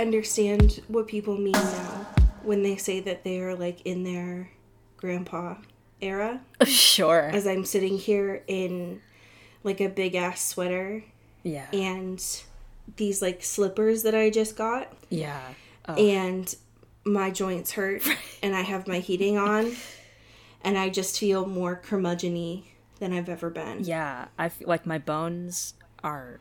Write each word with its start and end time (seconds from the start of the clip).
Understand 0.00 0.80
what 0.88 1.06
people 1.06 1.36
mean 1.36 1.52
now 1.52 2.06
when 2.42 2.62
they 2.62 2.76
say 2.76 3.00
that 3.00 3.24
they 3.24 3.40
are 3.40 3.54
like 3.54 3.82
in 3.86 4.02
their 4.04 4.50
grandpa 4.96 5.56
era. 6.00 6.40
Sure. 6.66 7.30
As 7.32 7.46
I'm 7.46 7.64
sitting 7.64 7.98
here 7.98 8.42
in 8.46 9.00
like 9.64 9.80
a 9.80 9.88
big 9.88 10.14
ass 10.14 10.42
sweater 10.44 11.04
Yeah. 11.42 11.66
and 11.72 12.22
these 12.96 13.20
like 13.22 13.42
slippers 13.42 14.02
that 14.04 14.14
I 14.14 14.30
just 14.30 14.56
got, 14.56 14.92
Yeah. 15.10 15.40
Oh, 15.88 15.94
and 15.94 16.54
my 17.04 17.30
joints 17.30 17.72
hurt, 17.72 18.02
and 18.42 18.54
I 18.54 18.60
have 18.62 18.86
my 18.86 18.98
heating 18.98 19.38
on, 19.38 19.72
and 20.62 20.76
I 20.76 20.88
just 20.90 21.18
feel 21.18 21.46
more 21.46 21.76
curmudgeon 21.76 22.62
than 22.98 23.12
I've 23.14 23.28
ever 23.30 23.48
been. 23.50 23.84
yeah. 23.84 24.26
I 24.38 24.48
feel 24.50 24.68
like 24.68 24.84
my 24.86 24.98
bones 24.98 25.74
are 26.04 26.40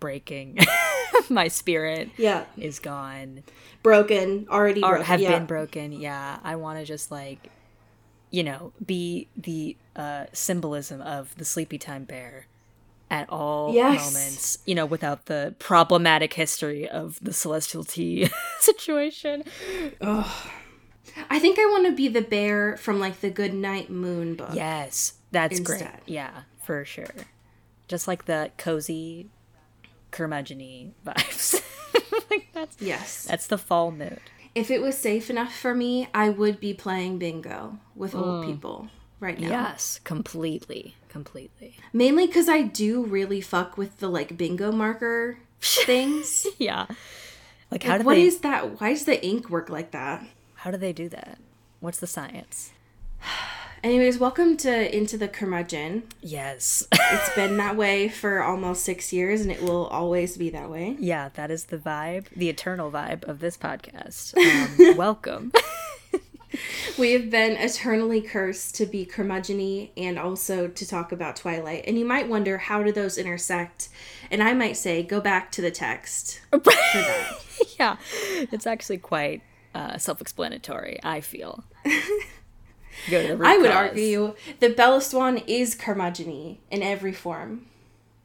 breaking. 0.00 0.58
my 1.30 1.48
spirit 1.48 2.10
Yeah, 2.16 2.44
is 2.56 2.78
gone. 2.78 3.42
broken, 3.82 4.46
already 4.50 4.82
Or 4.82 4.90
broken. 4.90 5.06
have 5.06 5.20
yeah. 5.20 5.38
been 5.38 5.46
broken. 5.46 5.92
Yeah. 5.92 6.38
I 6.42 6.56
want 6.56 6.78
to 6.78 6.84
just 6.84 7.10
like, 7.10 7.48
you 8.30 8.42
know, 8.44 8.72
be 8.84 9.28
the 9.36 9.76
uh, 9.96 10.26
symbolism 10.32 11.00
of 11.02 11.34
the 11.36 11.44
sleepy 11.44 11.78
time 11.78 12.04
bear 12.04 12.46
at 13.10 13.28
all 13.30 13.74
Yes. 13.74 14.04
moments, 14.12 14.58
you 14.66 14.74
know, 14.74 14.84
without 14.86 15.26
the 15.26 15.54
problematic 15.58 16.34
history 16.34 16.88
of 16.88 17.18
the 17.22 17.32
celestial 17.32 17.84
tea 17.84 18.28
situation. 18.60 19.44
I 21.30 21.38
think 21.38 21.58
I 21.58 21.64
want 21.66 21.86
to 21.86 21.92
be 21.92 22.08
the 22.08 22.20
bear 22.22 22.76
from 22.76 23.00
like 23.00 23.20
the 23.20 23.30
Goodnight 23.30 23.90
Moon 23.90 24.34
book. 24.34 24.50
Yes, 24.52 25.14
that's 25.32 25.58
great. 25.60 25.86
Yeah, 26.06 26.42
for 26.62 26.84
sure. 26.84 27.06
Just 27.88 28.06
like 28.06 28.26
the 28.26 28.50
cozy, 28.58 29.30
curmudgeon 30.10 30.94
vibes. 31.06 31.62
like 32.30 32.48
that's 32.52 32.80
Yes. 32.80 33.24
that's 33.24 33.46
the 33.46 33.58
fall 33.58 33.90
mood. 33.90 34.20
If 34.54 34.70
it 34.70 34.80
was 34.82 34.96
safe 34.98 35.30
enough 35.30 35.54
for 35.54 35.74
me, 35.74 36.08
I 36.14 36.30
would 36.30 36.58
be 36.58 36.74
playing 36.74 37.18
bingo 37.18 37.78
with 37.94 38.14
old 38.14 38.44
people 38.44 38.88
right 39.20 39.38
now. 39.38 39.48
Yes, 39.48 40.00
completely, 40.04 40.96
completely. 41.08 41.76
Mainly 41.92 42.26
because 42.26 42.48
I 42.48 42.62
do 42.62 43.04
really 43.04 43.40
fuck 43.40 43.76
with 43.76 43.98
the 43.98 44.08
like 44.08 44.36
bingo 44.36 44.72
marker 44.72 45.38
things. 45.60 46.46
Yeah. 46.58 46.86
Like 47.70 47.82
how 47.84 47.98
do 47.98 48.04
What 48.04 48.14
they 48.14 48.22
is 48.22 48.38
that? 48.40 48.80
Why 48.80 48.90
does 48.94 49.04
the 49.04 49.24
ink 49.24 49.48
work 49.50 49.68
like 49.68 49.90
that? 49.92 50.24
how 50.54 50.70
do 50.72 50.76
they 50.76 50.92
do 50.92 51.08
that? 51.10 51.38
What's 51.80 52.00
the 52.00 52.06
science? 52.08 52.72
Anyways, 53.82 54.18
welcome 54.18 54.56
to 54.58 54.96
Into 54.96 55.16
the 55.16 55.28
Curmudgeon. 55.28 56.02
Yes. 56.20 56.86
It's 56.92 57.34
been 57.34 57.56
that 57.58 57.76
way 57.76 58.08
for 58.08 58.42
almost 58.42 58.82
six 58.84 59.12
years 59.12 59.40
and 59.40 59.52
it 59.52 59.62
will 59.62 59.86
always 59.86 60.36
be 60.36 60.50
that 60.50 60.68
way. 60.68 60.96
yeah, 60.98 61.28
that 61.34 61.50
is 61.50 61.64
the 61.64 61.78
vibe, 61.78 62.28
the 62.30 62.48
eternal 62.48 62.90
vibe 62.90 63.24
of 63.24 63.38
this 63.40 63.56
podcast. 63.56 64.34
Um, 64.88 64.96
welcome. 64.96 65.52
We 66.98 67.12
have 67.12 67.28
been 67.30 67.52
eternally 67.52 68.22
cursed 68.22 68.74
to 68.76 68.86
be 68.86 69.04
curmudgeon 69.04 69.90
and 69.96 70.18
also 70.18 70.66
to 70.66 70.88
talk 70.88 71.12
about 71.12 71.36
Twilight. 71.36 71.84
And 71.86 71.98
you 71.98 72.06
might 72.06 72.26
wonder 72.26 72.56
how 72.56 72.82
do 72.82 72.90
those 72.90 73.18
intersect? 73.18 73.90
And 74.30 74.42
I 74.42 74.54
might 74.54 74.76
say 74.76 75.02
go 75.02 75.20
back 75.20 75.52
to 75.52 75.62
the 75.62 75.70
text 75.70 76.40
yeah, 77.78 77.96
it's 78.50 78.66
actually 78.66 78.98
quite 78.98 79.42
uh, 79.74 79.98
self-explanatory. 79.98 80.98
I 81.04 81.20
feel. 81.20 81.64
Go 83.10 83.22
to 83.22 83.28
the 83.28 83.36
root 83.36 83.46
I 83.46 83.56
would 83.58 83.66
cause. 83.70 83.76
argue 83.76 84.34
that 84.60 84.76
Bella 84.76 85.00
Swan 85.00 85.38
is 85.46 85.74
curmudgeon 85.74 86.58
in 86.70 86.82
every 86.82 87.12
form. 87.12 87.66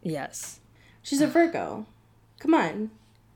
Yes. 0.01 0.59
She's 1.01 1.22
a 1.22 1.28
Virgo. 1.28 1.85
Come 2.39 2.53
on. 2.53 2.91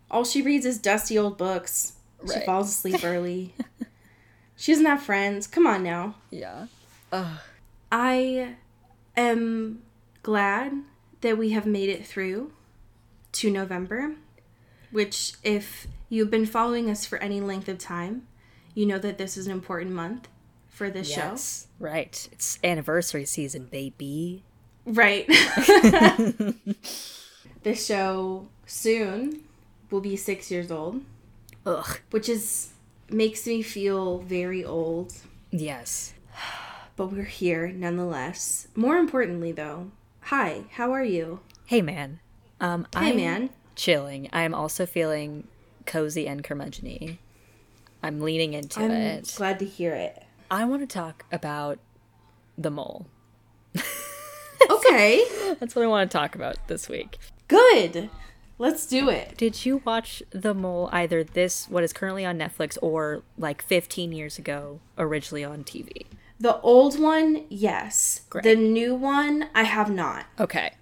All 0.09 0.23
she 0.23 0.41
reads 0.41 0.65
is 0.65 0.77
dusty 0.77 1.17
old 1.17 1.37
books. 1.37 1.93
She 2.31 2.39
falls 2.41 2.69
asleep 2.69 2.99
early. 3.03 3.53
she 4.55 4.71
doesn't 4.71 4.85
have 4.85 5.01
friends. 5.03 5.47
Come 5.47 5.67
on 5.67 5.83
now. 5.83 6.15
Yeah. 6.31 6.67
I 7.91 8.55
am 9.15 9.81
glad 10.23 10.73
that 11.21 11.37
we 11.37 11.51
have 11.51 11.65
made 11.65 11.89
it 11.89 12.05
through 12.05 12.51
to 13.33 13.51
November, 13.51 14.15
which, 14.91 15.33
if 15.43 15.87
you've 16.09 16.31
been 16.31 16.45
following 16.45 16.89
us 16.89 17.05
for 17.05 17.17
any 17.19 17.39
length 17.41 17.67
of 17.69 17.77
time, 17.77 18.27
you 18.73 18.85
know 18.85 18.97
that 18.99 19.17
this 19.17 19.37
is 19.37 19.45
an 19.47 19.51
important 19.53 19.91
month 19.91 20.27
for 20.77 20.91
this 20.91 21.09
Yes. 21.09 21.67
Right. 21.79 22.29
It's 22.31 22.59
anniversary 22.63 23.25
season, 23.25 23.65
baby. 23.65 24.43
Right. 24.85 25.25
this 27.63 27.85
show 27.85 28.47
soon 28.65 29.41
will 29.89 30.01
be 30.01 30.15
six 30.15 30.51
years 30.51 30.71
old, 30.71 31.01
Ugh. 31.65 31.99
which 32.11 32.29
is 32.29 32.69
makes 33.09 33.47
me 33.47 33.61
feel 33.61 34.19
very 34.19 34.63
old. 34.63 35.13
Yes. 35.51 36.13
But 36.95 37.11
we're 37.11 37.25
here 37.25 37.67
nonetheless. 37.67 38.69
More 38.75 38.97
importantly, 38.97 39.51
though, 39.51 39.91
hi, 40.21 40.63
how 40.71 40.91
are 40.93 41.03
you? 41.03 41.41
Hey, 41.67 41.83
man. 41.83 42.19
Um, 42.59 42.87
Hey, 42.91 43.11
I'm 43.11 43.15
man. 43.17 43.49
chilling. 43.75 44.27
I'm 44.33 44.55
also 44.55 44.87
feeling 44.87 45.47
cozy 45.85 46.27
and 46.27 46.43
curmudgeon 46.43 47.19
I'm 48.01 48.19
leaning 48.19 48.55
into 48.55 48.79
I'm 48.79 48.89
it. 48.89 49.31
glad 49.37 49.59
to 49.59 49.65
hear 49.65 49.93
it. 49.93 50.23
I 50.49 50.65
want 50.65 50.81
to 50.81 50.87
talk 50.87 51.25
about 51.31 51.79
the 52.57 52.71
mole. 52.71 53.07
Okay, 54.69 55.23
That's 55.59 55.75
what 55.75 55.85
I 55.85 55.87
want 55.87 56.09
to 56.11 56.17
talk 56.17 56.35
about 56.35 56.67
this 56.67 56.89
week. 56.89 57.17
good. 57.47 58.09
Let's 58.59 58.87
do 58.87 59.07
it. 59.07 59.37
Did 59.37 59.65
you 59.67 59.83
watch 59.85 60.23
The 60.31 60.53
Mole 60.55 60.89
either 60.91 61.23
this, 61.23 61.69
what 61.69 61.83
is 61.83 61.93
currently 61.93 62.25
on 62.25 62.39
Netflix, 62.39 62.75
or 62.81 63.21
like 63.37 63.61
15 63.61 64.11
years 64.11 64.39
ago, 64.39 64.79
originally 64.97 65.43
on 65.45 65.63
TV? 65.63 66.07
The 66.39 66.59
old 66.61 66.99
one, 66.99 67.45
yes. 67.49 68.21
Great. 68.31 68.43
The 68.43 68.55
new 68.55 68.95
one, 68.95 69.47
I 69.53 69.61
have 69.63 69.91
not. 69.91 70.25
Okay. 70.39 70.73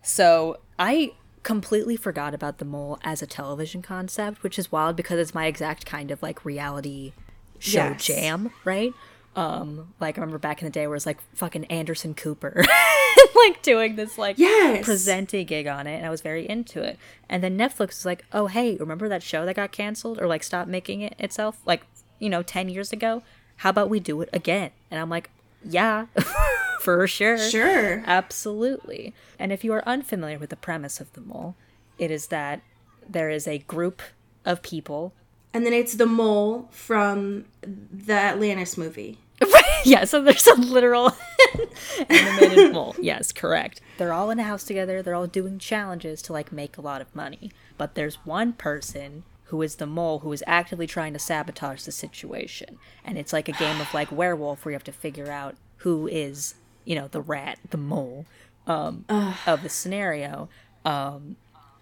So 0.00 0.58
I 0.78 1.12
completely 1.42 1.96
forgot 1.96 2.34
about 2.34 2.58
The 2.58 2.64
Mole 2.64 3.00
as 3.02 3.20
a 3.20 3.26
television 3.26 3.82
concept, 3.82 4.44
which 4.44 4.56
is 4.56 4.70
wild 4.70 4.94
because 4.94 5.18
it's 5.18 5.34
my 5.34 5.46
exact 5.46 5.84
kind 5.84 6.12
of 6.12 6.22
like 6.22 6.44
reality 6.44 7.14
show 7.58 7.88
Yes. 7.88 8.04
jam, 8.04 8.52
right? 8.64 8.92
Um, 9.36 9.92
like 10.00 10.16
I 10.16 10.20
remember 10.20 10.38
back 10.38 10.62
in 10.62 10.66
the 10.66 10.70
day 10.70 10.86
where 10.86 10.94
it 10.94 10.96
was 10.96 11.06
like 11.06 11.18
fucking 11.34 11.64
Anderson 11.64 12.14
Cooper 12.14 12.64
like 13.36 13.62
doing 13.62 13.96
this 13.96 14.16
like 14.16 14.38
Yes. 14.38 14.84
presenting 14.84 15.44
gig 15.46 15.66
on 15.66 15.86
it 15.88 15.96
and 15.96 16.06
I 16.06 16.10
was 16.10 16.20
very 16.20 16.48
into 16.48 16.80
it. 16.82 16.98
And 17.28 17.42
then 17.42 17.58
Netflix 17.58 17.88
was 17.88 18.04
like, 18.06 18.24
Oh 18.32 18.46
hey, 18.46 18.76
remember 18.76 19.08
that 19.08 19.22
show 19.24 19.44
that 19.44 19.56
got 19.56 19.72
cancelled 19.72 20.20
or 20.20 20.26
like 20.28 20.42
stopped 20.44 20.68
making 20.68 21.00
it 21.00 21.14
itself 21.18 21.58
like, 21.66 21.82
you 22.20 22.30
know, 22.30 22.42
ten 22.42 22.68
years 22.68 22.92
ago? 22.92 23.22
How 23.56 23.70
about 23.70 23.90
we 23.90 23.98
do 24.00 24.20
it 24.20 24.28
again? 24.32 24.70
And 24.90 25.00
I'm 25.00 25.10
like, 25.10 25.30
Yeah, 25.68 26.06
for 26.80 27.06
sure. 27.08 27.36
Sure. 27.38 28.04
Absolutely. 28.06 29.14
And 29.38 29.52
if 29.52 29.64
you 29.64 29.72
are 29.72 29.86
unfamiliar 29.88 30.38
with 30.38 30.50
the 30.50 30.56
premise 30.56 31.00
of 31.00 31.12
the 31.14 31.20
mole, 31.20 31.56
it 31.98 32.10
is 32.10 32.28
that 32.28 32.60
there 33.08 33.30
is 33.30 33.48
a 33.48 33.58
group 33.58 34.00
of 34.44 34.62
people. 34.62 35.12
And 35.52 35.64
then 35.64 35.72
it's 35.72 35.94
the 35.94 36.06
mole 36.06 36.68
from 36.72 37.44
the 37.62 38.12
Atlantis 38.14 38.76
movie. 38.76 39.18
yeah, 39.84 40.04
so 40.04 40.22
there's 40.22 40.46
a 40.46 40.54
literal 40.54 41.12
animated 42.08 42.72
mole. 42.72 42.94
Yes, 43.00 43.32
correct. 43.32 43.80
They're 43.98 44.12
all 44.12 44.30
in 44.30 44.38
a 44.38 44.44
house 44.44 44.64
together. 44.64 45.02
They're 45.02 45.14
all 45.14 45.26
doing 45.26 45.58
challenges 45.58 46.22
to 46.22 46.32
like 46.32 46.52
make 46.52 46.76
a 46.76 46.80
lot 46.80 47.00
of 47.00 47.14
money. 47.14 47.50
But 47.76 47.94
there's 47.94 48.16
one 48.24 48.52
person 48.52 49.24
who 49.44 49.60
is 49.62 49.76
the 49.76 49.86
mole 49.86 50.20
who 50.20 50.32
is 50.32 50.42
actively 50.46 50.86
trying 50.86 51.12
to 51.12 51.18
sabotage 51.18 51.82
the 51.82 51.92
situation. 51.92 52.78
And 53.04 53.18
it's 53.18 53.32
like 53.32 53.48
a 53.48 53.52
game 53.52 53.80
of 53.80 53.92
like 53.92 54.10
werewolf 54.10 54.64
where 54.64 54.72
you 54.72 54.76
have 54.76 54.84
to 54.84 54.92
figure 54.92 55.30
out 55.30 55.56
who 55.78 56.06
is, 56.06 56.54
you 56.84 56.94
know, 56.94 57.08
the 57.08 57.20
rat, 57.20 57.58
the 57.70 57.76
mole 57.76 58.26
um, 58.66 59.04
of 59.46 59.62
the 59.62 59.68
scenario. 59.68 60.48
Um, 60.84 61.36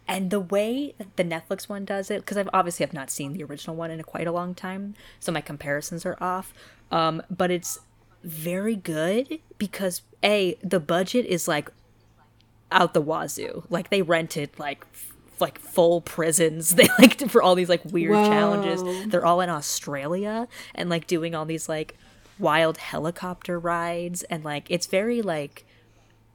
and 0.09 0.31
the 0.31 0.41
way 0.41 0.95
that 0.99 1.17
the 1.17 1.25
Netflix 1.25 1.69
one 1.69 1.85
does 1.85 2.11
it, 2.11 2.21
because 2.21 2.37
I've 2.37 2.49
obviously 2.53 2.85
have 2.85 2.93
not 2.93 3.11
seen 3.11 3.33
the 3.33 3.45
original 3.45 3.77
one 3.77 3.91
in 3.91 4.03
quite 4.03 4.27
a 4.27 4.33
long 4.33 4.55
time, 4.55 4.95
so 5.21 5.33
my 5.33 5.41
comparisons 5.41 6.05
are 6.05 6.17
off. 6.21 6.53
Um, 6.91 7.23
but 7.31 7.51
it's 7.51 7.79
very 8.23 8.77
good 8.77 9.41
because 9.59 10.03
a 10.23 10.57
the 10.63 10.81
budget 10.81 11.27
is 11.27 11.49
like 11.49 11.71
out 12.71 12.95
the 12.95 13.01
wazoo. 13.01 13.65
Like 13.71 13.91
they 13.91 14.03
rented 14.03 14.51
like 14.59 14.85
f- 14.93 15.13
like 15.41 15.59
full 15.59 16.01
prisons. 16.01 16.75
They 16.75 16.89
like 16.99 17.29
for 17.29 17.43
all 17.43 17.55
these 17.55 17.69
like 17.69 17.85
weird 17.85 18.13
Whoa. 18.13 18.29
challenges. 18.29 19.11
They're 19.11 19.25
all 19.25 19.41
in 19.41 19.51
Australia 19.51 20.49
and 20.75 20.91
like 20.91 21.07
doing 21.07 21.35
all 21.35 21.45
these 21.45 21.69
like 21.69 21.97
wild 22.39 22.79
helicopter 22.79 23.59
rides 23.59 24.23
and 24.25 24.45
like 24.45 24.67
it's 24.71 24.87
very 24.87 25.23
like 25.23 25.65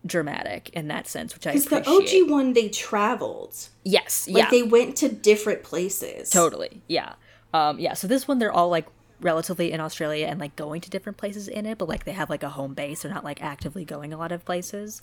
dramatic 0.06 0.70
in 0.70 0.88
that 0.88 1.08
sense, 1.08 1.34
which 1.34 1.46
I 1.48 1.54
Because 1.54 1.66
the 1.66 1.88
OG 1.88 2.30
one, 2.30 2.54
they 2.54 2.70
traveled. 2.70 3.56
yes, 3.84 4.28
Like 4.28 4.44
yeah, 4.46 4.50
they 4.50 4.64
went 4.64 4.96
to 4.98 5.10
different 5.10 5.64
places. 5.64 6.30
totally, 6.30 6.82
yeah, 6.88 7.14
um, 7.54 7.80
yeah. 7.80 7.94
So 7.94 8.08
this 8.08 8.28
one, 8.28 8.40
they're 8.40 8.52
all 8.52 8.70
like 8.70 8.88
relatively 9.20 9.72
in 9.72 9.80
Australia 9.80 10.28
and 10.28 10.40
like 10.40 10.56
going 10.56 10.80
to 10.82 10.90
different 10.90 11.18
places 11.18 11.48
in 11.48 11.66
it, 11.66 11.78
but 11.78 11.90
like 11.90 12.06
they 12.06 12.12
have 12.12 12.30
like 12.30 12.44
a 12.44 12.50
home 12.50 12.74
base. 12.74 13.02
They're 13.02 13.12
not 13.14 13.24
like 13.24 13.42
actively 13.42 13.84
going 13.86 14.14
a 14.14 14.18
lot 14.18 14.32
of 14.32 14.46
places. 14.46 15.02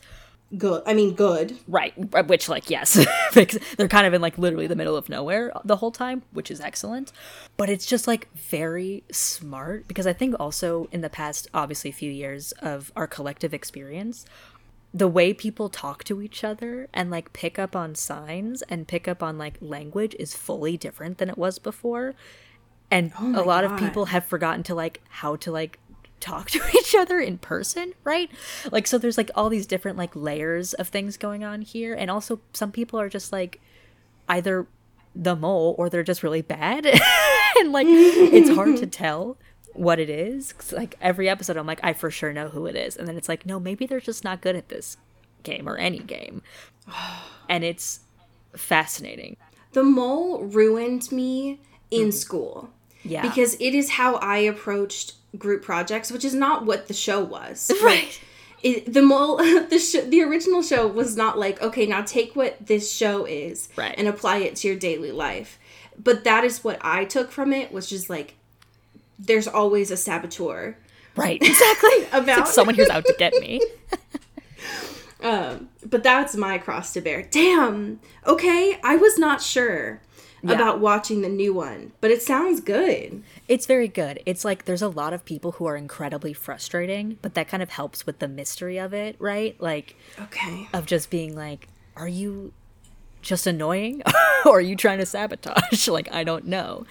Good. 0.57 0.83
I 0.87 0.95
mean, 0.95 1.15
good. 1.15 1.59
Right, 1.67 1.93
uh, 2.13 2.23
which 2.23 2.49
like 2.49 2.71
yes, 2.71 3.05
they're 3.77 3.89
kind 3.89 4.07
of 4.07 4.15
in 4.15 4.21
like 4.21 4.39
literally 4.39 4.67
the 4.69 4.77
middle 4.77 4.95
of 4.97 5.09
nowhere 5.09 5.51
the 5.65 5.77
whole 5.77 5.91
time, 5.91 6.23
which 6.33 6.51
is 6.51 6.61
excellent. 6.61 7.13
But 7.57 7.71
it's 7.71 7.87
just 7.87 8.07
like 8.07 8.33
very 8.35 9.03
smart 9.11 9.89
because 9.89 10.07
I 10.07 10.13
think 10.13 10.37
also 10.39 10.89
in 10.93 11.01
the 11.01 11.11
past 11.11 11.49
obviously 11.55 11.91
few 11.91 12.11
years 12.11 12.53
of 12.61 12.93
our 12.95 13.07
collective 13.09 13.53
experience, 13.53 14.27
the 14.95 15.09
way 15.09 15.35
people 15.35 15.69
talk 15.69 16.05
to 16.05 16.23
each 16.23 16.45
other 16.45 16.89
and 16.95 17.11
like 17.11 17.33
pick 17.33 17.59
up 17.59 17.75
on 17.75 17.97
signs 17.97 18.63
and 18.63 18.87
pick 18.87 19.09
up 19.09 19.25
on 19.25 19.37
like 19.37 19.57
language 19.61 20.15
is 20.21 20.35
fully 20.35 20.77
different 20.77 21.19
than 21.19 21.29
it 21.29 21.37
was 21.37 21.59
before. 21.59 22.15
And 22.93 23.13
oh 23.19 23.25
my 23.25 23.41
a 23.41 23.43
lot 23.43 23.65
of 23.65 23.77
people 23.77 24.07
have 24.07 24.25
forgotten 24.25 24.63
to 24.65 24.75
like 24.75 25.03
how 25.09 25.35
to 25.37 25.51
like 25.51 25.81
talk 26.21 26.49
to 26.53 26.63
each 26.77 26.95
other 26.95 27.19
in 27.19 27.39
person, 27.39 27.95
right? 28.05 28.31
Like 28.71 28.87
so 28.87 28.97
there's 28.97 29.19
like 29.19 29.33
all 29.35 29.49
these 29.49 29.67
different 29.67 29.99
like 29.99 30.15
layers 30.15 30.75
of 30.75 30.89
things 30.89 31.17
going 31.17 31.43
on 31.43 31.63
here 31.63 31.93
and 31.95 32.09
also 32.09 32.41
some 32.53 32.71
people 32.71 33.01
are 33.01 33.09
just 33.09 33.33
like 33.33 33.61
either 34.29 34.69
the 35.17 35.35
mole 35.35 35.75
or 35.77 35.91
they're 35.91 36.05
just 36.05 36.23
really 36.23 36.43
bad 36.43 36.87
and 37.59 37.73
like 37.73 37.87
it's 37.89 38.51
hard 38.51 38.77
to 38.77 38.87
tell 39.03 39.37
what 39.75 39.99
it 40.01 40.09
is 40.11 40.53
'Cause, 40.53 40.73
like 40.73 40.97
every 41.01 41.29
episode 41.29 41.57
i'm 41.57 41.67
like 41.67 41.81
i 41.83 41.93
for 41.93 42.11
sure 42.11 42.33
know 42.33 42.49
who 42.49 42.67
it 42.67 42.77
is 42.77 42.97
and 42.97 43.07
then 43.07 43.17
it's 43.17 43.29
like 43.29 43.45
no 43.45 43.59
maybe 43.61 43.87
they're 43.87 44.01
just 44.01 44.25
not 44.25 44.41
good 44.41 44.57
at 44.57 44.69
this 44.69 44.97
game 45.43 45.69
or 45.69 45.77
any 45.77 45.99
game 45.99 46.43
and 47.49 47.65
it's 47.65 48.01
fascinating 48.57 49.37
The 49.73 49.83
mole 49.83 50.43
ruined 50.45 51.11
me 51.11 51.61
in 51.91 52.13
school. 52.13 52.71
Mm-hmm. 53.01 53.09
yeah 53.11 53.23
Because 53.23 53.55
it 53.61 53.75
is 53.75 53.91
how 53.91 54.15
I 54.17 54.39
approached 54.39 55.15
group 55.37 55.63
projects, 55.65 56.11
which 56.13 56.25
is 56.25 56.35
not 56.35 56.65
what 56.65 56.87
the 56.87 56.95
show 56.95 57.23
was. 57.23 57.71
right 57.83 58.21
It, 58.63 58.93
the 58.93 59.03
mole, 59.03 59.37
the 59.73 59.79
sh- 59.79 60.07
the 60.09 60.23
original 60.23 60.63
show 60.63 60.87
was 60.87 61.17
not 61.17 61.39
like, 61.39 61.61
okay, 61.61 61.85
now 61.87 62.03
take 62.03 62.35
what 62.35 62.57
this 62.67 62.91
show 62.93 63.25
is 63.27 63.69
Right. 63.77 63.95
and 63.99 64.09
apply 64.09 64.39
it 64.39 64.57
to 64.57 64.69
your 64.69 64.77
daily 64.77 65.13
life. 65.13 65.59
But 66.03 66.25
that 66.25 66.45
is 66.45 66.65
what 66.65 66.79
I 66.81 67.05
took 67.05 67.31
from 67.31 67.53
it, 67.53 67.73
was 67.73 67.89
just 67.89 68.09
like, 68.09 68.35
there's 69.19 69.47
always 69.49 69.91
a 69.91 69.97
saboteur. 69.97 70.77
right 71.17 71.43
exactly 71.43 72.05
About- 72.13 72.39
like 72.39 72.47
someone 72.47 72.75
who's 72.75 72.89
out 72.91 73.05
to 73.05 73.15
get 73.19 73.33
me 73.41 73.61
Um, 75.23 75.71
but 75.87 76.03
that's 76.03 76.37
my 76.37 76.59
cross 76.59 76.93
to 76.93 77.01
bear. 77.01 77.23
Damn. 77.23 77.99
Okay, 78.27 78.79
I 78.85 78.97
was 78.97 79.19
not 79.19 79.41
sure 79.41 80.03
about 80.47 80.79
watching 80.81 81.23
the 81.23 81.29
new 81.31 81.55
one, 81.55 81.93
but 82.03 82.11
it 82.11 82.21
sounds 82.21 82.61
good. 82.61 83.23
It's 83.49 83.65
very 83.65 83.89
good. 83.89 84.21
It's 84.27 84.45
like 84.45 84.67
there's 84.67 84.83
a 84.83 84.89
lot 84.89 85.15
of 85.15 85.25
people 85.25 85.53
who 85.53 85.65
are 85.65 85.77
incredibly 85.79 86.35
frustrating, 86.35 87.17
but 87.23 87.33
that 87.35 87.49
kind 87.49 87.63
of 87.63 87.71
helps 87.71 88.05
with 88.05 88.19
the 88.19 88.29
mystery 88.29 88.77
of 88.77 88.93
it, 88.93 89.17
right? 89.19 89.59
Like 89.59 89.97
Okay. 90.21 90.69
of 90.75 90.85
just 90.85 91.09
being 91.09 91.35
like, 91.35 91.69
are 91.97 92.09
you 92.09 92.53
just 93.23 93.47
annoying 93.47 94.03
or 94.45 94.59
are 94.59 94.61
you 94.61 94.77
trying 94.77 94.99
to 94.99 95.07
sabotage? 95.07 95.89
like 95.89 96.13
I 96.13 96.25
don't 96.25 96.45
know. 96.45 96.85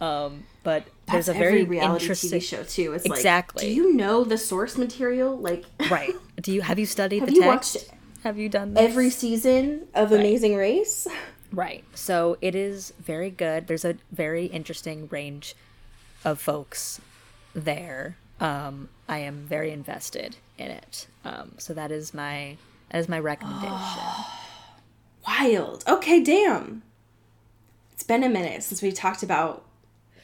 Um, 0.00 0.44
but 0.62 0.84
there's 1.10 1.26
That's 1.26 1.36
a 1.36 1.38
very 1.38 1.64
reality 1.64 2.04
interesting 2.04 2.40
TV 2.40 2.42
show 2.42 2.62
too. 2.62 2.92
It's 2.94 3.04
Exactly. 3.04 3.62
like, 3.62 3.68
do 3.68 3.74
you 3.74 3.92
know 3.92 4.24
the 4.24 4.38
source 4.38 4.78
material? 4.78 5.36
Like, 5.36 5.64
right. 5.90 6.14
Do 6.40 6.52
you 6.52 6.62
have 6.62 6.78
you 6.78 6.86
studied 6.86 7.20
Have 7.20 7.28
the 7.28 7.34
you 7.34 7.42
text? 7.42 7.76
watched 7.76 7.90
have 8.22 8.38
you 8.38 8.48
done 8.48 8.72
this? 8.74 8.82
every 8.82 9.10
season 9.10 9.86
of 9.94 10.12
Amazing 10.12 10.56
Race? 10.56 11.06
Right. 11.52 11.84
So 11.94 12.36
it 12.40 12.56
is 12.56 12.92
very 12.98 13.30
good. 13.30 13.68
There's 13.68 13.84
a 13.84 13.94
very 14.10 14.46
interesting 14.46 15.06
range 15.12 15.54
of 16.24 16.40
folks 16.40 17.00
there. 17.54 18.16
Um, 18.40 18.88
I 19.08 19.18
am 19.18 19.44
very 19.46 19.70
invested 19.70 20.34
in 20.58 20.72
it. 20.72 21.06
Um, 21.24 21.52
so 21.58 21.72
that 21.72 21.92
is 21.92 22.12
my 22.12 22.56
that 22.90 22.98
is 22.98 23.08
my 23.08 23.20
recommendation. 23.20 23.76
Wild. 25.28 25.84
Okay, 25.86 26.24
damn. 26.24 26.82
It's 27.92 28.02
been 28.02 28.24
a 28.24 28.28
minute 28.28 28.64
since 28.64 28.82
we 28.82 28.90
talked 28.90 29.22
about 29.22 29.64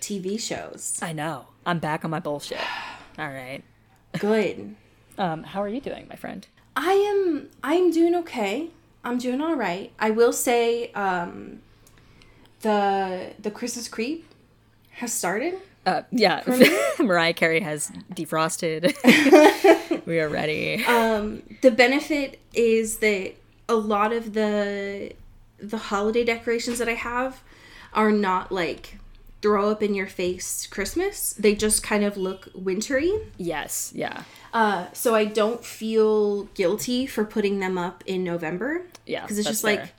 TV 0.01 0.39
shows. 0.41 0.99
I 1.03 1.13
know. 1.13 1.47
I'm 1.67 1.79
back 1.79 2.05
on 2.05 2.11
my 2.11 2.21
bullshit. 2.21 2.59
All 3.19 3.29
right. 3.29 3.63
Good. 4.19 4.75
Um, 5.19 5.43
how 5.43 5.63
are 5.63 5.69
you 5.69 5.83
doing, 5.83 6.07
my 6.09 6.17
friend? 6.17 6.47
I 6.75 6.93
am 6.93 7.51
I 7.63 7.75
am 7.75 7.91
doing 7.91 8.15
okay. 8.15 8.71
I'm 9.05 9.19
doing 9.19 9.43
all 9.43 9.55
right. 9.55 9.93
I 9.99 10.11
will 10.11 10.33
say 10.33 10.91
um 10.93 11.61
the 12.61 13.33
the 13.39 13.51
Christmas 13.51 13.87
creep 13.87 14.25
has 14.93 15.13
started. 15.13 15.55
Uh, 15.85 16.03
yeah, 16.11 16.43
Mariah 16.99 17.35
Carey 17.35 17.61
has 17.61 17.91
defrosted. 18.15 18.95
we 20.07 20.21
are 20.21 20.29
ready. 20.31 20.83
Um 20.87 21.43
the 21.61 21.71
benefit 21.71 22.39
is 22.55 22.99
that 22.99 23.35
a 23.69 23.75
lot 23.75 24.15
of 24.15 24.33
the 24.33 25.13
the 25.59 25.77
holiday 25.77 26.25
decorations 26.25 26.79
that 26.79 26.89
I 26.89 26.95
have 26.95 27.43
are 27.93 28.13
not 28.13 28.53
like 28.53 29.00
throw 29.43 29.71
up 29.71 29.83
in 29.83 29.95
your 29.95 30.07
face 30.07 30.67
Christmas. 30.67 31.33
They 31.39 31.55
just 31.55 31.83
kind 31.83 32.05
of 32.05 32.17
look 32.17 32.49
wintry. 32.55 33.13
yes, 33.39 33.93
yeah, 33.95 34.25
Uh, 34.53 34.87
so 34.93 35.15
I 35.15 35.25
don't 35.25 35.65
feel 35.65 36.45
guilty 36.55 37.07
for 37.07 37.25
putting 37.25 37.61
them 37.61 37.79
up 37.79 38.03
in 38.07 38.23
November. 38.25 38.87
Yeah, 39.07 39.23
because 39.23 39.39
it's 39.39 39.49
just 39.49 39.63
fair. 39.63 39.77
like 39.77 39.95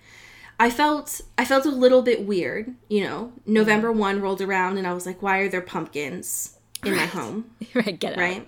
I 0.59 0.69
felt 0.69 1.21
I 1.37 1.45
felt 1.45 1.65
a 1.65 1.71
little 1.71 2.01
bit 2.03 2.25
weird. 2.25 2.75
You 2.87 3.03
know, 3.05 3.33
November 3.47 3.91
one 3.91 4.21
rolled 4.21 4.41
around 4.41 4.77
and 4.77 4.85
I 4.85 4.93
was 4.93 5.05
like, 5.07 5.21
why 5.21 5.39
are 5.39 5.49
there 5.49 5.61
pumpkins 5.61 6.57
in 6.85 6.95
my 6.95 7.05
home? 7.07 7.49
right. 7.73 7.99
Get 7.99 8.13
out. 8.13 8.19
Right. 8.19 8.47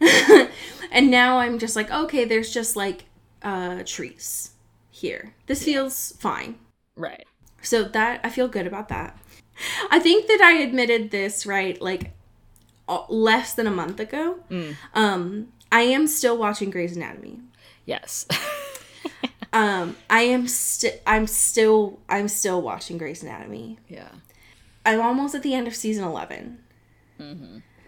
and 0.92 1.10
now 1.10 1.38
I'm 1.38 1.58
just 1.58 1.74
like, 1.76 1.90
okay, 1.90 2.24
there's 2.26 2.52
just 2.52 2.76
like 2.76 3.04
uh, 3.42 3.82
trees 3.86 4.50
here. 4.90 5.34
This 5.46 5.62
feels 5.64 6.12
fine. 6.18 6.58
Right. 6.96 7.24
So 7.62 7.84
that 7.84 8.20
I 8.24 8.28
feel 8.30 8.48
good 8.48 8.66
about 8.66 8.88
that. 8.90 9.18
I 9.90 9.98
think 9.98 10.26
that 10.28 10.40
I 10.42 10.52
admitted 10.62 11.10
this 11.10 11.46
right 11.46 11.80
like 11.80 12.12
less 13.08 13.54
than 13.54 13.66
a 13.66 13.70
month 13.70 14.00
ago. 14.00 14.38
Um, 14.94 15.48
I 15.70 15.80
am 15.82 16.06
still 16.06 16.36
watching 16.38 16.70
Grey's 16.70 16.96
Anatomy. 16.96 17.40
Yes. 17.86 18.26
Um, 19.50 19.96
I 20.10 20.22
am 20.24 20.46
still 20.46 20.92
I'm 21.06 21.26
still 21.26 22.00
I'm 22.06 22.28
still 22.28 22.60
watching 22.60 22.98
Grey's 22.98 23.22
Anatomy. 23.22 23.78
yeah. 23.88 24.08
I'm 24.84 25.00
almost 25.00 25.34
at 25.34 25.42
the 25.42 25.54
end 25.54 25.66
of 25.66 25.74
season 25.74 26.04
11. 26.04 26.58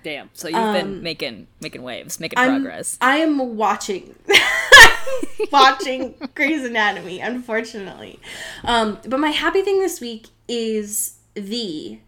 Damn. 0.03 0.31
So 0.33 0.49
you've 0.49 0.73
been 0.73 1.03
making 1.03 1.49
making 1.61 1.83
waves, 1.83 2.19
making 2.19 2.39
Um, 2.39 2.45
I'm, 2.49 2.63
progress. 2.63 2.97
I 3.03 3.19
am 3.19 3.57
watching 3.59 4.15
watching 5.53 6.15
Grey's 6.35 6.65
Anatomy, 6.65 7.21
unfortunately. 7.21 8.19
Um, 8.65 8.99
but 9.07 9.21
my 9.21 9.31
happy 9.31 9.61
thing 9.61 9.81
this 9.81 10.01
week 10.01 10.29
is 10.49 11.17
the 11.35 11.99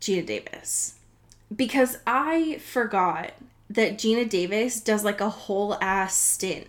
Geena 0.00 0.26
Davis. 0.26 0.94
Because 1.54 1.98
I 2.06 2.58
forgot 2.58 3.32
that 3.70 3.98
Geena 3.98 4.28
Davis 4.28 4.80
does 4.80 5.04
like 5.04 5.20
a 5.20 5.30
whole 5.30 5.76
ass 5.80 6.16
stint 6.16 6.66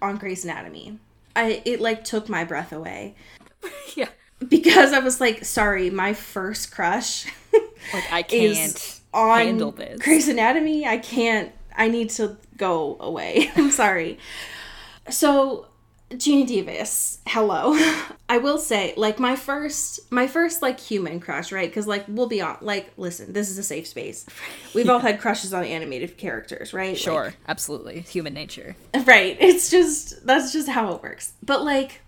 on 0.00 0.16
Grey's 0.16 0.44
Anatomy. 0.44 0.98
I 1.34 1.62
it 1.64 1.80
like 1.80 2.04
took 2.04 2.28
my 2.28 2.44
breath 2.44 2.72
away. 2.72 3.14
yeah. 3.94 4.08
Because 4.46 4.92
I 4.92 4.98
was 4.98 5.20
like, 5.20 5.44
sorry, 5.44 5.88
my 5.88 6.12
first 6.12 6.70
crush 6.70 7.26
Like 7.92 8.12
I 8.12 8.22
can't 8.22 9.00
on 9.12 9.38
handle 9.38 9.70
this. 9.72 10.00
Grey's 10.00 10.28
Anatomy. 10.28 10.86
I 10.86 10.98
can't. 10.98 11.52
I 11.76 11.88
need 11.88 12.10
to 12.10 12.36
go 12.56 12.96
away. 13.00 13.50
I'm 13.56 13.70
sorry. 13.70 14.18
So, 15.10 15.66
Geena 16.10 16.46
Davis, 16.46 17.18
hello. 17.26 17.74
I 18.28 18.38
will 18.38 18.58
say, 18.58 18.94
like 18.96 19.18
my 19.18 19.34
first, 19.34 20.00
my 20.12 20.28
first 20.28 20.62
like 20.62 20.78
human 20.78 21.18
crush, 21.18 21.50
right? 21.50 21.68
Because 21.68 21.88
like 21.88 22.04
we'll 22.06 22.28
be 22.28 22.40
on. 22.40 22.58
Like, 22.60 22.92
listen, 22.96 23.32
this 23.32 23.50
is 23.50 23.58
a 23.58 23.62
safe 23.64 23.88
space. 23.88 24.24
We've 24.72 24.88
all 24.88 24.98
had 25.00 25.20
crushes 25.20 25.52
on 25.52 25.64
animated 25.64 26.16
characters, 26.16 26.72
right? 26.72 26.96
Sure, 26.96 27.34
absolutely. 27.48 28.00
Human 28.02 28.34
nature. 28.34 28.76
Right. 29.04 29.36
It's 29.40 29.68
just 29.68 30.24
that's 30.24 30.52
just 30.52 30.68
how 30.68 30.94
it 30.94 31.02
works. 31.02 31.32
But 31.42 31.64
like 31.64 32.02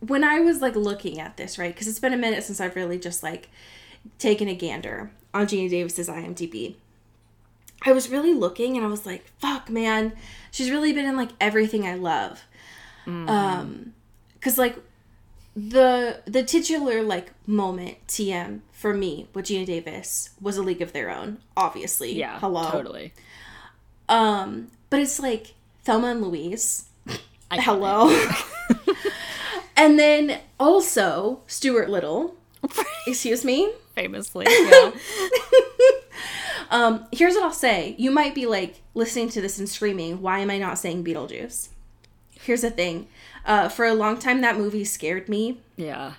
when 0.00 0.22
I 0.22 0.40
was 0.40 0.60
like 0.60 0.76
looking 0.76 1.18
at 1.18 1.38
this, 1.38 1.58
right? 1.58 1.72
Because 1.72 1.88
it's 1.88 1.98
been 1.98 2.12
a 2.12 2.18
minute 2.18 2.44
since 2.44 2.60
I've 2.60 2.76
really 2.76 2.98
just 2.98 3.22
like 3.22 3.48
taken 4.18 4.48
a 4.48 4.54
gander 4.54 5.10
on 5.32 5.46
Geena 5.46 5.70
Davis's 5.70 6.08
IMDb. 6.08 6.76
I 7.86 7.92
was 7.92 8.10
really 8.10 8.34
looking 8.34 8.76
and 8.76 8.84
I 8.84 8.88
was 8.88 9.06
like, 9.06 9.26
fuck, 9.38 9.70
man. 9.70 10.14
She's 10.50 10.70
really 10.70 10.92
been 10.92 11.06
in 11.06 11.16
like 11.16 11.30
everything 11.40 11.86
I 11.86 11.94
love. 11.94 12.42
Um, 13.06 13.94
because 14.34 14.58
like 14.58 14.76
the 15.56 16.20
the 16.26 16.42
titular 16.42 17.02
like 17.02 17.32
moment 17.46 17.98
TM 18.08 18.60
for 18.72 18.92
me 18.92 19.28
with 19.32 19.46
Geena 19.46 19.66
Davis 19.66 20.30
was 20.40 20.56
a 20.56 20.62
League 20.62 20.82
of 20.82 20.92
Their 20.92 21.10
Own, 21.10 21.38
obviously. 21.56 22.12
Yeah, 22.12 22.38
hello. 22.40 22.70
totally. 22.70 23.12
Um, 24.08 24.70
but 24.90 25.00
it's 25.00 25.18
like 25.20 25.54
Thelma 25.84 26.08
and 26.08 26.22
Louise. 26.22 26.88
Hello. 27.50 28.10
and 29.76 29.98
then 29.98 30.40
also 30.58 31.40
Stuart 31.46 31.88
Little. 31.88 32.36
Excuse 33.06 33.44
me. 33.44 33.72
Famously, 33.94 34.46
yeah. 34.48 34.90
Um, 36.70 37.06
here's 37.12 37.34
what 37.34 37.44
I'll 37.44 37.52
say. 37.52 37.94
You 37.98 38.10
might 38.10 38.34
be 38.34 38.46
like 38.46 38.82
listening 38.94 39.28
to 39.28 39.40
this 39.40 39.60
and 39.60 39.68
screaming, 39.68 40.20
why 40.20 40.40
am 40.40 40.50
I 40.50 40.58
not 40.58 40.76
saying 40.78 41.04
Beetlejuice? 41.04 41.68
Here's 42.44 42.60
the 42.62 42.70
thing. 42.70 43.08
Uh, 43.44 43.68
for 43.68 43.84
a 43.84 43.94
long 43.94 44.18
time, 44.18 44.40
that 44.42 44.56
movie 44.56 44.84
scared 44.84 45.28
me. 45.28 45.60
yeah. 45.76 46.14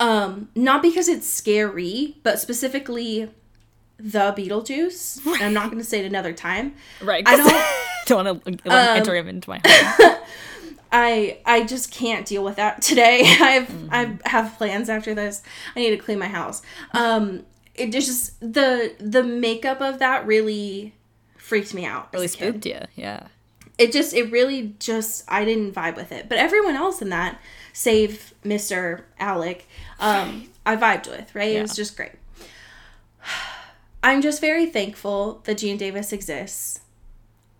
Um, 0.00 0.48
not 0.56 0.82
because 0.82 1.08
it's 1.08 1.26
scary, 1.26 2.16
but 2.24 2.40
specifically 2.40 3.30
the 3.96 4.34
Beetlejuice. 4.36 5.24
And 5.24 5.42
I'm 5.42 5.54
not 5.54 5.66
going 5.66 5.78
to 5.78 5.84
say 5.84 6.00
it 6.00 6.04
another 6.06 6.32
time. 6.32 6.74
Right. 7.00 7.22
I 7.26 7.36
don't- 7.36 7.64
don't 8.06 8.42
want 8.44 8.62
to 8.64 8.72
enter 8.72 9.14
him 9.14 9.28
into 9.28 9.48
my 9.50 9.60
home. 9.64 10.16
I 10.92 11.38
I 11.46 11.64
just 11.64 11.90
can't 11.90 12.24
deal 12.26 12.44
with 12.44 12.56
that 12.56 12.82
today. 12.82 13.22
I've 13.40 13.88
I 13.92 14.16
have 14.26 14.56
plans 14.58 14.88
after 14.88 15.14
this. 15.14 15.42
I 15.74 15.80
need 15.80 15.90
to 15.90 15.96
clean 15.96 16.18
my 16.20 16.28
house. 16.28 16.60
Um, 16.92 17.44
it 17.74 17.90
just 17.90 18.38
the 18.40 18.94
the 19.00 19.22
makeup 19.24 19.80
of 19.80 19.98
that 20.00 20.24
really 20.26 20.94
freaked 21.36 21.72
me 21.74 21.84
out. 21.84 22.12
really 22.12 22.28
spooked 22.28 22.66
you. 22.66 22.80
Yeah. 22.94 23.28
It 23.78 23.92
just 23.92 24.14
it 24.14 24.30
really 24.30 24.74
just 24.78 25.24
i 25.28 25.44
didn't 25.44 25.72
vibe 25.72 25.96
with 25.96 26.12
it. 26.12 26.28
But 26.28 26.38
everyone 26.38 26.76
else 26.76 27.02
in 27.02 27.08
that 27.10 27.40
save 27.72 28.32
mr 28.44 29.02
alec 29.18 29.66
um 29.98 30.48
i 30.64 30.76
vibed 30.76 31.08
with 31.10 31.34
right? 31.34 31.56
It 31.56 31.62
was 31.62 31.74
just 31.76 31.96
great. 31.96 32.12
I'm 34.02 34.20
just 34.20 34.40
very 34.40 34.66
thankful 34.66 35.40
that 35.44 35.56
geena 35.58 35.78
davis 35.78 36.12
exists 36.12 36.80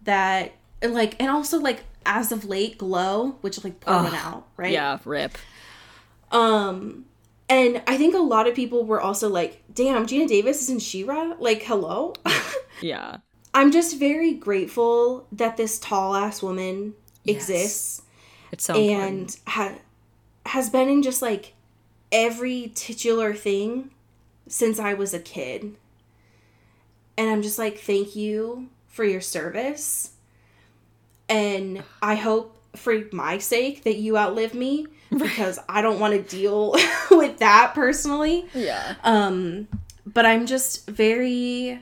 that 0.02 0.52
like 0.82 1.16
and 1.20 1.30
also 1.30 1.58
like 1.58 1.84
as 2.06 2.30
of 2.32 2.44
late 2.44 2.76
glow 2.78 3.38
which 3.40 3.62
like 3.64 3.82
one 3.86 4.14
out 4.14 4.46
right? 4.56 4.72
Yeah. 4.72 4.98
Rip. 5.04 5.38
um 6.30 7.06
and 7.48 7.82
i 7.86 7.96
think 7.96 8.14
a 8.14 8.18
lot 8.18 8.46
of 8.46 8.54
people 8.54 8.84
were 8.84 9.00
also 9.00 9.28
like 9.28 9.62
damn 9.72 10.06
geena 10.06 10.26
davis 10.28 10.62
is 10.62 10.70
in 10.70 10.78
She-Ra 10.78 11.34
like 11.38 11.62
hello? 11.62 12.12
Yeah. 12.80 13.18
I'm 13.54 13.70
just 13.70 13.98
very 13.98 14.32
grateful 14.34 15.26
that 15.32 15.56
this 15.56 15.78
tall 15.78 16.14
ass 16.14 16.42
woman 16.42 16.94
exists 17.26 18.02
It's 18.52 18.64
so 18.64 18.74
and 18.74 19.34
ha- 19.46 19.78
has 20.46 20.68
been 20.68 20.88
in 20.88 21.02
just 21.02 21.22
like 21.22 21.54
every 22.12 22.70
titular 22.74 23.34
thing 23.34 23.90
since 24.46 24.78
I 24.78 24.94
was 24.94 25.12
a 25.12 25.18
kid. 25.18 25.74
And 27.16 27.30
I'm 27.30 27.42
just 27.42 27.58
like, 27.58 27.78
thank 27.78 28.14
you 28.14 28.68
for 28.88 29.04
your 29.04 29.20
service. 29.20 30.12
And 31.28 31.82
I 32.02 32.14
hope 32.14 32.56
for 32.76 33.02
my 33.12 33.38
sake 33.38 33.84
that 33.84 33.96
you 33.96 34.16
outlive 34.16 34.54
me 34.54 34.86
because 35.10 35.58
I 35.68 35.82
don't 35.82 36.00
want 36.00 36.14
to 36.14 36.36
deal 36.36 36.74
with 37.10 37.38
that 37.38 37.72
personally. 37.74 38.46
Yeah. 38.54 38.94
Um, 39.04 39.68
but 40.06 40.26
I'm 40.26 40.46
just 40.46 40.88
very 40.88 41.80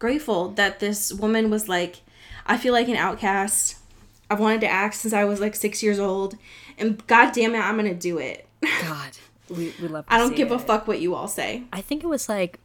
grateful 0.00 0.48
that 0.52 0.80
this 0.80 1.12
woman 1.12 1.48
was 1.50 1.68
like, 1.68 2.00
I 2.46 2.56
feel 2.56 2.72
like 2.72 2.88
an 2.88 2.96
outcast. 2.96 3.76
I've 4.28 4.40
wanted 4.40 4.62
to 4.62 4.68
act 4.68 4.96
since 4.96 5.14
I 5.14 5.24
was 5.24 5.40
like 5.40 5.54
six 5.54 5.82
years 5.82 6.00
old, 6.00 6.36
and 6.76 7.04
god 7.06 7.32
damn 7.32 7.54
it, 7.54 7.60
I'm 7.60 7.76
gonna 7.76 7.94
do 7.94 8.18
it. 8.18 8.46
God. 8.82 9.10
We, 9.48 9.74
we 9.82 9.88
love 9.88 10.04
I 10.08 10.18
don't 10.18 10.36
give 10.36 10.52
a 10.52 10.58
fuck 10.58 10.86
what 10.86 11.00
you 11.00 11.14
all 11.14 11.26
say. 11.26 11.64
I 11.72 11.80
think 11.80 12.04
it 12.04 12.06
was 12.06 12.28
like 12.28 12.60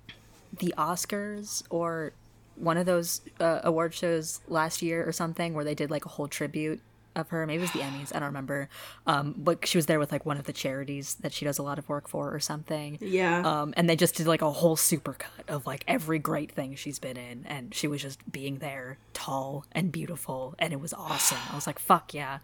the 0.59 0.73
Oscars 0.77 1.63
or 1.71 2.13
one 2.55 2.77
of 2.77 2.85
those 2.85 3.21
uh, 3.39 3.61
award 3.63 3.93
shows 3.93 4.39
last 4.47 4.81
year 4.81 5.07
or 5.07 5.11
something 5.11 5.53
where 5.53 5.65
they 5.65 5.73
did 5.75 5.89
like 5.89 6.05
a 6.05 6.09
whole 6.09 6.27
tribute 6.27 6.79
of 7.15 7.29
her. 7.29 7.45
Maybe 7.47 7.57
it 7.57 7.61
was 7.61 7.71
the 7.71 7.79
Emmys. 7.79 8.15
I 8.15 8.19
don't 8.19 8.27
remember. 8.27 8.69
Um, 9.07 9.33
but 9.37 9.65
she 9.67 9.77
was 9.77 9.85
there 9.85 9.99
with 9.99 10.11
like 10.11 10.25
one 10.25 10.37
of 10.37 10.43
the 10.45 10.53
charities 10.53 11.15
that 11.21 11.33
she 11.33 11.45
does 11.45 11.57
a 11.57 11.63
lot 11.63 11.79
of 11.79 11.87
work 11.89 12.07
for 12.07 12.33
or 12.33 12.39
something. 12.39 12.97
Yeah. 13.01 13.41
Um, 13.41 13.73
and 13.77 13.89
they 13.89 13.95
just 13.95 14.15
did 14.15 14.27
like 14.27 14.41
a 14.41 14.51
whole 14.51 14.75
supercut 14.75 15.47
of 15.47 15.65
like 15.65 15.83
every 15.87 16.19
great 16.19 16.51
thing 16.51 16.75
she's 16.75 16.99
been 16.99 17.17
in, 17.17 17.45
and 17.47 17.73
she 17.73 17.87
was 17.87 18.01
just 18.01 18.19
being 18.31 18.59
there, 18.59 18.97
tall 19.13 19.65
and 19.71 19.91
beautiful, 19.91 20.55
and 20.59 20.73
it 20.73 20.79
was 20.79 20.93
awesome. 20.93 21.37
I 21.51 21.55
was 21.55 21.67
like, 21.67 21.79
"Fuck 21.79 22.13
yeah!" 22.13 22.39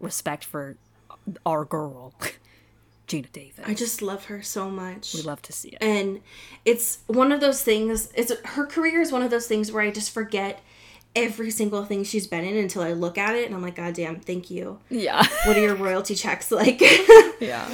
Respect 0.00 0.44
for 0.44 0.76
our 1.46 1.64
girl, 1.64 2.14
Geena 3.08 3.30
Davis. 3.32 3.64
I 3.66 3.74
just 3.74 4.02
love 4.02 4.24
her 4.26 4.42
so 4.42 4.70
much. 4.70 5.14
we 5.14 5.22
love 5.22 5.42
to 5.42 5.52
see 5.52 5.68
it. 5.70 5.78
and 5.80 6.20
it's 6.64 6.98
one 7.06 7.30
of 7.32 7.40
those 7.40 7.62
things 7.62 8.10
it's 8.14 8.32
her 8.44 8.66
career 8.66 9.00
is 9.00 9.12
one 9.12 9.22
of 9.22 9.30
those 9.30 9.46
things 9.46 9.70
where 9.70 9.82
i 9.82 9.90
just 9.90 10.10
forget 10.12 10.60
every 11.14 11.50
single 11.50 11.84
thing 11.84 12.02
she's 12.04 12.26
been 12.26 12.44
in 12.44 12.56
until 12.56 12.82
i 12.82 12.92
look 12.92 13.18
at 13.18 13.34
it 13.36 13.46
and 13.46 13.54
i'm 13.54 13.60
like 13.62 13.74
god 13.76 13.92
damn 13.94 14.18
thank 14.20 14.50
you 14.50 14.78
Yeah, 14.88 15.22
what 15.46 15.56
are 15.56 15.60
your 15.60 15.74
royalty 15.86 16.14
checks 16.14 16.50
like 16.50 16.80
yeah, 17.40 17.68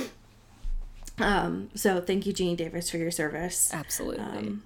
um 1.18 1.70
so 1.74 2.00
thank 2.00 2.26
you 2.26 2.32
jeannie 2.32 2.56
davis 2.56 2.90
for 2.90 2.96
your 2.98 3.10
service 3.10 3.72
absolutely. 3.72 4.20
Um, 4.24 4.62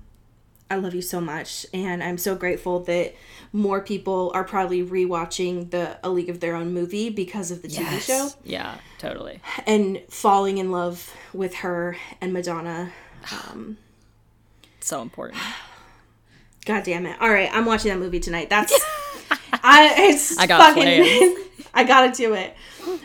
I 0.71 0.77
love 0.77 0.95
you 0.95 1.03
so 1.03 1.21
much, 1.21 1.67
and 1.75 2.03
I'm 2.03 2.17
so 2.17 2.35
grateful 2.35 2.81
that 2.85 3.15
more 3.53 3.83
people 3.83 4.31
are 4.35 4.43
probably 4.43 4.83
rewatching 4.83 5.71
the 5.71 5.99
A 6.03 6.09
League 6.09 6.31
of 6.31 6.41
Their 6.41 6.57
Own 6.57 6.73
movie 6.73 7.11
because 7.11 7.51
of 7.51 7.61
the 7.61 7.69
TV 7.69 8.01
show 8.01 8.31
Yeah, 8.43 8.79
totally. 8.97 9.43
and 9.67 10.01
falling 10.09 10.57
in 10.57 10.71
love 10.73 11.15
with 11.35 11.57
her 11.57 11.99
and 12.23 12.33
Madonna. 12.33 12.91
Um, 13.51 13.77
So 14.81 15.03
important. 15.03 15.43
God 16.65 16.85
damn 16.85 17.07
it! 17.07 17.17
All 17.21 17.31
right, 17.31 17.51
I'm 17.53 17.65
watching 17.67 17.91
that 17.91 17.99
movie 17.99 18.21
tonight. 18.21 18.49
That's 18.51 18.73
I. 19.53 19.95
It's 20.11 20.39
I 20.39 20.47
got 20.47 20.75
fucking. 20.75 21.37
I 21.75 21.85
gotta 21.85 22.13
do 22.13 22.35
it. 22.35 22.55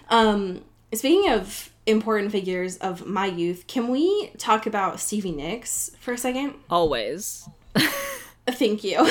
Um, 0.10 0.62
speaking 0.94 1.32
of 1.32 1.72
important 1.86 2.32
figures 2.32 2.78
of 2.78 3.06
my 3.06 3.26
youth, 3.26 3.66
can 3.68 3.88
we 3.88 4.32
talk 4.38 4.66
about 4.66 5.00
Stevie 5.00 5.32
Nicks 5.32 5.92
for 6.00 6.14
a 6.14 6.18
second? 6.18 6.54
Always. 6.70 7.48
Thank 8.48 8.84
you. 8.84 9.10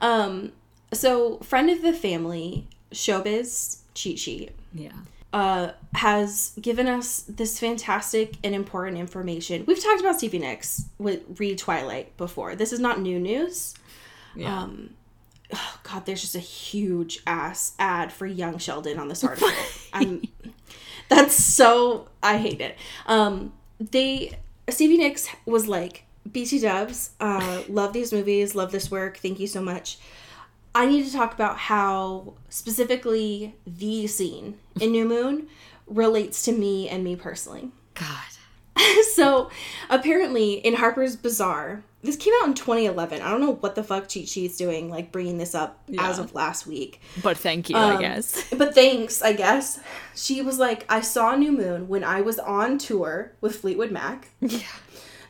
um, 0.00 0.52
so 0.92 1.38
friend 1.38 1.70
of 1.70 1.82
the 1.82 1.92
family, 1.92 2.66
Showbiz 2.92 3.80
Cheat 3.94 4.18
Sheet, 4.18 4.52
Yeah. 4.72 4.92
Uh, 5.32 5.72
has 5.94 6.52
given 6.60 6.86
us 6.86 7.24
this 7.28 7.58
fantastic 7.58 8.34
and 8.44 8.54
important 8.54 8.98
information. 8.98 9.64
We've 9.66 9.82
talked 9.82 10.00
about 10.00 10.16
Stevie 10.18 10.38
Nicks 10.38 10.86
with 10.98 11.22
Read 11.38 11.58
Twilight 11.58 12.16
before. 12.16 12.54
This 12.54 12.72
is 12.72 12.80
not 12.80 13.00
new 13.00 13.18
news. 13.18 13.74
Yeah. 14.36 14.62
Um, 14.62 14.90
oh 15.52 15.80
God, 15.84 16.06
there's 16.06 16.20
just 16.20 16.34
a 16.34 16.40
huge 16.40 17.20
ass 17.26 17.74
ad 17.78 18.12
for 18.12 18.26
Young 18.26 18.58
Sheldon 18.58 18.98
on 18.98 19.08
this 19.08 19.24
article. 19.24 19.48
I'm, 19.92 20.22
that's 21.08 21.34
so 21.34 22.08
I 22.22 22.38
hate 22.38 22.60
it. 22.60 22.76
Um, 23.06 23.52
they 23.80 24.38
Stevie 24.68 24.98
Nicks 24.98 25.28
was 25.44 25.66
like, 25.66 26.04
BT 26.30 26.60
Dubs, 26.60 27.10
uh, 27.20 27.62
love 27.68 27.92
these 27.92 28.12
movies, 28.12 28.54
love 28.54 28.70
this 28.70 28.90
work, 28.90 29.16
thank 29.16 29.40
you 29.40 29.46
so 29.46 29.60
much. 29.60 29.98
I 30.74 30.86
need 30.86 31.04
to 31.04 31.12
talk 31.12 31.34
about 31.34 31.58
how 31.58 32.34
specifically 32.48 33.54
the 33.66 34.06
scene 34.06 34.58
in 34.80 34.92
New 34.92 35.04
Moon 35.04 35.48
relates 35.86 36.42
to 36.44 36.52
me 36.52 36.88
and 36.88 37.04
me 37.04 37.16
personally. 37.16 37.70
God. 37.94 38.24
so 39.14 39.50
apparently 39.90 40.54
in 40.54 40.74
Harper's 40.74 41.16
Bazaar, 41.16 41.82
this 42.02 42.16
came 42.16 42.32
out 42.40 42.48
in 42.48 42.54
2011. 42.54 43.20
I 43.20 43.30
don't 43.30 43.40
know 43.40 43.52
what 43.54 43.74
the 43.74 43.84
fuck 43.84 44.08
Cheat 44.08 44.28
Sheet's 44.28 44.56
doing, 44.56 44.90
like 44.90 45.12
bringing 45.12 45.38
this 45.38 45.54
up 45.54 45.84
as 46.00 46.18
of 46.18 46.34
last 46.34 46.66
week. 46.66 47.00
But 47.22 47.36
thank 47.36 47.70
you, 47.70 47.76
Um, 47.76 47.96
I 47.96 48.00
guess. 48.00 48.50
But 48.56 48.74
thanks, 48.74 49.22
I 49.22 49.34
guess. 49.34 49.78
She 50.16 50.42
was 50.42 50.58
like, 50.58 50.84
I 50.88 51.00
saw 51.00 51.36
New 51.36 51.52
Moon 51.52 51.86
when 51.86 52.02
I 52.02 52.20
was 52.20 52.38
on 52.40 52.78
tour 52.78 53.32
with 53.40 53.56
Fleetwood 53.56 53.92
Mac. 53.92 54.30
Yeah. 54.40 54.60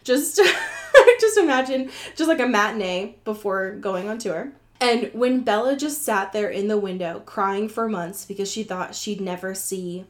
Just, 0.02 0.40
just 1.20 1.36
imagine, 1.36 1.90
just 2.16 2.28
like 2.28 2.40
a 2.40 2.46
matinee 2.46 3.16
before 3.24 3.72
going 3.72 4.08
on 4.08 4.18
tour. 4.18 4.52
And 4.82 5.10
when 5.14 5.40
Bella 5.42 5.76
just 5.76 6.02
sat 6.02 6.32
there 6.32 6.50
in 6.50 6.66
the 6.66 6.76
window 6.76 7.22
crying 7.24 7.68
for 7.68 7.88
months 7.88 8.24
because 8.24 8.50
she 8.50 8.64
thought 8.64 8.94
she'd 8.96 9.20
never 9.20 9.54
see 9.54 10.06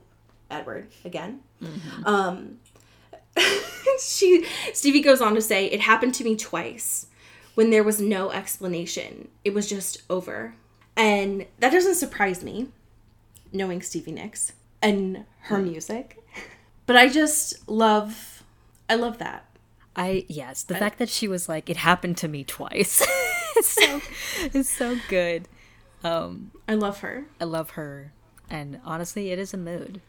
Edward 0.50 0.88
again. 1.04 1.40
Um, 2.04 2.58
she 4.00 4.46
Stevie 4.72 5.02
goes 5.02 5.20
on 5.20 5.34
to 5.34 5.42
say, 5.42 5.66
"It 5.66 5.80
happened 5.82 6.14
to 6.14 6.24
me 6.24 6.36
twice 6.36 7.06
when 7.54 7.70
there 7.70 7.84
was 7.84 8.00
no 8.00 8.30
explanation. 8.30 9.28
It 9.44 9.54
was 9.54 9.68
just 9.68 10.02
over." 10.08 10.54
And 10.96 11.46
that 11.58 11.70
doesn't 11.72 11.94
surprise 11.94 12.42
me, 12.42 12.68
knowing 13.52 13.82
Stevie 13.82 14.12
Nicks 14.12 14.52
and 14.80 15.24
her 15.42 15.58
music. 15.58 16.18
But 16.86 16.96
I 16.96 17.08
just 17.08 17.68
love 17.68 18.42
I 18.88 18.94
love 18.94 19.18
that. 19.18 19.44
I 19.94 20.24
yes, 20.28 20.62
the 20.62 20.74
fact 20.74 20.98
that 20.98 21.08
she 21.08 21.28
was 21.28 21.48
like, 21.48 21.68
it 21.70 21.76
happened 21.76 22.16
to 22.18 22.28
me 22.28 22.44
twice. 22.44 23.06
it's 23.56 23.68
so 23.68 24.00
it's 24.42 24.70
so 24.70 24.96
good. 25.08 25.48
Um, 26.04 26.50
I 26.68 26.74
love 26.74 27.00
her. 27.00 27.26
I 27.40 27.44
love 27.44 27.70
her. 27.70 28.12
And 28.50 28.80
honestly, 28.84 29.30
it 29.30 29.38
is 29.38 29.54
a 29.54 29.58
mood. 29.58 30.00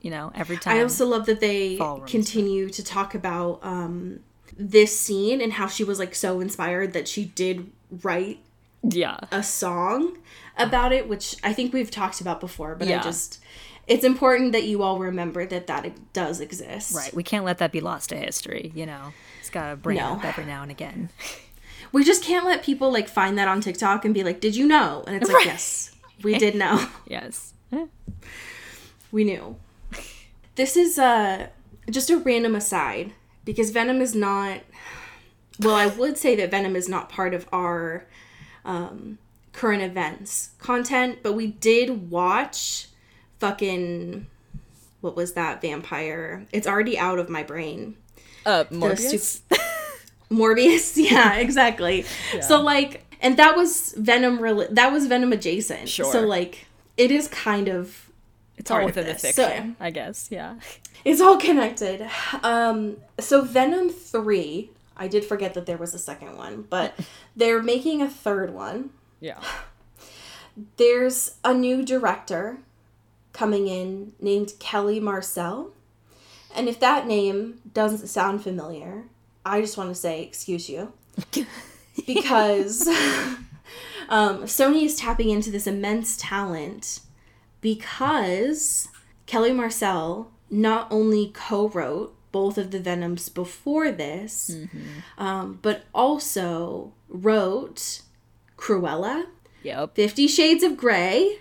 You 0.00 0.12
know, 0.12 0.30
every 0.34 0.56
time. 0.56 0.76
I 0.76 0.82
also 0.82 1.06
love 1.06 1.26
that 1.26 1.40
they 1.40 1.76
continue 2.06 2.68
to 2.70 2.84
talk 2.84 3.16
about 3.16 3.58
um, 3.62 4.20
this 4.56 4.98
scene 4.98 5.40
and 5.40 5.52
how 5.52 5.66
she 5.66 5.82
was 5.82 5.98
like 5.98 6.14
so 6.14 6.40
inspired 6.40 6.92
that 6.92 7.08
she 7.08 7.24
did 7.24 7.70
write 8.02 8.38
yeah. 8.82 9.18
a 9.32 9.42
song 9.42 10.18
about 10.56 10.92
it, 10.92 11.08
which 11.08 11.36
I 11.42 11.52
think 11.52 11.72
we've 11.72 11.90
talked 11.90 12.20
about 12.20 12.40
before. 12.40 12.74
But 12.74 12.88
Yeah. 12.88 13.00
I 13.00 13.02
just, 13.02 13.40
it's 13.86 14.04
important 14.04 14.52
that 14.52 14.64
you 14.64 14.82
all 14.82 14.98
remember 14.98 15.46
that 15.46 15.66
that 15.66 16.12
does 16.12 16.40
exist. 16.40 16.94
Right. 16.94 17.12
We 17.14 17.22
can't 17.22 17.44
let 17.44 17.58
that 17.58 17.72
be 17.72 17.80
lost 17.80 18.10
to 18.10 18.16
history, 18.16 18.72
you 18.74 18.86
know. 18.86 19.12
It's 19.40 19.50
got 19.50 19.70
to 19.70 19.76
bring 19.76 19.98
it 19.98 20.02
up 20.02 20.24
every 20.24 20.44
now 20.44 20.62
and 20.62 20.70
again. 20.70 21.10
We 21.92 22.04
just 22.04 22.22
can't 22.22 22.44
let 22.44 22.62
people 22.62 22.92
like 22.92 23.08
find 23.08 23.38
that 23.38 23.48
on 23.48 23.60
TikTok 23.60 24.04
and 24.04 24.12
be 24.14 24.24
like, 24.24 24.40
"Did 24.40 24.56
you 24.56 24.66
know?" 24.66 25.04
And 25.06 25.16
it's 25.16 25.28
like, 25.28 25.38
Right. 25.38 25.46
"Yes, 25.46 25.94
we 26.22 26.38
did 26.38 26.54
know. 26.54 26.86
yes. 27.06 27.54
we 29.10 29.24
knew." 29.24 29.56
This 30.54 30.76
is 30.76 30.98
uh 30.98 31.48
just 31.90 32.10
a 32.10 32.18
random 32.18 32.54
aside 32.54 33.12
because 33.44 33.70
Venom 33.70 34.00
is 34.00 34.14
not. 34.14 34.60
Well, 35.60 35.74
I 35.74 35.86
would 35.86 36.16
say 36.16 36.36
that 36.36 36.50
Venom 36.50 36.76
is 36.76 36.88
not 36.88 37.08
part 37.08 37.34
of 37.34 37.48
our 37.52 38.06
um, 38.64 39.18
current 39.52 39.82
events 39.82 40.50
content, 40.58 41.18
but 41.22 41.32
we 41.32 41.48
did 41.48 42.10
watch 42.10 42.86
fucking 43.40 44.26
what 45.00 45.16
was 45.16 45.32
that 45.32 45.60
vampire? 45.60 46.46
It's 46.52 46.66
already 46.66 46.98
out 46.98 47.18
of 47.18 47.28
my 47.28 47.42
brain. 47.42 47.96
Uh, 48.44 48.64
Morbius? 48.70 49.40
Morbius, 50.30 50.92
yeah, 51.10 51.34
exactly. 51.38 52.04
So 52.42 52.60
like, 52.60 53.04
and 53.20 53.36
that 53.36 53.56
was 53.56 53.92
Venom. 53.96 54.38
That 54.70 54.92
was 54.92 55.06
Venom 55.06 55.32
adjacent. 55.32 55.88
Sure. 55.88 56.10
So 56.12 56.20
like, 56.26 56.66
it 56.96 57.10
is 57.10 57.28
kind 57.28 57.68
of 57.68 58.10
it's 58.56 58.70
all 58.70 58.84
within 58.84 59.06
the 59.06 59.14
fiction, 59.14 59.76
So- 59.78 59.84
I 59.84 59.90
guess. 59.90 60.28
Yeah. 60.30 60.56
it's 61.04 61.20
all 61.20 61.36
connected. 61.38 62.08
Um, 62.42 62.96
so 63.18 63.42
Venom 63.42 63.90
three. 63.90 64.70
I 65.00 65.06
did 65.06 65.24
forget 65.24 65.54
that 65.54 65.64
there 65.66 65.76
was 65.76 65.94
a 65.94 65.98
second 65.98 66.36
one, 66.36 66.66
but 66.68 66.92
they're 67.36 67.62
making 67.62 68.02
a 68.02 68.08
third 68.08 68.52
one. 68.52 68.90
Yeah. 69.20 69.40
There's 70.76 71.36
a 71.44 71.54
new 71.54 71.84
director 71.84 72.58
coming 73.32 73.68
in 73.68 74.12
named 74.20 74.54
Kelly 74.58 74.98
Marcel. 74.98 75.70
And 76.54 76.68
if 76.68 76.80
that 76.80 77.06
name 77.06 77.60
doesn't 77.72 78.08
sound 78.08 78.42
familiar, 78.42 79.04
I 79.48 79.60
just 79.60 79.76
want 79.76 79.90
to 79.90 79.94
say, 79.94 80.22
excuse 80.22 80.68
you. 80.68 80.92
because 82.06 82.86
um, 84.08 84.44
Sony 84.44 84.84
is 84.84 84.96
tapping 84.96 85.30
into 85.30 85.50
this 85.50 85.66
immense 85.66 86.16
talent 86.16 87.00
because 87.60 88.88
Kelly 89.26 89.52
Marcel 89.52 90.30
not 90.50 90.88
only 90.90 91.30
co 91.34 91.68
wrote 91.68 92.14
both 92.30 92.58
of 92.58 92.70
the 92.70 92.78
Venoms 92.78 93.28
before 93.28 93.90
this, 93.90 94.54
um, 95.16 95.58
but 95.62 95.84
also 95.94 96.92
wrote 97.08 98.02
Cruella. 98.56 99.26
Yep. 99.62 99.96
Fifty 99.96 100.28
Shades 100.28 100.62
of 100.62 100.76
Grey, 100.76 101.38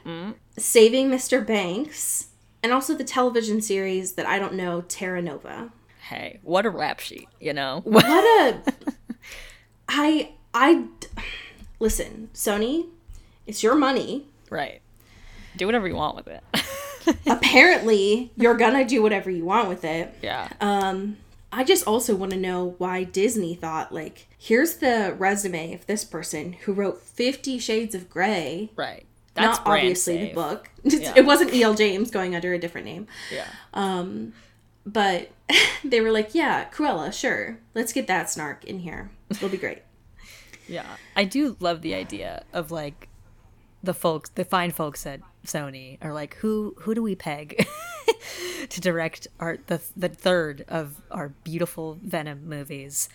Saving 0.58 1.10
Mr. 1.10 1.46
Banks, 1.46 2.30
and 2.64 2.72
also 2.72 2.96
the 2.96 3.04
television 3.04 3.62
series 3.62 4.14
that 4.14 4.26
I 4.26 4.40
don't 4.40 4.56
know, 4.56 4.82
Terra 4.88 5.22
Nova. 5.22 5.72
Hey, 6.10 6.40
what 6.44 6.66
a 6.66 6.70
rap 6.70 7.00
sheet, 7.00 7.28
you 7.40 7.54
know? 7.54 7.82
What 7.86 8.06
a. 8.06 8.62
I. 9.90 10.32
I. 10.54 10.86
Listen, 11.80 12.30
Sony, 12.34 12.88
it's 13.46 13.62
your 13.64 13.76
money. 13.76 14.26
right. 14.50 14.82
Do 15.58 15.66
whatever 15.66 15.88
you 15.88 15.96
want 15.96 16.16
with 16.16 16.28
it. 16.28 16.44
Apparently, 17.28 18.32
you're 18.36 18.56
gonna 18.58 18.86
do 18.86 19.02
whatever 19.02 19.30
you 19.32 19.44
want 19.46 19.68
with 19.70 19.84
it. 19.84 20.14
yeah. 20.22 20.50
Um, 20.62 21.18
I 21.52 21.64
just 21.64 21.88
also 21.88 22.16
want 22.16 22.32
to 22.34 22.38
know 22.38 22.76
why 22.78 23.04
Disney 23.06 23.56
thought, 23.56 23.92
like, 23.94 24.28
here's 24.38 24.76
the 24.76 25.16
resume 25.18 25.74
of 25.74 25.86
this 25.88 26.04
person 26.04 26.54
who 26.54 26.74
wrote 26.74 27.02
Fifty 27.02 27.58
Shades 27.58 27.96
of 27.96 28.10
Grey. 28.10 28.70
right. 28.76 29.06
That's 29.34 29.60
not 29.60 29.68
obviously 29.68 30.18
safe. 30.18 30.30
the 30.30 30.36
book. 30.36 30.70
Yeah. 30.84 31.14
It 31.16 31.26
wasn't 31.26 31.54
E.L. 31.54 31.76
James 31.76 32.10
going 32.12 32.36
under 32.36 32.54
a 32.54 32.58
different 32.60 32.86
name. 32.86 33.08
Yeah. 33.32 33.46
Um, 33.74 34.34
but 34.88 35.30
they 35.84 36.02
were 36.02 36.12
like, 36.12 36.34
yeah, 36.34 36.70
Cruella, 36.70 37.14
sure. 37.14 37.60
Let's 37.76 37.94
get 37.94 38.08
that 38.08 38.30
snark 38.30 38.64
in 38.64 38.80
here. 38.80 39.12
It'll 39.30 39.50
be 39.50 39.58
great. 39.58 39.84
Yeah. 40.70 40.98
I 41.16 41.24
do 41.24 41.56
love 41.62 41.82
the 41.82 41.96
idea 41.96 42.44
of 42.52 42.72
like 42.72 43.08
the 43.82 43.94
folks, 43.94 44.32
the 44.32 44.44
fine 44.44 44.72
folks 44.72 45.06
at 45.06 45.22
Sony 45.46 45.98
are 46.02 46.12
like, 46.12 46.36
who 46.36 46.76
who 46.80 46.94
do 46.94 47.02
we 47.02 47.16
peg 47.16 47.66
to 48.70 48.82
direct 48.82 49.28
our 49.40 49.60
the 49.68 49.80
the 49.96 50.10
third 50.10 50.66
of 50.68 51.02
our 51.10 51.30
beautiful 51.30 51.98
Venom 52.04 52.50
movies? 52.50 53.08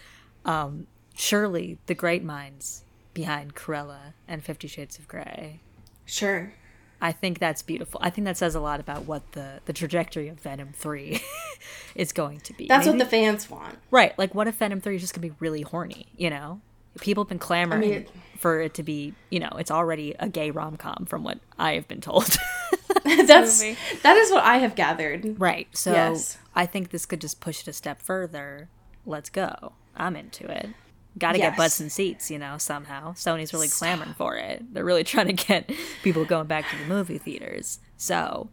Um, 0.47 0.87
surely 1.15 1.77
the 1.89 1.95
great 1.95 2.25
minds 2.25 2.85
behind 3.13 3.55
Cruella 3.55 4.15
and 4.27 4.43
Fifty 4.43 4.67
Shades 4.67 4.99
of 4.99 5.07
Grey. 5.07 5.61
Sure. 6.07 6.55
I 7.03 7.11
think 7.13 7.41
that's 7.41 7.63
beautiful. 7.63 8.01
I 8.03 8.11
think 8.11 8.27
that 8.27 8.37
says 8.39 8.55
a 8.55 8.61
lot 8.61 8.79
about 8.79 9.05
what 9.07 9.33
the 9.33 9.61
the 9.65 9.73
trajectory 9.73 10.29
of 10.29 10.41
Venom 10.41 10.73
three 10.73 11.21
is 11.95 12.13
going 12.13 12.41
to 12.41 12.53
be. 12.55 12.69
That's 12.69 12.87
what 12.87 12.99
the 12.99 13.05
fans 13.05 13.51
want. 13.51 13.77
Right. 13.91 14.17
Like, 14.19 14.35
what 14.35 14.47
if 14.47 14.55
Venom 14.57 14.81
3 14.81 14.97
is 14.97 15.03
just 15.03 15.15
going 15.15 15.29
to 15.29 15.35
be 15.35 15.37
really 15.41 15.63
horny, 15.63 16.07
you 16.17 16.31
know? 16.31 16.61
People 17.01 17.25
have 17.25 17.29
been 17.29 17.39
clamoring 17.39 17.81
mean, 17.91 18.07
for 18.37 18.61
it 18.61 18.75
to 18.75 18.83
be, 18.83 19.15
you 19.31 19.41
know, 19.41 19.51
it's 19.59 19.71
already 19.71 20.15
a 20.19 20.29
gay 20.29 20.51
rom 20.51 20.77
com 20.77 21.07
from 21.07 21.25
what 21.25 21.39
I 21.59 21.75
have 21.75 21.89
been 21.89 22.01
told. 22.01 22.29
That's 23.05 23.63
that 24.03 24.17
is 24.17 24.31
what 24.31 24.45
I 24.45 24.59
have 24.59 24.75
gathered. 24.75 25.41
right. 25.41 25.67
So 25.73 25.93
Yes. 25.93 26.39
I 26.55 26.67
think 26.67 26.91
this 26.91 27.07
could 27.07 27.21
just 27.21 27.41
push 27.41 27.63
it 27.63 27.69
a 27.69 27.73
step 27.73 28.01
further. 28.01 28.69
Let's 29.07 29.31
go. 29.31 29.73
I'm 29.97 30.15
into 30.17 30.49
it. 30.51 30.69
Got 31.19 31.33
to 31.33 31.39
get 31.39 31.51
Yes. 31.53 31.57
butts 31.59 31.81
and 31.81 31.93
seats, 31.93 32.31
you 32.31 32.39
know, 32.39 32.57
somehow. 32.59 33.13
Sony's 33.13 33.53
really 33.53 33.69
clamoring 33.69 34.15
for 34.15 34.37
it. 34.37 34.63
They're 34.73 34.85
really 34.85 35.05
trying 35.13 35.27
to 35.27 35.33
get 35.35 35.71
people 36.03 36.25
going 36.25 36.47
back 36.47 36.69
to 36.71 36.77
the 36.79 36.85
movie 36.87 37.19
theaters. 37.19 37.81
So, 37.97 38.49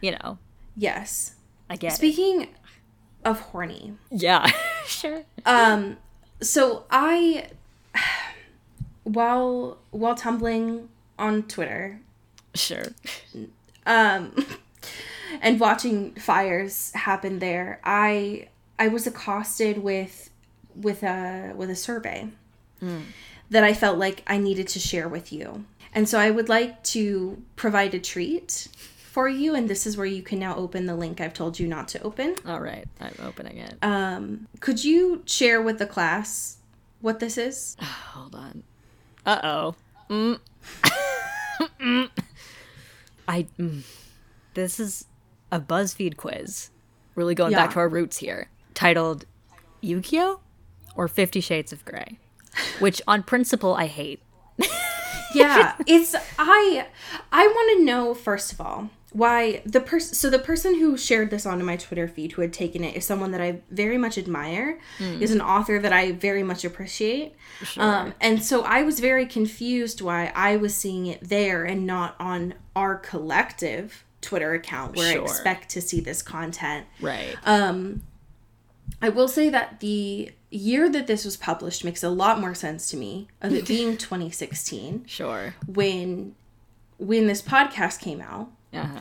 you 0.00 0.12
know, 0.12 0.38
Yes. 0.76 1.34
I 1.68 1.76
get 1.76 1.92
it. 1.92 1.96
Speaking 1.96 2.48
of 3.24 3.40
horny, 3.40 3.94
Yeah. 4.10 4.50
sure. 4.86 5.24
um, 5.44 5.98
so 6.40 6.84
I, 6.90 7.48
while 9.04 9.78
while 9.90 10.14
tumbling 10.14 10.88
on 11.18 11.42
Twitter, 11.44 12.00
Sure. 12.54 12.86
um, 13.86 14.34
and 15.42 15.58
watching 15.60 16.14
fires 16.14 16.92
happen 16.94 17.38
there, 17.38 17.80
I 17.84 18.48
I 18.78 18.88
was 18.88 19.06
accosted 19.06 19.78
with 19.82 20.30
with 20.74 21.02
a 21.02 21.52
with 21.56 21.70
a 21.70 21.76
survey 21.76 22.28
that 23.50 23.62
I 23.62 23.74
felt 23.74 23.98
like 23.98 24.22
I 24.26 24.38
needed 24.38 24.68
to 24.68 24.78
share 24.78 25.08
with 25.08 25.32
you, 25.32 25.64
and 25.94 26.08
so 26.08 26.18
I 26.18 26.30
would 26.30 26.48
like 26.48 26.82
to 26.84 27.42
provide 27.56 27.94
a 27.94 28.00
treat 28.00 28.68
for 29.12 29.28
you, 29.28 29.54
and 29.54 29.68
this 29.68 29.86
is 29.86 29.96
where 29.96 30.06
you 30.06 30.22
can 30.22 30.38
now 30.38 30.56
open 30.56 30.86
the 30.86 30.96
link 30.96 31.20
I've 31.20 31.34
told 31.34 31.58
you 31.58 31.68
not 31.68 31.86
to 31.88 32.02
open. 32.02 32.34
All 32.46 32.60
right. 32.60 32.86
I'm 32.98 33.14
opening 33.22 33.58
it. 33.58 33.76
Um, 33.82 34.48
could 34.60 34.82
you 34.82 35.22
share 35.26 35.60
with 35.60 35.78
the 35.78 35.86
class 35.86 36.56
what 37.02 37.20
this 37.20 37.36
is? 37.36 37.76
Hold 37.80 38.34
on. 38.34 38.62
Uh 39.26 39.40
oh. 39.44 39.74
Mm. 40.08 40.38
Mm. 41.78 42.10
I. 43.28 43.46
Mm. 43.56 43.82
This 44.54 44.80
is 44.80 45.04
a 45.52 45.60
BuzzFeed 45.60 46.16
quiz. 46.16 46.70
Really 47.14 47.36
going 47.36 47.52
back 47.52 47.72
to 47.72 47.78
our 47.78 47.88
roots 47.88 48.16
here. 48.16 48.48
Titled 48.74 49.26
Yu-Gi-Oh 49.80 50.40
or 50.94 51.08
Fifty 51.08 51.40
Shades 51.40 51.72
of 51.72 51.84
Grey, 51.84 52.18
which 52.78 53.00
on 53.06 53.22
principle 53.22 53.74
I 53.74 53.86
hate. 53.86 54.20
yeah 55.34 55.74
it's 55.86 56.14
i 56.38 56.86
i 57.32 57.46
want 57.46 57.78
to 57.78 57.84
know 57.86 58.12
first 58.12 58.52
of 58.52 58.60
all 58.60 58.90
why 59.12 59.62
the 59.64 59.80
person 59.80 60.14
so 60.14 60.28
the 60.28 60.38
person 60.38 60.74
who 60.78 60.94
shared 60.96 61.30
this 61.30 61.46
onto 61.46 61.64
my 61.64 61.74
twitter 61.74 62.06
feed 62.06 62.32
who 62.32 62.42
had 62.42 62.52
taken 62.52 62.84
it 62.84 62.94
is 62.94 63.06
someone 63.06 63.30
that 63.30 63.40
i 63.40 63.58
very 63.70 63.96
much 63.96 64.18
admire 64.18 64.78
is 65.00 65.30
an 65.30 65.40
author 65.40 65.78
that 65.78 65.90
i 65.92 66.12
very 66.12 66.42
much 66.42 66.66
appreciate 66.66 67.34
um, 67.78 68.12
and 68.20 68.42
so 68.42 68.62
i 68.64 68.82
was 68.82 69.00
very 69.00 69.24
confused 69.24 70.02
why 70.02 70.30
i 70.34 70.54
was 70.54 70.74
seeing 70.74 71.06
it 71.06 71.26
there 71.26 71.64
and 71.64 71.86
not 71.86 72.14
on 72.20 72.52
our 72.76 72.96
collective 72.96 74.04
twitter 74.20 74.52
account 74.52 74.94
where 74.96 75.12
Sure. 75.12 75.20
i 75.22 75.24
expect 75.24 75.70
to 75.70 75.80
see 75.80 76.00
this 76.00 76.20
content 76.20 76.86
Right. 77.00 77.36
um, 77.44 78.02
I 79.00 79.08
will 79.08 79.28
say 79.28 79.48
that 79.48 79.80
the 79.80 80.30
year 80.56 80.88
that 80.90 81.06
this 81.06 81.24
was 81.24 81.36
published 81.36 81.84
makes 81.84 82.02
a 82.02 82.08
lot 82.10 82.40
more 82.40 82.54
sense 82.54 82.88
to 82.90 82.96
me 82.96 83.28
of 83.40 83.52
it 83.52 83.66
being 83.66 83.96
2016 83.98 85.04
sure. 85.06 85.54
when 85.66 86.34
when 86.98 87.26
this 87.26 87.42
podcast 87.42 88.00
came 88.00 88.20
out. 88.20 88.50
Uh-huh. 88.72 89.00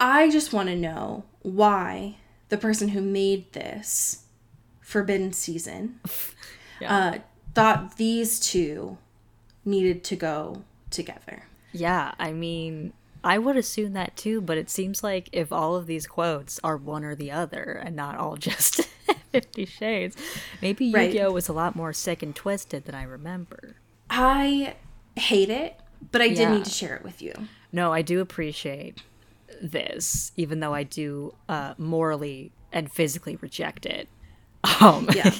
I 0.00 0.30
just 0.30 0.52
want 0.52 0.68
to 0.68 0.76
know 0.76 1.24
why 1.42 2.16
the 2.48 2.56
person 2.56 2.88
who 2.88 3.00
made 3.00 3.52
this 3.52 4.24
Forbidden 4.80 5.32
Season 5.32 6.00
Yeah. 6.80 6.96
uh, 6.96 7.18
thought 7.54 7.96
these 7.98 8.40
two 8.40 8.98
needed 9.64 10.02
to 10.04 10.16
go 10.16 10.64
together. 10.90 11.44
Yeah, 11.72 12.12
I 12.18 12.32
mean, 12.32 12.92
I 13.22 13.38
would 13.38 13.56
assume 13.56 13.92
that 13.92 14.16
too, 14.16 14.40
but 14.40 14.58
it 14.58 14.68
seems 14.68 15.02
like 15.04 15.28
if 15.32 15.52
all 15.52 15.76
of 15.76 15.86
these 15.86 16.06
quotes 16.08 16.58
are 16.64 16.76
one 16.76 17.04
or 17.04 17.14
the 17.14 17.30
other 17.30 17.80
and 17.84 17.94
not 17.94 18.18
all 18.18 18.36
just 18.36 18.80
Fifty 19.34 19.64
Shades, 19.66 20.16
maybe 20.62 20.86
Yu. 20.86 21.10
Gi 21.12 21.20
Oh 21.22 21.32
was 21.32 21.48
a 21.48 21.52
lot 21.52 21.74
more 21.76 21.92
sick 21.92 22.22
and 22.22 22.34
twisted 22.34 22.84
than 22.84 22.94
I 22.94 23.02
remember. 23.02 23.76
I 24.08 24.76
hate 25.16 25.50
it, 25.50 25.78
but 26.12 26.20
I 26.22 26.28
did 26.28 26.38
Yeah. 26.38 26.52
need 26.54 26.64
to 26.64 26.70
share 26.70 26.94
it 26.96 27.02
with 27.02 27.20
you. 27.20 27.32
No, 27.72 27.92
I 27.92 28.02
do 28.02 28.20
appreciate 28.20 29.02
this, 29.62 30.32
even 30.36 30.60
though 30.60 30.72
I 30.74 30.82
do 30.84 31.34
uh, 31.48 31.74
morally 31.78 32.52
and 32.72 32.90
physically 32.92 33.36
reject 33.36 33.86
it. 33.86 34.08
Um, 34.80 35.08
Yeah. 35.14 35.30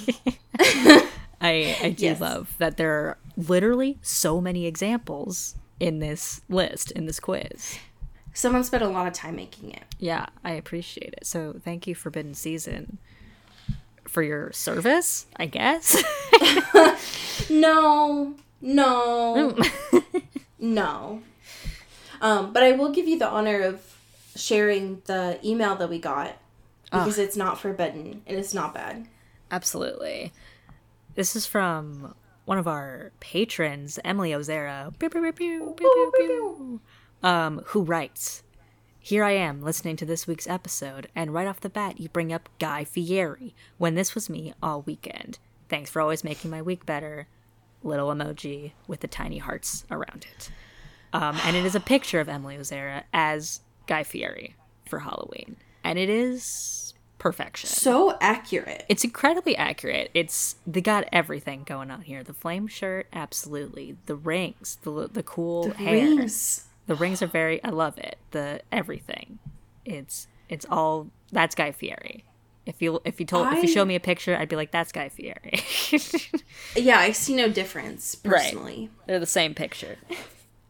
I, 1.41 1.77
I 1.83 1.91
do 1.97 2.05
Yes. 2.07 2.21
love 2.21 2.55
that 2.59 2.77
there 2.77 2.93
are 2.93 3.19
literally 3.37 3.99
so 4.03 4.41
many 4.41 4.67
examples 4.67 5.57
in 5.81 5.99
this 5.99 6.41
list, 6.49 6.91
in 6.93 7.07
this 7.07 7.21
quiz. 7.21 7.79
Someone 8.33 8.65
spent 8.65 8.83
a 8.83 8.89
lot 8.89 9.07
of 9.07 9.13
time 9.13 9.37
making 9.37 9.71
it. 9.73 9.85
Yeah, 9.99 10.27
I 10.43 10.53
appreciate 10.53 11.15
it. 11.15 11.27
So 11.27 11.55
thank 11.63 11.87
you, 11.87 11.95
Forbidden 11.95 12.35
Season, 12.35 12.99
for 14.15 14.23
your 14.23 14.53
service, 14.53 15.27
I 15.37 15.47
guess. 15.47 16.03
No, 17.51 18.35
no, 18.61 19.57
no. 20.59 21.23
Um, 22.21 22.53
but 22.53 22.63
I 22.63 22.73
will 22.73 22.93
give 22.93 23.09
you 23.09 23.19
the 23.19 23.29
honor 23.29 23.61
of 23.63 23.83
sharing 24.37 25.03
the 25.07 25.39
email 25.45 25.75
that 25.77 25.91
we 25.91 25.99
got 25.99 26.37
because 26.85 27.19
it's 27.19 27.37
not 27.37 27.59
forbidden 27.59 28.23
and 28.27 28.39
it's 28.39 28.55
not 28.55 28.73
bad. 28.73 29.07
Absolutely. 29.51 30.33
This 31.17 31.35
is 31.35 31.45
from 31.45 32.15
one 32.45 32.59
of 32.59 32.69
our 32.69 33.11
patrons, 33.19 33.99
Emily 34.05 34.31
Ozera, 34.31 34.93
um, 37.23 37.63
who 37.67 37.83
writes, 37.83 38.44
Here 39.05 39.23
I 39.23 39.33
am 39.33 39.61
listening 39.61 39.97
to 39.97 40.07
this 40.07 40.27
week's 40.27 40.47
episode, 40.47 41.09
and 41.15 41.35
right 41.35 41.47
off 41.47 41.61
the 41.61 41.69
bat, 41.69 42.01
you 42.01 42.09
bring 42.09 42.33
up 42.33 42.49
Guy 42.59 42.85
Fieri, 42.85 43.55
when 43.77 43.97
this 43.97 44.15
was 44.15 44.31
me 44.31 44.55
all 44.63 44.81
weekend. 44.81 45.39
Thanks 45.69 45.91
for 45.91 46.01
always 46.01 46.25
making 46.25 46.51
my 46.51 46.63
week 46.63 46.87
better. 46.87 47.29
Little 47.83 48.09
emoji 48.09 48.73
with 48.87 49.01
the 49.01 49.07
tiny 49.07 49.37
hearts 49.37 49.85
around 49.91 50.25
it. 50.35 50.51
Um, 51.13 51.39
and 51.45 51.55
it 51.55 51.67
is 51.67 51.75
a 51.75 51.81
picture 51.81 52.19
of 52.19 52.31
Emily 52.31 52.57
Ozera 52.57 53.03
as 53.13 53.61
Guy 53.87 54.05
Fieri 54.05 54.57
for 54.89 55.01
Halloween. 55.01 55.57
And 55.85 55.99
it 55.99 56.09
is 56.09 56.95
perfection. 57.19 57.69
So 57.69 58.17
accurate. 58.23 58.87
It's 58.89 59.05
incredibly 59.05 59.55
accurate. 59.55 60.13
It's 60.15 60.57
they 60.67 60.81
got 60.81 61.05
everything 61.13 61.65
going 61.65 61.91
on 61.91 62.01
here. 62.01 62.25
The 62.25 62.33
flame 62.33 62.69
shirt, 62.69 63.09
absolutely. 63.13 63.99
The 64.07 64.17
rings, 64.17 64.79
the 64.81 65.11
the 65.13 65.23
cool 65.23 65.73
hair. 65.73 65.93
Rings. 65.93 66.65
The 66.87 66.95
rings 66.95 67.23
are 67.23 67.27
very. 67.27 67.63
I 67.65 67.71
love 67.71 67.97
it. 67.99 68.19
The 68.33 68.61
everything. 68.73 69.39
It's 69.85 70.27
it's 70.49 70.67
all. 70.71 71.09
That's 71.33 71.55
Guy 71.55 71.73
Fieri. 71.73 72.25
If 72.67 72.81
you 72.81 73.01
if 73.05 73.21
you 73.21 73.27
told 73.27 73.47
if 73.49 73.63
you 73.63 73.69
I- 73.71 73.73
show 73.73 73.85
me 73.85 73.95
a 73.95 74.01
picture, 74.01 74.37
I'd 74.37 74.49
be 74.49 74.57
like, 74.57 74.71
that's 74.71 74.93
Guy 74.93 75.09
Fieri. 75.09 75.61
Yeah, 76.77 76.99
I 76.99 77.13
see 77.13 77.35
no 77.37 77.49
difference 77.49 78.17
Right. 78.25 78.33
personally. 78.43 78.91
They're 79.07 79.21
the 79.21 79.27
same 79.27 79.55
picture. 79.55 79.97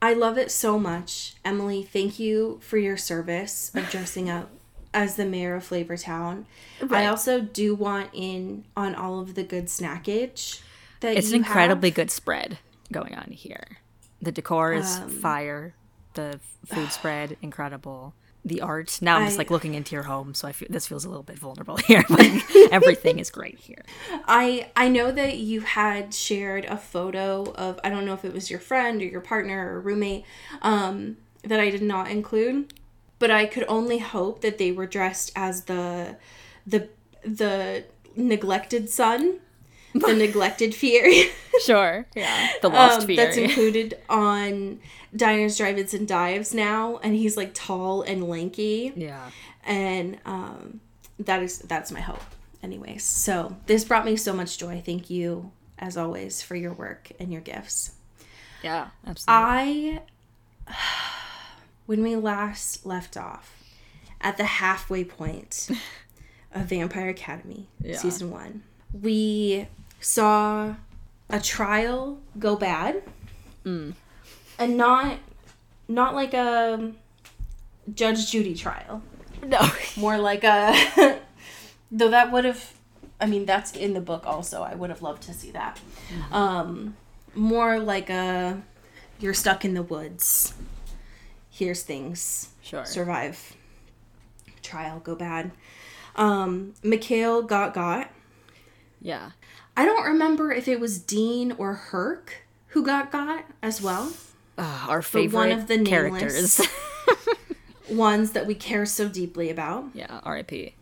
I 0.03 0.12
love 0.12 0.37
it 0.37 0.50
so 0.50 0.79
much. 0.79 1.35
Emily, 1.44 1.83
thank 1.83 2.18
you 2.18 2.59
for 2.62 2.77
your 2.79 2.96
service 2.96 3.70
of 3.74 3.88
dressing 3.90 4.29
up 4.29 4.50
as 4.92 5.16
the 5.16 5.24
mayor 5.24 5.55
of 5.57 5.66
Flavortown. 5.68 6.44
I 6.90 7.07
also 7.07 7.40
do 7.40 7.74
want 7.74 8.11
in 8.12 8.64
on 8.77 8.94
all 8.94 9.18
of 9.20 9.35
the 9.35 9.42
good 9.44 9.66
snackage 9.66 10.61
that 11.00 11.16
It's 11.16 11.31
an 11.31 11.37
incredibly 11.37 11.88
have. 11.88 11.96
good 11.96 12.11
spread 12.11 12.59
going 12.92 13.14
on 13.14 13.31
here. 13.31 13.79
The 14.20 14.33
decor 14.33 14.74
is 14.74 14.96
Um, 14.98 15.09
fire. 15.09 15.74
The 16.14 16.40
food 16.66 16.90
spread 16.92 17.37
incredible. 17.42 18.14
The 18.46 18.61
art. 18.61 18.98
Now 19.00 19.16
I'm 19.16 19.24
just 19.24 19.37
I- 19.37 19.38
like 19.38 19.50
looking 19.50 19.72
into 19.74 19.94
your 19.96 20.03
home, 20.05 20.35
so 20.35 20.46
I 20.46 20.53
feel 20.53 20.68
this 20.70 20.87
feels 20.87 21.05
a 21.07 21.09
little 21.09 21.22
bit 21.22 21.38
vulnerable 21.38 21.77
here. 21.88 22.05
But 22.09 22.27
everything 22.70 23.18
is 23.18 23.31
great 23.31 23.59
here. 23.59 23.83
I 24.27 24.70
I 24.77 24.88
know 24.88 25.11
that 25.12 25.38
you 25.38 25.62
had 25.62 26.12
shared 26.12 26.66
a 26.66 26.77
photo 26.77 27.53
of 27.55 27.81
I 27.83 27.88
don't 27.88 28.05
know 28.05 28.12
if 28.14 28.24
it 28.24 28.35
was 28.35 28.50
your 28.50 28.61
friend 28.61 29.00
or 29.00 29.07
your 29.07 29.22
partner 29.22 29.74
or 29.74 29.81
roommate 29.81 30.24
um, 30.61 31.16
that 31.42 31.59
I 31.59 31.70
did 31.70 31.83
not 31.83 32.11
include, 32.11 32.74
but 33.18 33.31
I 33.31 33.46
could 33.46 33.64
only 33.66 33.98
hope 33.98 34.42
that 34.42 34.59
they 34.59 34.70
were 34.72 34.87
dressed 34.87 35.33
as 35.35 35.64
the 35.64 36.16
the 36.66 36.88
the 37.24 37.85
neglected 38.14 38.90
son, 38.90 39.40
the 39.94 40.12
neglected 40.18 40.74
fear. 40.74 41.30
Sure. 41.64 42.07
Yeah. 42.14 42.48
The 42.62 42.68
lost 42.68 43.00
um, 43.02 43.07
Fieri. 43.07 43.16
that's 43.16 43.37
included 43.37 43.96
on 44.09 44.80
Diners, 45.14 45.57
Drive-ins, 45.57 45.94
and 45.94 46.07
Dives 46.09 46.52
now, 46.52 46.98
and 47.02 47.14
he's 47.14 47.37
like 47.37 47.52
tall 47.54 48.02
and 48.02 48.28
lanky 48.28 48.92
yeah. 48.96 49.30
and 49.64 50.18
um, 50.26 50.80
that 51.20 51.42
is 51.42 51.59
that's 51.61 51.92
my 51.92 52.00
hope 52.00 52.20
anyways 52.62 53.04
so 53.04 53.54
this 53.66 53.85
brought 53.85 54.04
me 54.04 54.16
so 54.16 54.33
much 54.33 54.59
joy 54.59 54.83
thank 54.85 55.11
you 55.11 55.52
as 55.78 55.96
always 55.96 56.42
for 56.42 56.57
your 56.57 56.72
work 56.72 57.12
and 57.20 57.30
your 57.30 57.42
gifts 57.42 57.92
Yeah. 58.62 58.88
Absolutely. 59.07 60.00
i 60.66 60.72
when 61.87 62.02
we 62.02 62.16
last 62.16 62.85
left 62.87 63.16
off 63.16 63.62
at 64.20 64.37
the 64.38 64.44
halfway 64.44 65.04
point 65.04 65.68
of 66.54 66.62
vampire 66.66 67.11
academy 67.11 67.68
Yeah. 67.80 67.96
season 67.98 68.30
one 68.30 68.62
we 68.92 69.68
saw 70.04 70.74
a 71.30 71.40
trial 71.40 72.18
go 72.38 72.56
bad. 72.56 73.02
Mm. 73.64 73.94
and 74.58 74.76
not 74.76 75.18
not 75.88 76.14
like 76.14 76.34
a 76.34 76.92
judge 77.94 78.30
judy 78.30 78.54
trial. 78.54 79.02
No. 79.42 79.60
more 79.96 80.18
like 80.18 80.44
a 80.44 80.74
though 81.90 82.10
that 82.10 82.30
would 82.30 82.44
have 82.44 82.74
i 83.20 83.26
mean 83.26 83.46
that's 83.46 83.72
in 83.72 83.94
the 83.94 84.00
book 84.00 84.26
also. 84.26 84.62
I 84.62 84.74
would 84.74 84.90
have 84.90 85.00
loved 85.00 85.22
to 85.24 85.32
see 85.32 85.50
that. 85.52 85.80
Um 86.30 86.96
more 87.34 87.80
like 87.80 88.10
a 88.10 88.62
you're 89.18 89.34
stuck 89.34 89.64
in 89.64 89.72
the 89.72 89.82
woods. 89.82 90.52
Here's 91.50 91.82
things. 91.82 92.50
Sure. 92.60 92.84
survive. 92.84 93.56
Trial 94.62 95.00
go 95.00 95.14
bad. 95.14 95.52
Um 96.16 96.74
mikhail 96.82 97.40
got 97.42 97.72
got. 97.72 98.10
Yeah. 99.00 99.30
I 99.76 99.84
don't 99.84 100.04
remember 100.04 100.52
if 100.52 100.68
it 100.68 100.78
was 100.80 100.98
dean 100.98 101.52
or 101.52 101.74
herc 101.74 102.44
who 102.68 102.84
got 102.84 103.10
got 103.12 103.44
as 103.62 103.80
well 103.82 104.12
Uh, 104.58 104.87
our 104.88 105.02
favorite 105.02 105.38
one 105.38 105.52
of 105.52 105.66
the 105.68 105.76
nameless- 105.78 106.56
characters. 106.56 106.68
ones 107.90 108.32
that 108.32 108.46
we 108.46 108.54
care 108.54 108.87
so 108.87 109.08
deeply 109.08 109.50
about 109.50 109.84
yeah. 109.94 110.20
R.I.P. 110.24 110.74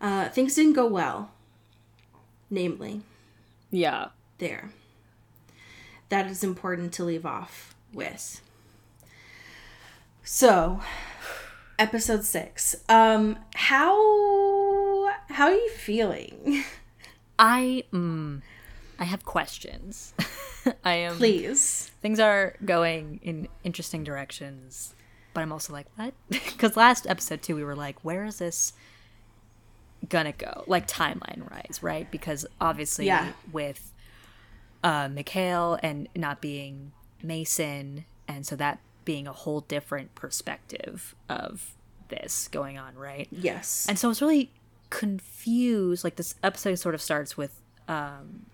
uh 0.00 0.28
things 0.30 0.54
didn't 0.54 0.72
go 0.72 0.86
well 0.86 1.30
namely 2.50 3.02
Yeah. 3.70 4.08
there. 4.38 4.70
That 6.08 6.26
is 6.26 6.42
important 6.44 6.92
to 6.94 7.04
leave 7.04 7.24
off 7.24 7.74
with. 7.94 8.40
So, 10.24 10.80
episode 11.78 12.24
6. 12.24 12.76
Um 12.88 13.38
how 13.54 15.10
how 15.28 15.46
are 15.46 15.54
you 15.54 15.70
feeling? 15.70 16.64
I 17.38 17.84
mm, 17.92 18.40
I 18.98 19.04
have 19.04 19.24
questions. 19.24 20.14
I 20.84 20.94
am 20.94 21.16
Please. 21.16 21.90
things 22.00 22.20
are 22.20 22.54
going 22.64 23.20
in 23.22 23.48
interesting 23.64 24.04
directions, 24.04 24.94
but 25.34 25.40
I'm 25.40 25.52
also 25.52 25.72
like, 25.72 25.86
what? 25.96 26.14
Because 26.28 26.76
last 26.76 27.06
episode 27.06 27.42
too, 27.42 27.56
we 27.56 27.64
were 27.64 27.74
like, 27.76 27.96
where 28.04 28.24
is 28.24 28.38
this 28.38 28.72
gonna 30.08 30.32
go? 30.32 30.64
Like 30.66 30.86
timeline 30.86 31.50
wise, 31.50 31.80
right? 31.82 32.10
Because 32.10 32.46
obviously 32.60 33.06
Yeah. 33.06 33.32
with 33.52 33.92
uh, 34.84 35.08
Mikhail 35.08 35.78
and 35.82 36.08
not 36.16 36.40
being 36.40 36.92
Mason, 37.22 38.04
and 38.28 38.44
so 38.46 38.56
that 38.56 38.80
being 39.04 39.26
a 39.26 39.32
whole 39.32 39.60
different 39.62 40.14
perspective 40.14 41.14
of 41.28 41.74
this 42.08 42.48
going 42.48 42.78
on, 42.78 42.94
right? 42.96 43.26
Yes. 43.32 43.86
And 43.88 43.98
so 43.98 44.10
it's 44.10 44.20
really 44.20 44.50
confused. 44.92 46.04
Like 46.04 46.16
this 46.16 46.34
episode 46.42 46.74
sort 46.76 46.94
of 46.94 47.00
starts 47.00 47.36
with 47.36 47.58
um, 47.88 48.44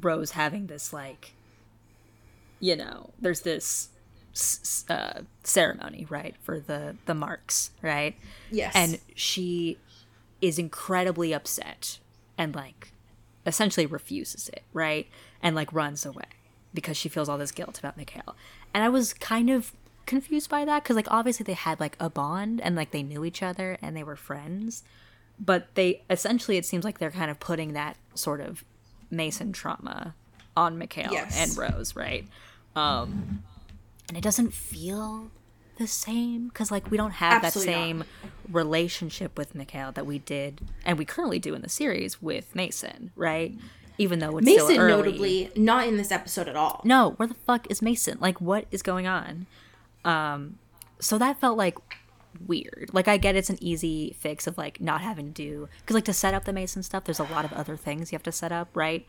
Rose 0.00 0.32
having 0.32 0.66
this 0.66 0.92
like, 0.92 1.34
you 2.60 2.74
know, 2.74 3.10
there's 3.20 3.42
this 3.42 3.90
uh, 4.88 5.20
ceremony, 5.44 6.06
right, 6.08 6.34
for 6.40 6.58
the 6.58 6.96
the 7.04 7.14
marks, 7.14 7.70
right, 7.82 8.16
yes. 8.50 8.72
and 8.74 8.98
she 9.14 9.78
is 10.40 10.58
incredibly 10.58 11.32
upset 11.32 11.98
and 12.38 12.54
like 12.54 12.92
essentially 13.44 13.86
refuses 13.86 14.48
it, 14.48 14.62
right, 14.72 15.08
and 15.42 15.54
like 15.54 15.72
runs 15.72 16.06
away 16.06 16.24
because 16.72 16.96
she 16.96 17.08
feels 17.10 17.28
all 17.28 17.38
this 17.38 17.52
guilt 17.52 17.78
about 17.78 17.98
Mikhail. 17.98 18.34
And 18.72 18.82
I 18.82 18.88
was 18.88 19.12
kind 19.12 19.50
of 19.50 19.72
confused 20.06 20.48
by 20.48 20.64
that 20.64 20.82
because 20.82 20.96
like 20.96 21.10
obviously 21.10 21.44
they 21.44 21.52
had 21.54 21.80
like 21.80 21.96
a 22.00 22.08
bond 22.08 22.60
and 22.60 22.76
like 22.76 22.90
they 22.92 23.02
knew 23.02 23.24
each 23.24 23.42
other 23.42 23.76
and 23.82 23.96
they 23.96 24.04
were 24.04 24.16
friends, 24.16 24.82
but 25.38 25.74
they 25.74 26.02
essentially 26.08 26.56
it 26.56 26.64
seems 26.64 26.84
like 26.84 26.98
they're 26.98 27.10
kind 27.10 27.30
of 27.30 27.38
putting 27.40 27.72
that 27.74 27.96
sort 28.14 28.40
of 28.40 28.64
Mason 29.10 29.52
trauma 29.52 30.14
on 30.56 30.78
Mikhail 30.78 31.12
Yes. 31.12 31.36
and 31.38 31.56
Rose, 31.58 31.94
right? 31.94 32.26
Um, 32.74 33.42
and 34.08 34.16
it 34.16 34.22
doesn't 34.22 34.52
feel 34.54 35.30
the 35.78 35.86
same 35.86 36.48
because 36.48 36.70
like 36.70 36.90
we 36.90 36.96
don't 36.96 37.10
have 37.12 37.44
Absolutely 37.44 37.72
that 37.74 37.78
not. 37.78 37.84
same 37.86 38.04
relationship 38.50 39.36
with 39.36 39.54
Mikhail 39.54 39.92
that 39.92 40.06
we 40.06 40.18
did 40.20 40.60
and 40.84 40.98
we 40.98 41.04
currently 41.04 41.38
do 41.38 41.54
in 41.54 41.62
the 41.62 41.68
series 41.68 42.22
with 42.22 42.54
Mason, 42.54 43.10
right? 43.16 43.54
Even 43.98 44.18
though 44.18 44.36
it's 44.38 44.44
Mason, 44.44 44.76
notably, 44.76 45.50
not 45.56 45.86
in 45.86 45.96
this 45.96 46.10
episode 46.12 46.48
at 46.48 46.56
all. 46.56 46.82
no, 46.84 47.10
where 47.12 47.26
the 47.26 47.34
fuck 47.34 47.70
is 47.70 47.80
Mason? 47.80 48.18
Like, 48.20 48.40
what 48.42 48.66
is 48.70 48.82
going 48.82 49.06
on? 49.06 49.46
Um, 50.06 50.58
so 50.98 51.18
that 51.18 51.40
felt 51.40 51.58
like 51.58 51.76
weird. 52.46 52.90
Like, 52.92 53.08
I 53.08 53.16
get 53.16 53.34
it's 53.36 53.50
an 53.50 53.58
easy 53.60 54.14
fix 54.18 54.46
of 54.46 54.56
like 54.58 54.80
not 54.80 55.00
having 55.00 55.26
to 55.26 55.32
do 55.32 55.68
because 55.80 55.94
like 55.94 56.04
to 56.04 56.12
set 56.12 56.34
up 56.34 56.44
the 56.44 56.52
Mason 56.52 56.82
stuff, 56.82 57.04
there's 57.04 57.18
a 57.18 57.24
lot 57.24 57.44
of 57.44 57.52
other 57.52 57.76
things 57.76 58.12
you 58.12 58.16
have 58.16 58.22
to 58.24 58.32
set 58.32 58.52
up, 58.52 58.68
right? 58.74 59.06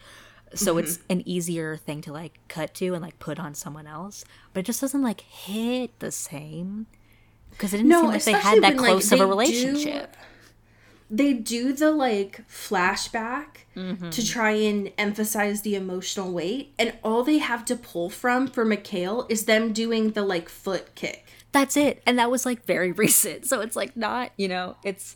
So 0.53 0.77
it's 0.77 0.97
Mm-hmm. 0.97 1.11
an 1.11 1.23
easier 1.27 1.75
thing 1.77 2.01
to 2.01 2.13
like 2.13 2.39
cut 2.47 2.73
to 2.75 2.93
and 2.93 3.01
like 3.01 3.19
put 3.19 3.37
on 3.39 3.53
someone 3.53 3.85
else, 3.85 4.23
but 4.53 4.61
it 4.61 4.63
just 4.65 4.79
doesn't 4.81 5.01
like 5.01 5.21
hit 5.21 5.99
the 5.99 6.11
same 6.11 6.87
because 7.51 7.73
it 7.73 7.77
didn't 7.77 7.89
No, 7.89 8.01
seem 8.03 8.09
like 8.11 8.23
they 8.23 8.31
had 8.31 8.63
that 8.63 8.75
when, 8.75 8.77
like, 8.77 8.87
close 8.89 9.11
of 9.11 9.17
they 9.19 9.23
a 9.23 9.25
do- 9.25 9.29
relationship. 9.29 10.15
They 11.09 11.33
do 11.33 11.71
the 11.73 11.91
like 11.91 12.41
flashback 12.49 13.47
Mm-hmm. 13.75 14.09
to 14.09 14.25
try 14.25 14.51
and 14.53 14.91
emphasize 14.97 15.61
the 15.61 15.75
emotional 15.75 16.31
weight, 16.33 16.73
and 16.79 16.97
all 17.03 17.21
they 17.23 17.37
have 17.37 17.63
to 17.65 17.75
pull 17.75 18.09
from 18.09 18.47
for 18.47 18.65
Mikhail 18.65 19.27
is 19.29 19.45
them 19.45 19.71
doing 19.71 20.13
the 20.13 20.23
like 20.23 20.49
foot 20.49 20.95
kick. 20.95 21.27
that's 21.51 21.77
it 21.77 22.01
and 22.07 22.17
that 22.17 22.31
was 22.31 22.43
like 22.43 22.65
very 22.65 22.91
recent 23.05 23.45
so 23.45 23.61
it's 23.61 23.75
like 23.75 23.95
not 23.95 24.31
you 24.35 24.47
know 24.47 24.75
it's 24.83 25.15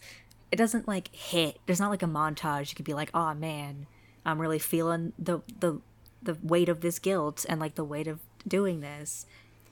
it 0.51 0.57
doesn't 0.57 0.87
like 0.87 1.07
hit 1.15 1.57
there's 1.65 1.79
not 1.79 1.89
like 1.89 2.03
a 2.03 2.07
montage 2.07 2.69
you 2.69 2.75
could 2.75 2.85
be 2.85 2.93
like 2.93 3.09
oh 3.15 3.33
man 3.33 3.87
i'm 4.27 4.39
really 4.39 4.59
feeling 4.59 5.11
the 5.17 5.39
the 5.59 5.81
the 6.21 6.37
weight 6.43 6.69
of 6.69 6.81
this 6.81 6.99
guilt 6.99 7.43
and 7.49 7.59
like 7.59 7.73
the 7.73 7.83
weight 7.83 8.07
of 8.07 8.19
doing 8.47 8.79
this 8.81 9.25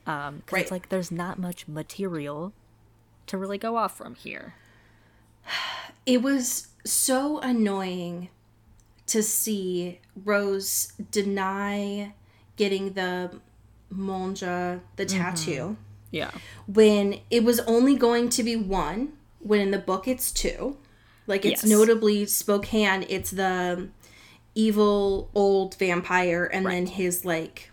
um 0.08 0.42
Right. 0.52 0.64
it's 0.64 0.72
like 0.72 0.90
there's 0.90 1.12
not 1.12 1.38
much 1.38 1.68
material 1.68 2.54
to 3.28 3.38
really 3.38 3.60
go 3.60 3.78
off 3.78 3.96
from 3.96 4.16
here 4.16 4.56
It 6.06 6.22
was 6.24 6.70
so 6.86 7.40
annoying 7.40 8.30
to 9.08 9.22
see 9.22 10.00
Rose 10.26 10.94
deny 11.12 12.14
getting 12.56 12.94
the 12.94 13.40
molnija, 13.94 14.80
the 14.96 15.06
Mm-hmm. 15.06 15.18
tattoo, 15.18 15.78
yeah 16.12 16.32
when 16.66 17.20
it 17.30 17.44
was 17.44 17.60
only 17.62 17.96
going 17.96 18.30
to 18.30 18.44
be 18.44 18.56
one, 18.56 19.14
when 19.40 19.60
in 19.62 19.72
the 19.72 19.78
book 19.80 20.08
it's 20.08 20.32
two. 20.32 20.78
Like 21.28 21.46
it's 21.46 21.64
Yes. 21.64 21.70
notably 21.70 22.26
Spokane, 22.26 23.06
it's 23.08 23.30
the 23.32 23.90
evil 24.56 25.30
old 25.36 25.76
vampire 25.76 26.46
and 26.52 26.66
then 26.66 26.88
his 26.88 27.24
like 27.24 27.70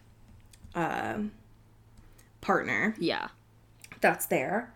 uh, 0.75 1.19
partner 2.43 2.95
yeah 2.99 3.29
that's 4.01 4.27
there. 4.27 4.73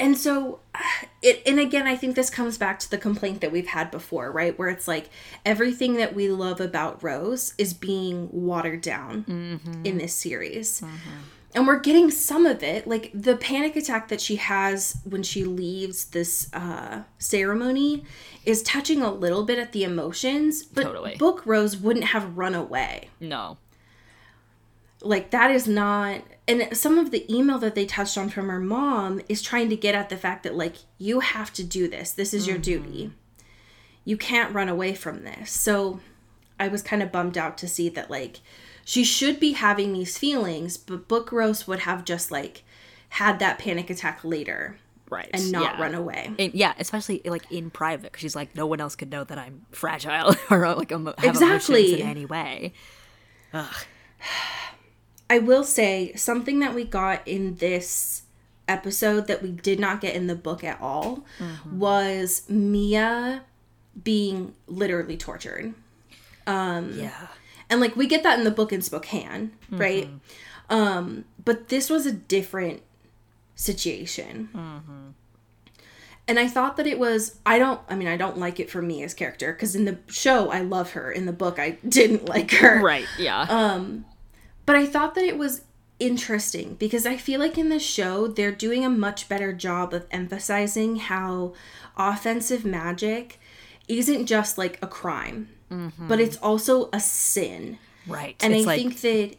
And 0.00 0.16
so 0.16 0.60
it 1.22 1.42
and 1.46 1.58
again 1.58 1.86
I 1.86 1.96
think 1.96 2.14
this 2.14 2.30
comes 2.30 2.58
back 2.58 2.78
to 2.80 2.90
the 2.90 2.98
complaint 2.98 3.40
that 3.40 3.52
we've 3.52 3.66
had 3.66 3.90
before, 3.90 4.30
right? 4.30 4.58
Where 4.58 4.68
it's 4.68 4.88
like 4.88 5.10
everything 5.44 5.94
that 5.94 6.14
we 6.14 6.28
love 6.28 6.60
about 6.60 7.02
Rose 7.02 7.54
is 7.58 7.74
being 7.74 8.28
watered 8.32 8.80
down 8.80 9.24
in 9.84 9.98
this 9.98 10.14
series. 10.14 10.82
And 11.54 11.66
we're 11.66 11.80
getting 11.80 12.10
some 12.10 12.44
of 12.44 12.62
it, 12.62 12.86
like 12.86 13.10
the 13.14 13.34
panic 13.34 13.74
attack 13.74 14.08
that 14.08 14.20
she 14.20 14.36
has 14.36 14.98
when 15.04 15.22
she 15.22 15.44
leaves 15.44 16.04
this 16.04 16.52
uh, 16.52 17.04
ceremony 17.16 18.04
is 18.44 18.62
touching 18.62 19.00
a 19.00 19.10
little 19.10 19.44
bit 19.44 19.58
at 19.58 19.72
the 19.72 19.82
emotions, 19.82 20.62
but 20.62 20.84
Totally. 20.84 21.16
Book 21.16 21.42
Rose 21.46 21.78
wouldn't 21.78 22.04
have 22.04 22.36
run 22.36 22.54
away 22.54 23.08
no 23.18 23.56
like 25.02 25.30
that 25.30 25.50
is 25.50 25.66
not 25.68 26.22
and 26.48 26.76
some 26.76 26.98
of 26.98 27.10
the 27.10 27.32
email 27.32 27.58
that 27.58 27.74
they 27.74 27.86
touched 27.86 28.18
on 28.18 28.30
from 28.30 28.48
her 28.48 28.58
mom 28.58 29.20
is 29.28 29.42
trying 29.42 29.68
to 29.68 29.76
get 29.76 29.94
at 29.94 30.08
the 30.08 30.16
fact 30.16 30.42
that 30.42 30.56
like 30.56 30.76
you 30.96 31.20
have 31.20 31.52
to 31.52 31.62
do 31.62 31.86
this. 31.86 32.10
This 32.12 32.34
is 32.34 32.46
your 32.46 32.56
mm-hmm. 32.56 32.62
duty. 32.62 33.12
You 34.04 34.16
can't 34.16 34.54
run 34.54 34.68
away 34.68 34.94
from 34.94 35.22
this. 35.24 35.50
So 35.50 36.00
i 36.60 36.66
was 36.66 36.82
kind 36.82 37.02
of 37.02 37.12
bummed 37.12 37.38
out 37.38 37.56
to 37.56 37.68
see 37.68 37.88
that 37.88 38.10
like 38.10 38.40
she 38.84 39.04
should 39.04 39.38
be 39.38 39.52
having 39.52 39.92
these 39.92 40.18
feelings 40.18 40.76
but 40.76 41.06
book 41.06 41.30
rose 41.30 41.68
would 41.68 41.78
have 41.80 42.04
just 42.04 42.32
like 42.32 42.64
had 43.10 43.38
that 43.38 43.58
panic 43.58 43.88
attack 43.90 44.20
later 44.24 44.76
right. 45.10 45.30
and 45.32 45.50
not 45.50 45.74
yeah. 45.74 45.82
run 45.82 45.94
away. 45.94 46.30
And- 46.38 46.54
yeah, 46.54 46.74
especially 46.78 47.22
like 47.24 47.50
in 47.50 47.70
private, 47.70 48.12
because 48.12 48.20
she's 48.20 48.36
like, 48.36 48.54
no 48.54 48.66
one 48.66 48.80
else 48.80 48.96
could 48.96 49.10
know 49.10 49.24
that 49.24 49.38
I'm 49.38 49.66
fragile 49.70 50.34
or 50.50 50.74
like 50.74 50.92
emo- 50.92 51.14
have 51.18 51.30
Exactly. 51.30 51.86
emotions 51.86 52.00
in 52.02 52.08
any 52.08 52.26
way. 52.26 52.72
I 55.30 55.38
will 55.38 55.64
say 55.64 56.14
something 56.14 56.60
that 56.60 56.74
we 56.74 56.84
got 56.84 57.26
in 57.26 57.56
this 57.56 58.22
episode 58.66 59.26
that 59.26 59.42
we 59.42 59.50
did 59.50 59.80
not 59.80 60.00
get 60.00 60.14
in 60.14 60.26
the 60.26 60.34
book 60.34 60.62
at 60.62 60.80
all 60.80 61.24
mm-hmm. 61.38 61.78
was 61.78 62.48
Mia 62.48 63.42
being 64.02 64.54
literally 64.66 65.16
tortured. 65.16 65.74
Um, 66.46 66.92
yeah, 66.98 67.28
And 67.68 67.80
like 67.80 67.96
we 67.96 68.06
get 68.06 68.22
that 68.22 68.38
in 68.38 68.44
the 68.44 68.50
book 68.50 68.72
in 68.72 68.82
Spokane, 68.82 69.52
mm-hmm. 69.66 69.78
right? 69.78 70.08
Um 70.70 71.24
but 71.44 71.68
this 71.68 71.88
was 71.88 72.06
a 72.06 72.12
different 72.12 72.82
situation. 73.54 74.50
Mm-hmm. 74.54 75.08
And 76.26 76.38
I 76.38 76.46
thought 76.46 76.76
that 76.76 76.86
it 76.86 76.98
was 76.98 77.38
I 77.44 77.58
don't 77.58 77.80
I 77.88 77.94
mean 77.94 78.08
I 78.08 78.16
don't 78.16 78.38
like 78.38 78.60
it 78.60 78.70
for 78.70 78.82
Mia's 78.82 79.14
character 79.14 79.52
cuz 79.52 79.74
in 79.74 79.84
the 79.86 79.98
show 80.08 80.50
I 80.50 80.60
love 80.60 80.92
her, 80.92 81.10
in 81.10 81.26
the 81.26 81.32
book 81.32 81.58
I 81.58 81.70
didn't 81.88 82.26
like 82.26 82.50
her. 82.52 82.80
right. 82.82 83.06
Yeah, 83.18 83.42
um, 83.42 84.04
But 84.68 84.76
I 84.76 84.84
thought 84.84 85.14
that 85.14 85.24
it 85.24 85.38
was 85.38 85.62
interesting 85.98 86.74
because 86.74 87.06
I 87.06 87.16
feel 87.16 87.40
like 87.40 87.56
in 87.56 87.70
the 87.70 87.78
show 87.78 88.26
they're 88.26 88.52
doing 88.52 88.84
a 88.84 88.90
much 88.90 89.26
better 89.26 89.50
job 89.50 89.94
of 89.94 90.06
emphasizing 90.10 90.96
how 90.96 91.54
offensive 91.96 92.66
magic 92.66 93.40
isn't 93.88 94.26
just 94.26 94.58
like 94.58 94.78
a 94.82 94.86
crime, 94.86 95.48
mm-hmm. 95.72 96.06
but 96.06 96.20
it's 96.20 96.36
also 96.36 96.90
a 96.92 97.00
sin. 97.00 97.78
right. 98.06 98.36
And 98.40 98.52
it's 98.52 98.64
I 98.64 98.66
like, 98.66 98.78
think 98.78 99.00
that 99.00 99.36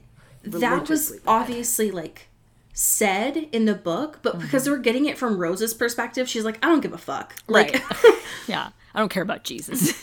that 0.61 0.89
was 0.89 1.11
bad. 1.11 1.21
obviously 1.27 1.91
like 1.91 2.29
said 2.73 3.37
in 3.51 3.65
the 3.65 3.75
book, 3.75 4.21
but 4.23 4.39
because 4.39 4.63
mm-hmm. 4.63 4.71
we're 4.71 4.79
getting 4.79 5.05
it 5.05 5.15
from 5.15 5.37
Rose's 5.37 5.75
perspective, 5.75 6.27
she's 6.27 6.43
like, 6.43 6.57
I 6.65 6.69
don't 6.69 6.81
give 6.81 6.93
a 6.93 6.97
fuck. 6.97 7.35
Like, 7.47 7.73
Right. 8.03 8.15
yeah, 8.47 8.69
I 8.93 8.99
don't 8.99 9.10
care 9.10 9.23
about 9.23 9.43
Jesus. 9.43 9.93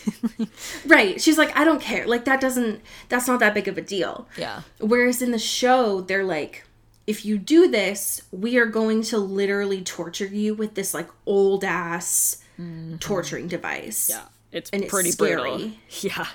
right. 0.85 1.19
She's 1.21 1.37
like, 1.37 1.55
I 1.57 1.63
don't 1.63 1.81
care. 1.81 2.07
Like, 2.07 2.25
that 2.25 2.39
doesn't, 2.39 2.81
that's 3.09 3.27
not 3.27 3.39
that 3.41 3.53
big 3.53 3.67
of 3.67 3.77
a 3.77 3.81
deal. 3.81 4.27
yeah, 4.37 4.61
Whereas 4.79 5.21
in 5.21 5.31
the 5.31 5.39
show, 5.39 6.01
they're 6.01 6.23
like, 6.23 6.63
if 7.07 7.25
you 7.25 7.37
do 7.37 7.69
this, 7.69 8.21
we 8.31 8.57
are 8.57 8.65
going 8.65 9.01
to 9.03 9.17
literally 9.17 9.81
torture 9.81 10.25
you 10.25 10.53
with 10.53 10.75
this 10.75 10.93
like 10.93 11.09
old 11.25 11.63
ass 11.63 12.43
mm-hmm. 12.59 12.97
torturing 12.97 13.47
device. 13.47 14.09
yeah, 14.09 14.23
it's 14.51 14.69
And 14.71 14.83
it's 14.83 14.91
pretty 14.91 15.11
brutal. 15.17 15.71
Yeah, 16.01 16.27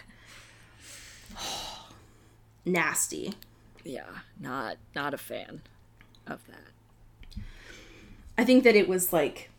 Nasty. 2.64 3.34
yeah, 3.84 4.06
not 4.40 4.78
not 4.94 5.12
a 5.12 5.18
fan 5.18 5.60
of 6.26 6.40
that. 6.46 7.42
I 8.38 8.44
think 8.44 8.64
that 8.64 8.74
it 8.74 8.88
was 8.88 9.12
like, 9.12 9.50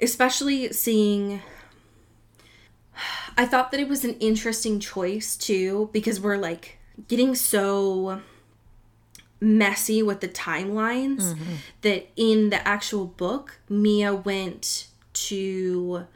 especially 0.00 0.72
seeing. 0.72 1.40
I 3.36 3.46
thought 3.46 3.70
that 3.70 3.80
it 3.80 3.88
was 3.88 4.04
an 4.04 4.14
interesting 4.14 4.80
choice 4.80 5.36
too, 5.36 5.90
because 5.92 6.20
we're 6.20 6.36
like 6.36 6.78
getting 7.06 7.34
so 7.34 8.20
messy 9.40 10.02
with 10.02 10.20
the 10.20 10.28
timelines 10.28 11.20
mm-hmm. 11.20 11.54
that 11.82 12.08
in 12.16 12.50
the 12.50 12.66
actual 12.66 13.06
book, 13.06 13.58
Mia 13.68 14.14
went 14.14 14.88
to. 15.12 16.06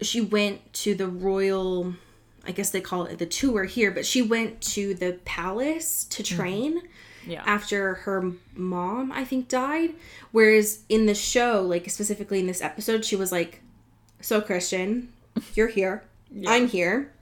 She 0.00 0.20
went 0.20 0.72
to 0.74 0.94
the 0.94 1.08
royal. 1.08 1.94
I 2.46 2.52
guess 2.52 2.70
they 2.70 2.80
call 2.80 3.04
it 3.04 3.18
the 3.18 3.26
tour 3.26 3.64
here, 3.64 3.90
but 3.90 4.06
she 4.06 4.22
went 4.22 4.62
to 4.62 4.94
the 4.94 5.18
palace 5.24 6.04
to 6.04 6.22
mm-hmm. 6.22 6.36
train 6.36 6.82
Yeah, 7.26 7.42
after 7.44 7.94
her 7.94 8.32
mom 8.54 9.12
i 9.12 9.22
think 9.22 9.48
died 9.48 9.92
whereas 10.32 10.80
in 10.88 11.04
the 11.04 11.14
show 11.14 11.60
like 11.60 11.90
specifically 11.90 12.40
in 12.40 12.46
this 12.46 12.62
episode 12.62 13.04
she 13.04 13.16
was 13.16 13.30
like 13.30 13.60
so 14.22 14.40
christian 14.40 15.12
you're 15.54 15.68
here. 15.68 16.04
I'm 16.46 16.68
here. 16.68 17.12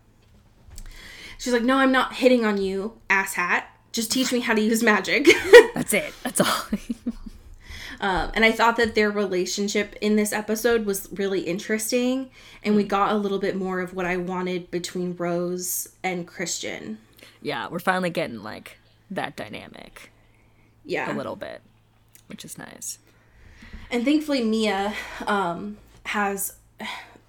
She's 1.38 1.52
like 1.52 1.62
no 1.62 1.76
i'm 1.76 1.92
not 1.92 2.14
hitting 2.14 2.44
on 2.44 2.58
you 2.60 2.98
asshat. 3.10 3.64
Just 3.92 4.10
teach 4.12 4.32
me 4.32 4.40
how 4.40 4.54
to 4.54 4.60
use 4.60 4.82
magic. 4.82 5.26
That's 5.74 5.92
it. 5.94 6.12
That's 6.22 6.40
all. 6.40 6.66
um, 8.00 8.30
and 8.34 8.44
i 8.44 8.52
thought 8.52 8.76
that 8.76 8.94
their 8.94 9.10
relationship 9.10 9.94
in 10.00 10.16
this 10.16 10.32
episode 10.32 10.84
was 10.86 11.08
really 11.12 11.40
interesting 11.40 12.30
and 12.62 12.74
we 12.76 12.84
got 12.84 13.12
a 13.12 13.16
little 13.16 13.38
bit 13.38 13.56
more 13.56 13.80
of 13.80 13.94
what 13.94 14.04
i 14.06 14.16
wanted 14.16 14.70
between 14.70 15.14
rose 15.16 15.88
and 16.02 16.26
christian. 16.26 16.98
Yeah, 17.42 17.68
we're 17.68 17.78
finally 17.78 18.10
getting 18.10 18.42
like 18.42 18.78
that 19.10 19.36
dynamic. 19.36 20.10
Yeah. 20.84 21.12
A 21.12 21.16
little 21.16 21.36
bit, 21.36 21.60
which 22.28 22.44
is 22.44 22.58
nice. 22.58 22.98
and 23.90 24.04
thankfully 24.04 24.42
mia 24.42 24.94
um, 25.26 25.76
has 26.06 26.54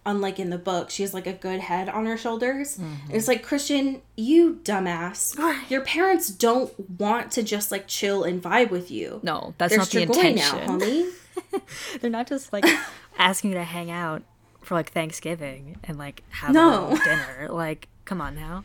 unlike 0.07 0.39
in 0.39 0.49
the 0.49 0.57
book, 0.57 0.89
she 0.89 1.03
has 1.03 1.13
like 1.13 1.27
a 1.27 1.33
good 1.33 1.59
head 1.59 1.89
on 1.89 2.05
her 2.07 2.17
shoulders. 2.17 2.77
And 2.79 2.97
it's 3.11 3.27
like, 3.27 3.43
Christian, 3.43 4.01
you 4.15 4.59
dumbass. 4.63 5.35
Your 5.69 5.81
parents 5.81 6.29
don't 6.29 6.73
want 6.99 7.31
to 7.33 7.43
just 7.43 7.71
like 7.71 7.85
chill 7.87 8.23
and 8.23 8.41
vibe 8.41 8.71
with 8.71 8.89
you. 8.89 9.19
No, 9.21 9.53
that's 9.59 9.71
They're 9.71 9.79
not 9.79 9.89
the 9.89 10.01
intention. 10.01 10.59
now, 10.65 10.77
homie. 10.79 11.11
They're 12.01 12.09
not 12.09 12.27
just 12.27 12.51
like 12.51 12.65
asking 13.19 13.51
you 13.51 13.57
to 13.57 13.63
hang 13.63 13.91
out 13.91 14.23
for 14.61 14.73
like 14.75 14.91
Thanksgiving 14.91 15.77
and 15.83 15.97
like 15.99 16.23
have 16.29 16.51
No. 16.53 16.93
a 16.93 16.97
dinner. 17.03 17.47
Like, 17.51 17.87
come 18.05 18.21
on 18.21 18.33
now. 18.35 18.63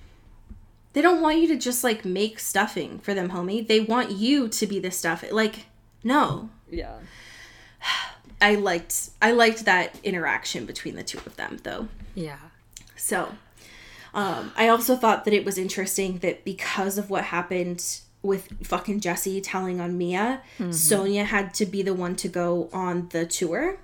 They 0.94 1.02
don't 1.02 1.20
want 1.20 1.38
you 1.38 1.48
to 1.48 1.56
just 1.56 1.82
like 1.82 2.04
make 2.04 2.38
stuffing 2.38 3.00
for 3.00 3.14
them, 3.14 3.30
homie. 3.30 3.66
They 3.66 3.80
want 3.80 4.12
you 4.12 4.48
to 4.48 4.66
be 4.66 4.78
the 4.78 4.90
stuff. 4.90 5.24
Like, 5.30 5.66
no. 6.04 6.50
Yeah. 6.70 6.98
I 8.42 8.56
liked 8.56 9.10
I 9.22 9.32
liked 9.32 9.64
that 9.64 9.98
interaction 10.02 10.66
between 10.66 10.96
the 10.96 11.02
two 11.02 11.18
of 11.18 11.36
them 11.36 11.58
though. 11.62 11.88
Yeah. 12.14 12.38
So, 12.96 13.32
um, 14.12 14.52
I 14.56 14.68
also 14.68 14.96
thought 14.96 15.24
that 15.24 15.32
it 15.32 15.44
was 15.44 15.56
interesting 15.56 16.18
that 16.18 16.44
because 16.44 16.98
of 16.98 17.08
what 17.08 17.24
happened 17.24 18.00
with 18.22 18.66
fucking 18.66 19.00
Jesse 19.00 19.40
telling 19.40 19.80
on 19.80 19.96
Mia, 19.98 20.42
Sonia 20.70 21.24
had 21.24 21.54
to 21.54 21.66
be 21.66 21.82
the 21.82 21.94
one 21.94 22.14
to 22.16 22.28
go 22.28 22.68
on 22.72 23.08
the 23.08 23.26
tour. 23.26 23.78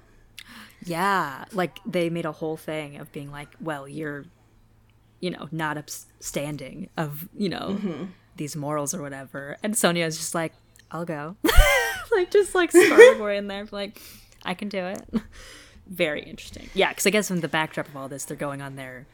Yeah. 0.85 1.45
Like 1.53 1.79
they 1.85 2.11
made 2.11 2.27
a 2.27 2.33
whole 2.33 2.57
thing 2.57 2.99
of 2.99 3.11
being 3.11 3.33
like, 3.33 3.49
well, 3.61 3.89
you're, 3.89 4.27
you 5.21 5.31
know, 5.31 5.49
not 5.51 5.77
upstanding 5.77 6.89
of, 6.97 7.29
you 7.37 7.49
know, 7.49 8.09
these 8.37 8.55
morals 8.55 8.95
or 8.95 9.03
whatever. 9.03 9.57
And 9.63 9.77
Sonia's 9.77 10.17
just 10.17 10.35
like, 10.35 10.53
I'll 10.91 11.05
go. 11.05 11.37
like, 12.13 12.31
just 12.31 12.55
like 12.55 12.71
sparring 12.71 13.21
away 13.21 13.37
in 13.39 13.49
there. 13.49 13.67
Like, 13.73 14.01
I 14.45 14.55
can 14.55 14.69
do 14.69 14.87
it. 14.87 15.03
Very 15.87 16.23
interesting. 16.23 16.69
Yeah. 16.75 16.93
Cause 16.93 17.07
I 17.07 17.11
guess 17.11 17.31
in 17.31 17.41
the 17.41 17.49
backdrop 17.49 17.89
of 17.89 17.97
all 17.97 18.09
this, 18.09 18.25
they're 18.25 18.37
going 18.37 18.61
on 18.61 18.77
their, 18.77 19.07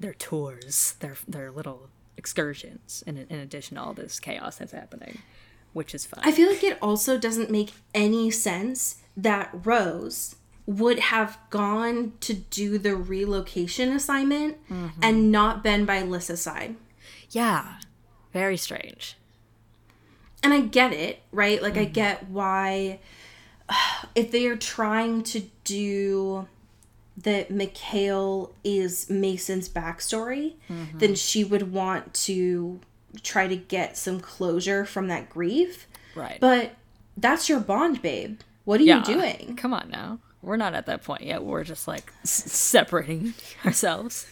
their 0.00 0.14
tours, 0.14 0.94
their, 1.00 1.16
their 1.28 1.50
little 1.50 1.88
excursions 2.16 3.04
in, 3.06 3.18
in 3.18 3.38
addition 3.38 3.76
to 3.76 3.82
all 3.82 3.92
this 3.92 4.18
chaos 4.18 4.56
that's 4.56 4.72
happening, 4.72 5.18
which 5.72 5.94
is 5.94 6.06
fun. 6.06 6.20
I 6.24 6.32
feel 6.32 6.48
like 6.48 6.64
it 6.64 6.78
also 6.80 7.18
doesn't 7.18 7.50
make 7.50 7.72
any 7.94 8.30
sense 8.30 8.96
that 9.16 9.50
Rose 9.52 10.36
would 10.66 10.98
have 10.98 11.38
gone 11.50 12.14
to 12.20 12.34
do 12.34 12.76
the 12.76 12.96
relocation 12.96 13.92
assignment 13.92 14.56
mm-hmm. 14.68 15.00
and 15.00 15.30
not 15.30 15.62
been 15.62 15.84
by 15.84 16.02
Lissa's 16.02 16.42
side. 16.42 16.76
yeah. 17.30 17.76
Very 18.32 18.56
strange. 18.56 19.16
and 20.42 20.52
I 20.52 20.60
get 20.60 20.92
it, 20.92 21.20
right? 21.32 21.62
Like 21.62 21.76
I 21.76 21.84
mm-hmm. 21.84 21.92
get 21.92 22.28
why 22.28 22.98
if 24.14 24.30
they 24.30 24.46
are 24.46 24.56
trying 24.56 25.22
to 25.24 25.42
do 25.64 26.48
that 27.18 27.50
Mikhail 27.50 28.52
is 28.62 29.08
Mason's 29.08 29.68
backstory, 29.68 30.54
mm-hmm. 30.68 30.98
then 30.98 31.14
she 31.14 31.44
would 31.44 31.72
want 31.72 32.12
to 32.14 32.80
try 33.22 33.48
to 33.48 33.56
get 33.56 33.96
some 33.96 34.20
closure 34.20 34.84
from 34.84 35.08
that 35.08 35.30
grief. 35.30 35.86
Right. 36.14 36.38
But 36.40 36.74
that's 37.16 37.48
your 37.48 37.60
bond, 37.60 38.02
babe. 38.02 38.40
What 38.64 38.80
are 38.80 38.84
Yeah. 38.84 38.98
you 38.98 39.04
doing? 39.04 39.56
Come 39.56 39.72
on 39.72 39.88
now. 39.90 40.18
We're 40.42 40.56
not 40.58 40.74
at 40.74 40.86
that 40.86 41.02
point 41.02 41.22
yet. 41.22 41.42
We're 41.42 41.64
just 41.64 41.88
like 41.88 42.12
separating 42.22 43.32
ourselves. 43.64 44.26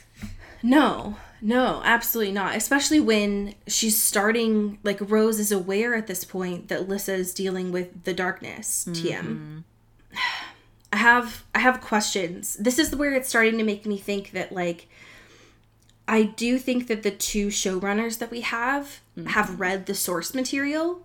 No, 0.65 1.17
no, 1.43 1.83
absolutely 1.85 2.33
not. 2.33 2.57
Especially 2.57 2.99
when 2.99 3.55
she's 3.67 4.03
starting, 4.03 4.79
like, 4.83 4.99
Rose 5.01 5.39
is 5.39 5.53
aware 5.53 5.95
at 5.95 6.07
this 6.07 6.25
point 6.25 6.69
that 6.69 6.89
Lissa 6.89 7.13
is 7.13 7.35
dealing 7.35 7.71
with 7.71 8.05
the 8.05 8.15
darkness, 8.15 8.87
TM. 8.91 9.63
I 10.93 10.97
have 10.97 11.45
I 11.55 11.59
have 11.59 11.81
questions. 11.81 12.55
This 12.55 12.79
is 12.79 12.95
where 12.95 13.13
it's 13.15 13.29
starting 13.29 13.59
to 13.59 13.65
make 13.65 13.85
me 13.85 13.99
think 13.99 14.31
that 14.31 14.53
like 14.53 14.87
I 16.07 16.23
do 16.23 16.57
think 16.57 16.87
that 16.87 17.03
the 17.03 17.11
two 17.11 17.49
showrunners 17.49 18.19
that 18.21 18.31
we 18.31 18.43
have 18.43 19.01
have 19.27 19.59
read 19.59 19.87
the 19.87 19.95
source 19.97 20.35
material. 20.35 21.03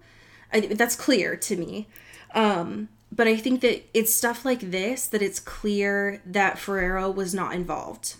I, 0.53 0.59
that's 0.59 0.95
clear 0.95 1.35
to 1.35 1.57
me. 1.57 1.87
Um, 2.35 2.89
but 3.11 3.27
I 3.27 3.35
think 3.35 3.61
that 3.61 3.83
it's 3.95 4.13
stuff 4.13 4.45
like 4.45 4.69
this 4.71 5.07
that 5.07 5.23
it's 5.23 5.39
clear 5.39 6.21
that 6.23 6.59
Ferrero 6.59 7.09
was 7.09 7.33
not 7.33 7.55
involved 7.55 8.13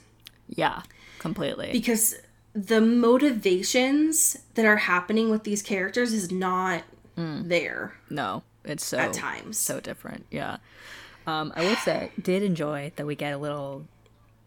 Yeah, 0.48 0.82
completely. 1.20 1.70
because 1.72 2.16
the 2.54 2.82
motivations 2.82 4.40
that 4.56 4.66
are 4.66 4.78
happening 4.78 5.30
with 5.30 5.44
these 5.44 5.62
characters 5.62 6.14
is 6.14 6.32
not 6.32 6.84
there 7.16 7.94
no, 8.10 8.44
it's 8.64 8.86
so 8.86 8.98
at 8.98 9.12
times. 9.14 9.58
so 9.58 9.80
different. 9.82 10.26
Yeah. 10.32 10.58
Um, 11.28 11.52
I 11.54 11.62
will 11.64 11.76
say, 11.76 12.12
did 12.22 12.44
enjoy 12.44 12.94
that 12.96 13.06
we 13.06 13.16
get 13.16 13.34
a 13.34 13.38
little 13.38 13.86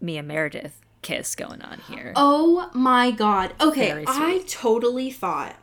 Mia 0.01 0.23
Meredith 0.23 0.81
kiss 1.03 1.35
going 1.35 1.61
on 1.61 1.79
here. 1.87 2.13
Oh 2.15 2.71
my 2.73 3.11
god. 3.11 3.53
Okay, 3.61 4.03
I 4.07 4.43
totally 4.47 5.11
thought 5.11 5.55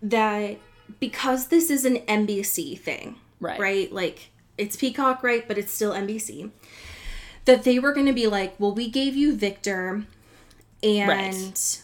that 0.00 0.56
because 1.00 1.48
this 1.48 1.68
is 1.70 1.84
an 1.84 1.96
NBC 2.08 2.78
thing, 2.78 3.16
Right. 3.38 3.60
Right? 3.60 3.92
Like 3.92 4.30
it's 4.56 4.74
Peacock, 4.76 5.22
right? 5.22 5.46
But 5.46 5.58
it's 5.58 5.72
still 5.72 5.92
NBC. 5.92 6.50
That 7.44 7.64
they 7.64 7.78
were 7.78 7.92
going 7.92 8.06
to 8.06 8.12
be 8.14 8.26
like, 8.26 8.58
"Well, 8.58 8.72
we 8.74 8.88
gave 8.88 9.14
you 9.16 9.36
Victor 9.36 10.04
and 10.82 11.80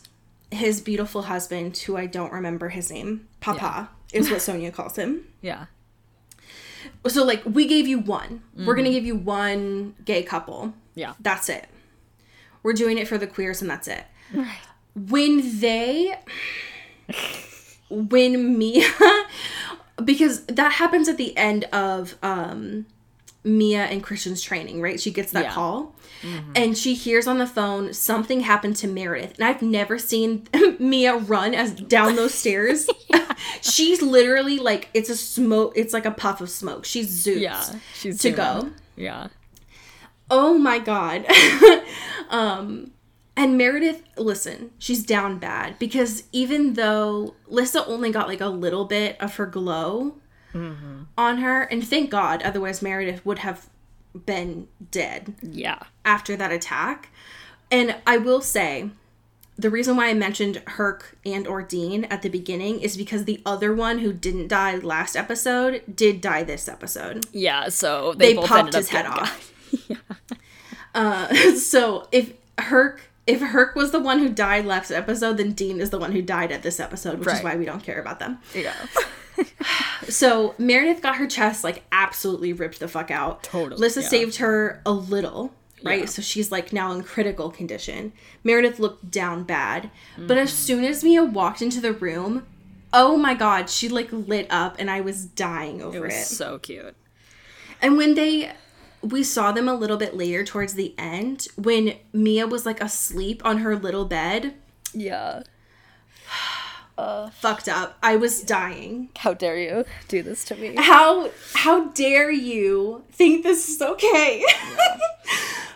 his 0.50 0.80
beautiful 0.80 1.22
husband, 1.22 1.76
who 1.78 1.96
I 1.96 2.06
don't 2.06 2.32
remember 2.32 2.68
his 2.70 2.90
name, 2.90 3.28
Papa 3.40 3.90
is 4.12 4.30
what 4.30 4.42
Sonia 4.42 4.70
calls 4.70 4.96
him." 4.96 5.26
Yeah. 5.40 5.66
So 7.06 7.24
like 7.24 7.42
we 7.44 7.66
gave 7.66 7.86
you 7.86 7.98
one. 7.98 8.42
We're 8.56 8.74
going 8.74 8.86
to 8.86 8.90
give 8.90 9.04
you 9.04 9.16
one 9.16 9.94
gay 10.04 10.22
couple. 10.22 10.74
Yeah. 10.94 11.14
That's 11.20 11.48
it. 11.48 11.68
We're 12.62 12.72
doing 12.72 12.98
it 12.98 13.06
for 13.06 13.18
the 13.18 13.26
queers 13.26 13.62
and 13.62 13.70
that's 13.70 13.88
it. 13.88 14.04
Right. 14.34 14.58
When 14.94 15.60
they 15.60 16.16
when 17.88 18.58
Mia 18.58 18.88
because 20.04 20.44
that 20.46 20.72
happens 20.72 21.08
at 21.08 21.16
the 21.16 21.36
end 21.36 21.64
of 21.66 22.16
um 22.22 22.86
Mia 23.44 23.84
and 23.84 24.02
Christian's 24.02 24.42
training, 24.42 24.80
right? 24.82 25.00
She 25.00 25.10
gets 25.10 25.32
that 25.32 25.44
Yeah. 25.44 25.52
call 25.52 25.94
and 26.56 26.76
she 26.76 26.94
hears 26.94 27.26
on 27.28 27.38
the 27.38 27.46
phone 27.46 27.92
something 27.94 28.40
happened 28.40 28.74
to 28.76 28.88
Meredith. 28.88 29.34
And 29.36 29.44
I've 29.44 29.62
never 29.62 29.98
seen 29.98 30.48
Mia 30.80 31.16
run 31.16 31.54
as 31.54 31.72
down 31.72 32.16
those 32.16 32.34
stairs. 32.34 32.88
She's 33.62 34.02
literally 34.02 34.58
like 34.58 34.88
it's 34.94 35.08
a 35.08 35.16
smoke, 35.16 35.72
it's 35.76 35.92
like 35.94 36.04
a 36.06 36.10
puff 36.10 36.40
of 36.40 36.50
smoke. 36.50 36.84
She's 36.84 37.24
zoops 37.24 37.40
Yeah. 37.40 37.62
She's 37.94 38.18
to 38.18 38.30
doing- 38.30 38.36
go. 38.36 38.70
Yeah. 38.96 39.28
Oh 40.30 40.58
my 40.58 40.78
god. 40.80 41.24
um 42.30 42.90
and 43.36 43.56
Meredith, 43.56 44.02
listen, 44.16 44.72
she's 44.78 45.04
down 45.04 45.38
bad 45.38 45.78
because 45.78 46.24
even 46.32 46.74
though 46.74 47.36
Lissa 47.46 47.86
only 47.86 48.10
got 48.10 48.26
like 48.26 48.40
a 48.40 48.48
little 48.48 48.84
bit 48.84 49.16
of 49.20 49.36
her 49.36 49.46
glow 49.46 50.16
on 50.54 51.38
her, 51.38 51.62
and 51.62 51.86
thank 51.86 52.10
God, 52.10 52.42
otherwise 52.42 52.82
Meredith 52.82 53.24
would 53.24 53.40
have 53.40 53.68
been 54.26 54.68
dead 54.90 55.34
Yeah. 55.42 55.78
after 56.04 56.36
that 56.36 56.50
attack. 56.50 57.10
And 57.70 57.96
I 58.06 58.16
will 58.18 58.40
say, 58.40 58.90
the 59.58 59.70
reason 59.70 59.96
why 59.96 60.08
I 60.08 60.14
mentioned 60.14 60.62
Herc 60.66 61.16
and 61.26 61.46
or 61.46 61.62
Dean 61.62 62.04
at 62.04 62.22
the 62.22 62.28
beginning 62.28 62.80
is 62.80 62.96
because 62.96 63.24
the 63.24 63.42
other 63.44 63.74
one 63.74 63.98
who 63.98 64.12
didn't 64.12 64.48
die 64.48 64.76
last 64.76 65.16
episode 65.16 65.82
did 65.94 66.20
die 66.20 66.44
this 66.44 66.68
episode. 66.68 67.26
Yeah. 67.32 67.68
So 67.68 68.14
they, 68.14 68.34
They 68.34 68.42
popped 68.42 68.74
his 68.74 68.88
head 68.88 69.06
off. 69.06 69.52
Uh, 70.94 71.32
so 71.56 72.08
if 72.10 72.32
Herc 72.58 73.02
if 73.26 73.40
Herc 73.40 73.76
was 73.76 73.90
the 73.92 74.00
one 74.00 74.20
who 74.20 74.30
died 74.30 74.64
last 74.64 74.90
episode, 74.90 75.36
then 75.36 75.52
Dean 75.52 75.80
is 75.80 75.90
the 75.90 75.98
one 75.98 76.12
who 76.12 76.22
died 76.22 76.50
at 76.50 76.62
this 76.62 76.80
episode, 76.80 77.18
which 77.18 77.28
is 77.28 77.42
why 77.42 77.56
we 77.56 77.66
don't 77.66 77.82
care 77.82 78.00
about 78.00 78.18
them. 78.18 78.38
Yeah. 78.54 78.74
So 80.08 80.54
Meredith 80.58 81.02
got 81.02 81.16
her 81.16 81.26
chest 81.26 81.64
like 81.64 81.82
absolutely 81.92 82.52
ripped 82.52 82.80
the 82.80 82.88
fuck 82.88 83.10
out. 83.10 83.42
Totally, 83.42 83.80
Lissa 83.80 84.00
yeah. 84.02 84.08
saved 84.08 84.36
her 84.36 84.80
a 84.86 84.92
little, 84.92 85.52
right? 85.84 86.00
Yeah. 86.00 86.06
So 86.06 86.22
she's 86.22 86.50
like 86.50 86.72
now 86.72 86.92
in 86.92 87.02
critical 87.02 87.50
condition. 87.50 88.12
Meredith 88.42 88.78
looked 88.78 89.10
down 89.10 89.44
bad, 89.44 89.90
but 90.16 90.22
Mm-hmm. 90.36 90.38
as 90.38 90.52
soon 90.52 90.84
as 90.84 91.04
Mia 91.04 91.24
walked 91.24 91.60
into 91.62 91.80
the 91.80 91.92
room, 91.92 92.46
oh 92.92 93.16
my 93.16 93.34
god, 93.34 93.68
she 93.68 93.88
like 93.88 94.08
lit 94.10 94.46
up, 94.50 94.76
and 94.78 94.90
I 94.90 95.00
was 95.02 95.26
dying 95.26 95.82
over 95.82 95.96
It 95.96 96.00
was 96.00 96.14
it. 96.14 96.24
so 96.24 96.58
cute. 96.58 96.94
And 97.82 97.96
when 97.96 98.14
they 98.14 98.52
we 99.02 99.22
saw 99.22 99.52
them 99.52 99.68
a 99.68 99.74
little 99.74 99.96
bit 99.96 100.16
later 100.16 100.44
towards 100.44 100.74
the 100.74 100.92
end 100.98 101.46
when 101.56 101.94
Mia 102.12 102.46
was 102.48 102.66
like 102.66 102.80
asleep 102.82 103.42
on 103.44 103.58
her 103.58 103.76
little 103.76 104.04
bed, 104.06 104.54
Yeah. 104.92 105.42
Fucked 107.30 107.68
up. 107.68 107.96
I 108.02 108.16
was 108.16 108.42
dying. 108.42 109.08
How 109.18 109.32
dare 109.34 109.56
you 109.58 109.84
do 110.08 110.22
this 110.22 110.44
to 110.46 110.56
me? 110.56 110.74
How 110.76 111.30
how 111.54 111.88
dare 111.90 112.30
you 112.30 113.04
think 113.12 113.42
this 113.44 113.68
is 113.68 113.80
okay? 113.82 114.44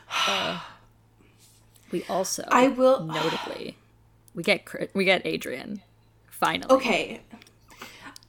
We 1.90 2.04
also 2.08 2.44
I 2.50 2.68
will- 2.68 3.04
notably 3.18 3.76
we 4.34 4.42
get 4.42 4.66
we 4.94 5.04
get 5.04 5.22
Adrian 5.26 5.82
finally. 6.30 6.70
okay. 6.74 7.20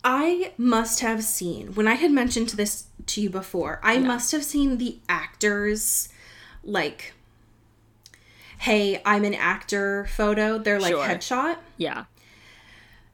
I 0.04 0.52
must 0.58 1.00
have 1.00 1.24
seen 1.24 1.74
when 1.76 1.88
I 1.88 1.94
had 1.94 2.12
mentioned 2.12 2.50
this 2.50 2.88
to 3.06 3.22
you 3.22 3.30
before. 3.30 3.80
I 3.82 4.00
must 4.00 4.34
have 4.34 4.44
seen 4.44 4.78
the 4.78 4.98
actors 5.08 6.10
like 6.64 7.14
hey, 8.60 9.02
I'm 9.06 9.24
an 9.26 9.34
actor 9.34 10.06
photo, 10.14 10.58
They're 10.58 10.80
like 10.80 10.91
Sure. 10.94 11.06
headshot. 11.06 11.58
Yeah. 11.78 12.06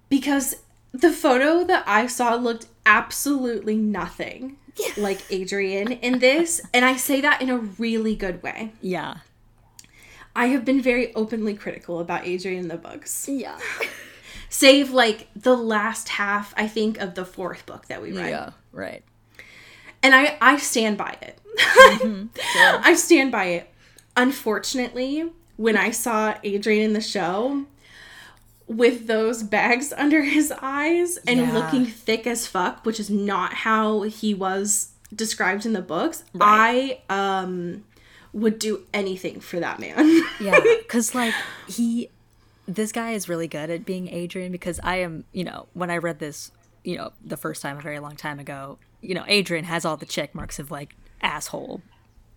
Because 0.10 0.55
the 0.91 1.12
photo 1.12 1.64
that 1.64 1.84
I 1.88 2.07
saw 2.07 2.36
looked 2.36 2.68
absolutely 2.86 3.78
nothing 3.78 4.57
like 4.97 5.22
Adrian 5.30 5.91
in 5.91 6.20
this. 6.20 6.62
And 6.74 6.86
I 6.86 6.95
say 6.95 7.22
that 7.22 7.41
in 7.41 7.49
a 7.49 7.57
really 7.57 8.16
good 8.16 8.41
way. 8.41 8.74
Yeah. 8.82 9.18
I 10.36 10.47
have 10.47 10.64
been 10.66 10.82
very 10.82 11.14
openly 11.16 11.53
critical 11.53 11.99
about 11.99 12.26
Adrian 12.26 12.60
in 12.62 12.68
the 12.68 12.78
books. 12.78 13.28
Yeah. 13.28 13.60
Save 14.49 14.91
like 14.91 15.28
the 15.36 15.55
last 15.55 16.10
half, 16.10 16.53
I 16.57 16.68
think, 16.68 16.97
of 16.97 17.16
the 17.16 17.26
fourth 17.26 17.66
book 17.66 17.88
that 17.88 18.01
we 18.01 18.12
read. 18.12 18.30
Yeah. 18.30 18.51
Right. 18.72 19.03
And 20.01 20.16
I, 20.16 20.38
I 20.41 20.57
stand 20.57 20.97
by 20.97 21.18
it. 21.22 21.39
Mm-hmm. 21.57 22.28
I 22.84 22.93
stand 22.95 23.32
by 23.32 23.45
it. 23.45 23.70
Unfortunately, 24.16 25.30
when 25.57 25.76
I 25.78 25.91
saw 25.91 26.38
Adrian 26.43 26.84
in 26.84 26.93
the 26.93 27.01
show 27.01 27.66
with 28.70 29.08
those 29.08 29.44
bags 29.44 29.92
under 29.98 30.22
his 30.22 30.54
eyes 30.62 31.18
and 31.28 31.40
Yeah. 31.42 31.54
looking 31.54 31.86
thick 31.86 32.26
as 32.26 32.48
fuck, 32.48 32.86
which 32.86 33.00
is 33.00 33.10
not 33.10 33.54
how 33.54 34.04
he 34.04 34.34
was 34.34 34.92
described 35.14 35.66
in 35.66 35.74
the 35.74 35.82
books, 35.82 36.24
Right. 36.34 37.02
I 37.10 37.42
um 37.42 37.84
would 38.32 38.60
do 38.60 38.84
anything 38.94 39.40
for 39.42 39.60
that 39.60 39.80
man. 39.80 40.22
Yeah, 40.40 40.60
because 40.80 41.14
like 41.16 41.34
he, 41.68 42.10
this 42.68 42.92
guy 42.92 43.12
is 43.14 43.28
really 43.28 43.48
good 43.48 43.70
at 43.72 43.84
being 43.86 44.08
Adrian. 44.10 44.52
Because 44.52 44.80
I 44.84 44.98
am, 44.98 45.26
you 45.34 45.44
know, 45.44 45.68
when 45.74 45.90
I 45.90 45.98
read 45.98 46.20
this, 46.20 46.52
you 46.84 46.96
know, 46.96 47.12
the 47.26 47.38
first 47.38 47.62
time 47.64 47.78
a 47.78 47.82
very 47.82 47.98
long 48.00 48.16
time 48.16 48.40
ago, 48.40 48.78
you 49.02 49.16
know, 49.16 49.24
Adrian 49.28 49.66
has 49.66 49.84
all 49.84 49.98
the 49.98 50.06
check 50.06 50.36
marks 50.36 50.60
of 50.60 50.70
like 50.70 50.96
asshole, 51.24 51.82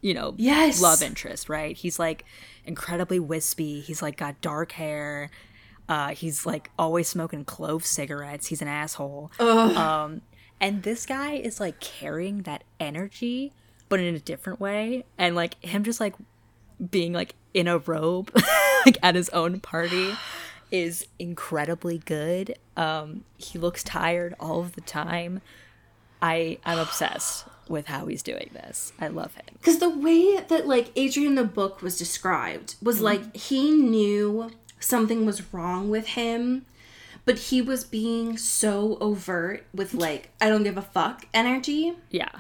you 0.01 0.15
know, 0.15 0.35
Yes. 0.39 0.81
love 0.81 1.03
interest, 1.03 1.51
right? 1.51 1.77
He's 1.77 1.99
like 1.99 2.25
incredibly 2.65 3.21
wispy. 3.21 3.81
He's 3.81 4.01
like 4.01 4.17
got 4.17 4.41
dark 4.41 4.73
hair. 4.73 5.31
Uh, 5.89 6.09
he's 6.09 6.47
like 6.47 6.71
always 6.79 7.09
smoking 7.09 7.45
clove 7.45 7.85
cigarettes. 7.85 8.47
He's 8.47 8.63
an 8.63 8.69
asshole. 8.69 9.31
Um, 9.39 10.23
and 10.61 10.83
this 10.83 11.07
guy 11.07 11.35
is 11.35 11.61
like 11.61 11.81
carrying 11.81 12.43
that 12.43 12.65
energy, 12.81 13.53
but 13.89 14.01
in 14.01 14.15
a 14.15 14.21
different 14.21 14.61
way. 14.61 15.05
And 15.19 15.35
like 15.35 15.63
him 15.65 15.83
just 15.85 16.01
like 16.01 16.15
being 16.91 17.13
like 17.13 17.35
in 17.55 17.69
a 17.69 17.79
robe 17.79 18.31
like 18.87 18.99
at 19.03 19.15
his 19.15 19.29
own 19.31 19.61
party 19.61 20.15
is 20.71 21.07
incredibly 21.19 21.99
good 21.99 22.57
um 22.77 23.25
he 23.37 23.59
looks 23.59 23.83
tired 23.83 24.35
all 24.41 24.61
of 24.61 24.73
the 24.73 24.81
time 24.81 25.41
i 26.23 26.59
i'm 26.65 26.79
obsessed 26.79 27.45
with 27.69 27.87
how 27.87 28.07
he's 28.07 28.23
doing 28.23 28.51
this 28.55 28.93
i 28.99 29.07
love 29.07 29.35
him 29.35 29.45
Because 29.59 29.79
the 29.79 29.91
way 29.91 30.39
that 30.49 30.67
like 30.67 30.91
Adrian 30.97 31.31
in 31.31 31.35
the 31.35 31.45
book 31.45 31.83
was 31.83 31.99
described 31.99 32.77
was 32.83 33.01
like 33.01 33.37
he 33.37 33.71
knew 33.71 34.51
something 34.83 35.25
was 35.25 35.53
wrong 35.53 35.89
with 35.91 36.09
him, 36.09 36.67
but 37.25 37.39
he 37.39 37.63
was 37.63 37.85
being 37.85 38.37
so 38.37 38.99
overt 39.01 39.67
with 39.73 39.95
like 39.95 40.31
I 40.41 40.49
don't 40.49 40.65
give 40.65 40.77
a 40.77 40.83
fuck 40.83 41.27
energy, 41.33 41.95
yeah 42.11 42.31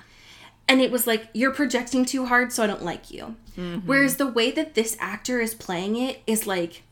and 0.69 0.81
it 0.81 0.91
was 0.91 1.07
like 1.07 1.29
you're 1.35 1.53
projecting 1.53 2.05
too 2.05 2.25
hard, 2.27 2.53
so 2.53 2.63
I 2.63 2.67
don't 2.67 2.85
like 2.85 3.11
you. 3.11 3.37
Mm-hmm. 3.59 3.87
Whereas 3.87 4.17
the 4.17 4.27
way 4.27 4.51
that 4.53 4.75
this 4.75 4.97
actor 4.99 5.39
is 5.41 5.55
playing 5.55 5.97
it 5.97 6.23
is 6.27 6.47
like 6.47 6.83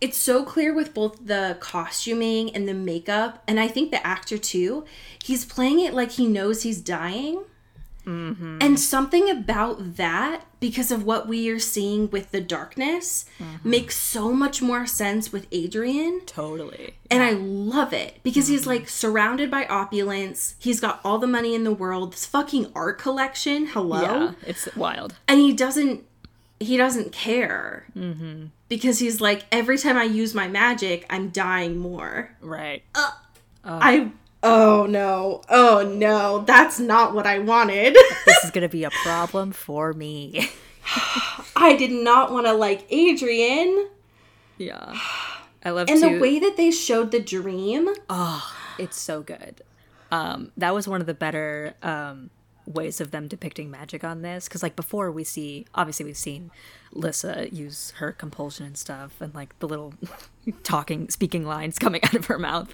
it's 0.00 0.18
so 0.18 0.42
clear 0.42 0.74
with 0.74 0.92
both 0.92 1.24
the 1.24 1.56
costuming 1.60 2.54
and 2.54 2.68
the 2.68 2.74
makeup, 2.74 3.42
and 3.46 3.60
I 3.60 3.68
think 3.68 3.90
the 3.90 4.04
actor 4.04 4.38
too. 4.38 4.84
He's 5.22 5.44
playing 5.44 5.80
it 5.80 5.94
like 5.94 6.12
he 6.12 6.26
knows 6.26 6.62
he's 6.62 6.80
dying. 6.80 7.44
Mm-hmm. 8.06 8.58
And 8.60 8.78
something 8.78 9.28
about 9.28 9.96
that, 9.96 10.44
because 10.60 10.90
of 10.90 11.04
what 11.04 11.26
we 11.26 11.50
are 11.50 11.58
seeing 11.58 12.08
with 12.10 12.30
the 12.30 12.40
darkness, 12.40 13.24
mm-hmm. 13.38 13.68
makes 13.68 13.96
so 13.96 14.32
much 14.32 14.62
more 14.62 14.86
sense 14.86 15.32
with 15.32 15.46
Adrian. 15.50 16.22
totally. 16.26 16.94
And 17.10 17.22
I 17.22 17.32
love 17.32 17.92
it 17.92 18.20
because 18.22 18.48
he's 18.48 18.62
mm-hmm. 18.62 18.70
like 18.70 18.88
surrounded 18.88 19.50
by 19.50 19.66
opulence. 19.66 20.54
He's 20.58 20.80
got 20.80 21.00
all 21.04 21.18
the 21.18 21.26
money 21.26 21.54
in 21.54 21.64
the 21.64 21.72
world. 21.72 22.12
This 22.12 22.26
fucking 22.26 22.72
art 22.74 22.98
collection. 22.98 23.66
Hello? 23.66 24.00
Yeah 24.00 24.32
it's 24.46 24.74
wild. 24.76 25.14
And 25.28 25.40
he 25.40 25.52
doesn't 25.52 26.04
he 26.58 26.76
doesn't 26.76 27.12
care. 27.12 27.86
Mm-hmm. 27.96 28.46
because 28.68 28.98
he's 28.98 29.20
like 29.20 29.44
every 29.52 29.78
time 29.78 29.96
i 29.96 30.04
use 30.04 30.34
my 30.34 30.48
magic 30.48 31.06
i'm 31.10 31.30
dying 31.30 31.76
more. 31.76 32.34
Right. 32.40 32.82
Uh, 32.94 33.10
I 33.64 34.12
oh 34.46 34.86
no. 34.86 35.42
Oh 35.48 35.92
no. 35.96 36.44
That's 36.46 36.78
not 36.78 37.14
what 37.14 37.26
i 37.26 37.38
wanted. 37.38 37.96
This 38.26 38.44
is 38.44 38.50
gonna 38.50 38.68
be 38.68 38.84
a 38.84 38.90
problem 38.90 39.52
for 39.52 39.92
me. 39.92 40.50
I 41.56 41.74
did 41.76 41.90
not 41.90 42.32
want 42.32 42.46
to 42.46 42.52
like 42.52 42.86
adrian. 42.90 43.88
Yeah. 44.58 44.98
I 45.64 45.70
love 45.70 45.88
and 45.88 46.00
to 46.00 46.10
the 46.10 46.18
way 46.18 46.38
that 46.38 46.56
they 46.56 46.70
showed 46.70 47.10
the 47.10 47.20
dream. 47.20 47.88
Oh, 48.08 48.54
it's 48.78 49.00
so 49.00 49.22
good. 49.22 49.62
Um 50.10 50.52
that 50.56 50.74
was 50.74 50.86
one 50.86 51.00
of 51.00 51.06
the 51.06 51.14
better 51.14 51.74
um 51.82 52.30
ways 52.66 53.00
of 53.00 53.12
them 53.12 53.28
depicting 53.28 53.70
magic 53.70 54.02
on 54.02 54.22
this 54.22 54.48
because 54.48 54.62
like 54.62 54.74
before 54.74 55.10
we 55.12 55.22
see 55.22 55.66
obviously 55.74 56.04
we've 56.04 56.16
seen 56.16 56.50
lissa 56.96 57.48
use 57.54 57.90
her 57.98 58.12
compulsion 58.12 58.64
and 58.66 58.76
stuff 58.76 59.20
and 59.20 59.34
like 59.34 59.56
the 59.58 59.68
little 59.68 59.92
talking 60.62 61.08
speaking 61.10 61.44
lines 61.44 61.78
coming 61.78 62.00
out 62.04 62.14
of 62.14 62.24
her 62.26 62.38
mouth 62.38 62.72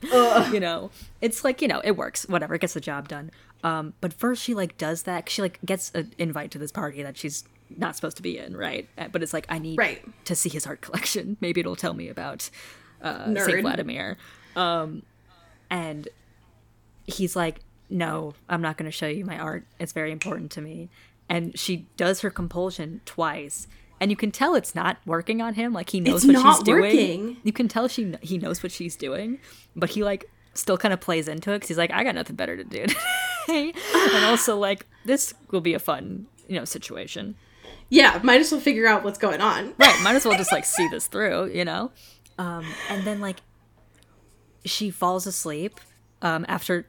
you 0.53 0.61
know 0.61 0.91
it's 1.21 1.45
like 1.45 1.61
you 1.63 1.69
know 1.69 1.81
it 1.85 1.97
works 1.97 2.27
whatever 2.29 2.55
it 2.55 2.61
gets 2.61 2.75
the 2.75 2.81
job 2.81 3.09
done 3.09 3.31
um 3.65 3.95
but 4.01 4.13
first 4.13 4.43
she 4.43 4.55
like 4.55 4.77
does 4.79 5.03
that 5.05 5.27
'cause 5.27 5.33
she 5.33 5.43
like 5.43 5.59
gets 5.65 5.91
an 5.95 6.13
invite 6.19 6.51
to 6.51 6.59
this 6.59 6.71
party 6.73 7.03
that 7.03 7.17
she's 7.17 7.45
not 7.77 7.97
supposed 7.97 8.17
to 8.17 8.23
be 8.23 8.39
in 8.39 8.57
right 8.57 8.89
Uh, 8.99 9.09
but 9.09 9.23
it's 9.23 9.33
like 9.33 9.47
i 9.49 9.59
need 9.59 9.79
Right. 9.79 10.03
to 10.27 10.35
see 10.35 10.49
his 10.49 10.67
art 10.67 10.81
collection 10.83 11.37
maybe 11.41 11.61
it'll 11.61 11.77
tell 11.77 11.95
me 11.95 12.09
about 12.09 12.49
uh 13.03 13.35
saint 13.35 13.63
vladimir 13.63 14.17
um 14.57 15.03
and 15.71 16.09
he's 17.07 17.35
like, 17.35 17.61
No, 17.89 18.35
I'm 18.49 18.63
not 18.63 18.77
going 18.77 18.91
to 18.91 18.97
show 18.97 19.07
you 19.09 19.25
my 19.25 19.39
art. 19.39 19.65
It's 19.81 19.93
very 19.93 20.13
important 20.13 20.51
to 20.53 20.61
me. 20.61 20.89
And 21.29 21.59
she 21.59 21.87
does 21.97 22.21
her 22.21 22.31
compulsion 22.31 23.01
twice. 23.07 23.67
And 24.03 24.11
you 24.11 24.17
can 24.17 24.33
tell 24.33 24.57
it's 24.57 24.75
not 24.75 24.97
working 25.07 25.41
on 25.41 25.55
him. 25.55 25.73
Like 25.73 25.91
he 25.91 26.01
knows 26.01 26.25
It's 26.25 26.35
what 26.35 26.57
she's 26.57 26.63
doing. 26.65 27.37
You 27.45 27.53
can 27.53 27.69
tell 27.69 27.87
she 27.87 28.15
he 28.21 28.37
knows 28.37 28.61
what 28.63 28.73
she's 28.73 28.97
doing, 28.97 29.39
but 29.77 29.91
he 29.91 30.03
like 30.03 30.29
still 30.55 30.77
kind 30.77 30.93
of 30.93 31.01
plays 31.01 31.29
into 31.29 31.53
it 31.53 31.57
because 31.57 31.69
he's 31.69 31.79
like, 31.79 31.93
I 31.93 32.03
got 32.03 32.17
nothing 32.17 32.35
better 32.35 32.57
to 32.57 32.65
do. 32.65 32.85
today." 33.47 33.73
and 33.95 34.25
also 34.25 34.59
like 34.59 34.87
this 35.05 35.33
will 35.53 35.61
be 35.61 35.75
a 35.75 35.79
fun 35.79 36.27
you 36.49 36.59
know 36.59 36.65
situation. 36.65 37.37
yeah 37.91 38.19
might 38.25 38.41
as 38.41 38.51
well 38.51 38.61
figure 38.61 38.87
out 38.89 39.05
what's 39.05 39.19
going 39.19 39.41
on 39.41 39.73
Right. 39.79 40.01
Might 40.03 40.17
as 40.17 40.25
well 40.25 40.37
just 40.37 40.51
like 40.53 40.65
see 40.77 40.89
this 40.89 41.07
through, 41.07 41.51
you 41.53 41.65
know? 41.65 41.93
Um, 42.39 42.67
and 42.91 43.05
then 43.05 43.21
like 43.21 43.37
she 44.65 44.91
falls 44.91 45.27
asleep 45.29 45.81
um, 46.23 46.45
after 46.49 46.87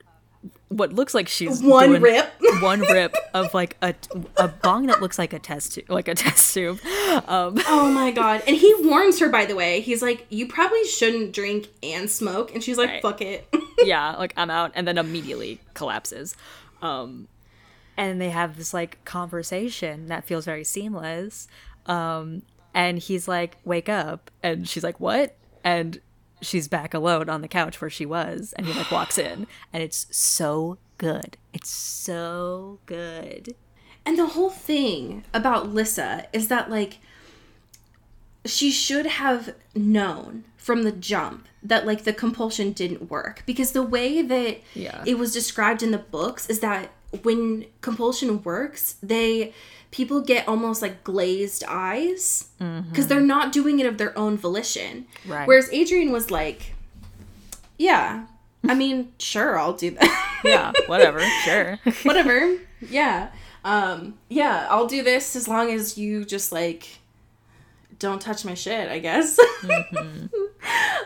what 0.77 0.93
looks 0.93 1.13
like 1.13 1.27
she's 1.27 1.61
One 1.61 2.01
rip. 2.01 2.33
one 2.61 2.81
rip 2.81 3.15
of 3.33 3.53
like 3.53 3.77
a 3.81 3.93
a 4.37 4.47
bong 4.47 4.87
that 4.87 5.01
looks 5.01 5.17
like 5.19 5.33
a 5.33 5.39
test 5.39 5.73
tube, 5.75 5.85
like 5.89 6.07
a 6.07 6.15
test 6.25 6.53
tube. 6.53 6.79
Um, 7.27 7.59
oh 7.67 7.91
my 7.93 8.11
god 8.11 8.41
and 8.47 8.55
he 8.55 8.73
warns 8.79 9.19
her 9.19 9.29
by 9.29 9.45
the 9.45 9.55
way 9.55 9.81
he's 9.81 10.01
like 10.01 10.25
you 10.29 10.47
probably 10.47 10.83
shouldn't 10.85 11.33
drink 11.33 11.67
and 11.83 12.09
smoke 12.09 12.53
and 12.53 12.63
she's 12.63 12.77
like 12.77 12.89
Right. 12.89 13.01
fuck 13.01 13.21
it 13.21 13.47
yeah, 13.83 14.15
like 14.15 14.33
I'm 14.37 14.49
out, 14.49 14.71
and 14.75 14.87
then 14.87 14.97
immediately 14.97 15.59
collapses. 15.73 16.35
Um, 16.81 17.27
and 17.97 18.19
they 18.21 18.29
have 18.29 18.55
this 18.57 18.73
like 18.73 19.03
conversation 19.03 20.07
that 20.07 20.23
feels 20.25 20.45
very 20.45 20.63
seamless. 20.63 21.47
Um, 21.85 22.43
and 22.73 22.97
he's 22.97 23.27
like, 23.27 23.57
"Wake 23.65 23.89
up," 23.89 24.31
and 24.41 24.67
she's 24.69 24.83
like, 24.83 24.99
"What?" 24.99 25.35
And 25.63 25.99
she's 26.43 26.67
back 26.67 26.93
alone 26.93 27.29
on 27.29 27.41
the 27.41 27.47
couch 27.47 27.81
where 27.81 27.89
she 27.89 28.05
was, 28.05 28.53
and 28.57 28.65
he 28.67 28.73
like 28.73 28.91
walks 28.91 29.17
in, 29.17 29.47
and 29.71 29.81
it's 29.83 30.05
so 30.15 30.77
good. 30.97 31.37
It's 31.53 31.69
so 31.69 32.79
good. 32.85 33.55
And 34.05 34.17
the 34.19 34.27
whole 34.27 34.49
thing 34.49 35.23
about 35.33 35.69
Lissa 35.73 36.27
is 36.33 36.47
that 36.49 36.69
like 36.69 36.99
she 38.45 38.71
should 38.71 39.05
have 39.05 39.55
known 39.73 40.43
from 40.57 40.83
the 40.83 40.91
jump 40.91 41.47
that 41.61 41.85
like 41.85 42.03
the 42.03 42.13
compulsion 42.13 42.71
didn't 42.73 43.09
work 43.09 43.43
because 43.45 43.71
the 43.71 43.83
way 43.83 44.21
that 44.21 44.59
Yeah. 44.73 45.01
it 45.05 45.17
was 45.17 45.33
described 45.33 45.81
in 45.81 45.91
the 45.91 45.97
books 45.97 46.49
is 46.49 46.59
that 46.59 46.91
when 47.21 47.65
compulsion 47.81 48.41
works, 48.43 48.95
they 49.01 49.53
people 49.93 50.19
get 50.19 50.47
almost 50.47 50.81
like 50.81 51.03
glazed 51.03 51.63
eyes 51.67 52.49
because 52.89 53.07
they're 53.07 53.21
not 53.21 53.53
doing 53.53 53.79
it 53.79 53.85
of 53.85 53.97
their 53.97 54.17
own 54.17 54.37
volition. 54.37 55.05
Right. 55.25 55.47
Whereas 55.47 55.69
Adrian 55.71 56.11
was 56.11 56.29
like, 56.31 56.73
yeah, 57.77 58.25
I 58.67 58.73
mean, 58.73 59.13
sure, 59.19 59.57
I'll 59.57 59.73
do 59.73 59.91
that. 59.91 60.41
Yeah, 60.43 60.73
whatever, 60.87 61.21
sure. 61.45 61.79
whatever 62.03 62.57
yeah 62.89 63.29
um 63.63 64.15
yeah 64.29 64.67
i'll 64.69 64.87
do 64.87 65.03
this 65.03 65.35
as 65.35 65.47
long 65.47 65.71
as 65.71 65.97
you 65.97 66.25
just 66.25 66.51
like 66.51 66.99
don't 67.99 68.21
touch 68.21 68.43
my 68.43 68.53
shit 68.53 68.89
i 68.89 68.99
guess 68.99 69.39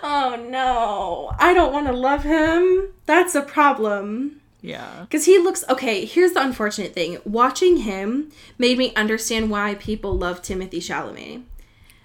oh 0.04 0.48
no 0.50 1.32
i 1.40 1.54
don't 1.54 1.72
want 1.72 1.88
to 1.88 1.94
love 1.94 2.24
him 2.24 2.90
that's 3.06 3.36
a 3.36 3.42
problem 3.42 4.42
Yeah, 4.62 5.02
because 5.02 5.26
he 5.26 5.38
looks 5.38 5.64
okay 5.70 6.04
here's 6.06 6.34
the 6.34 6.42
unfortunate 6.42 6.94
thing 6.94 7.20
watching 7.24 7.78
him 7.78 8.32
made 8.58 8.78
me 8.78 8.94
understand 8.96 9.52
why 9.52 9.76
people 9.76 10.18
love 10.18 10.42
timothée 10.42 10.78
chalamet 10.78 11.44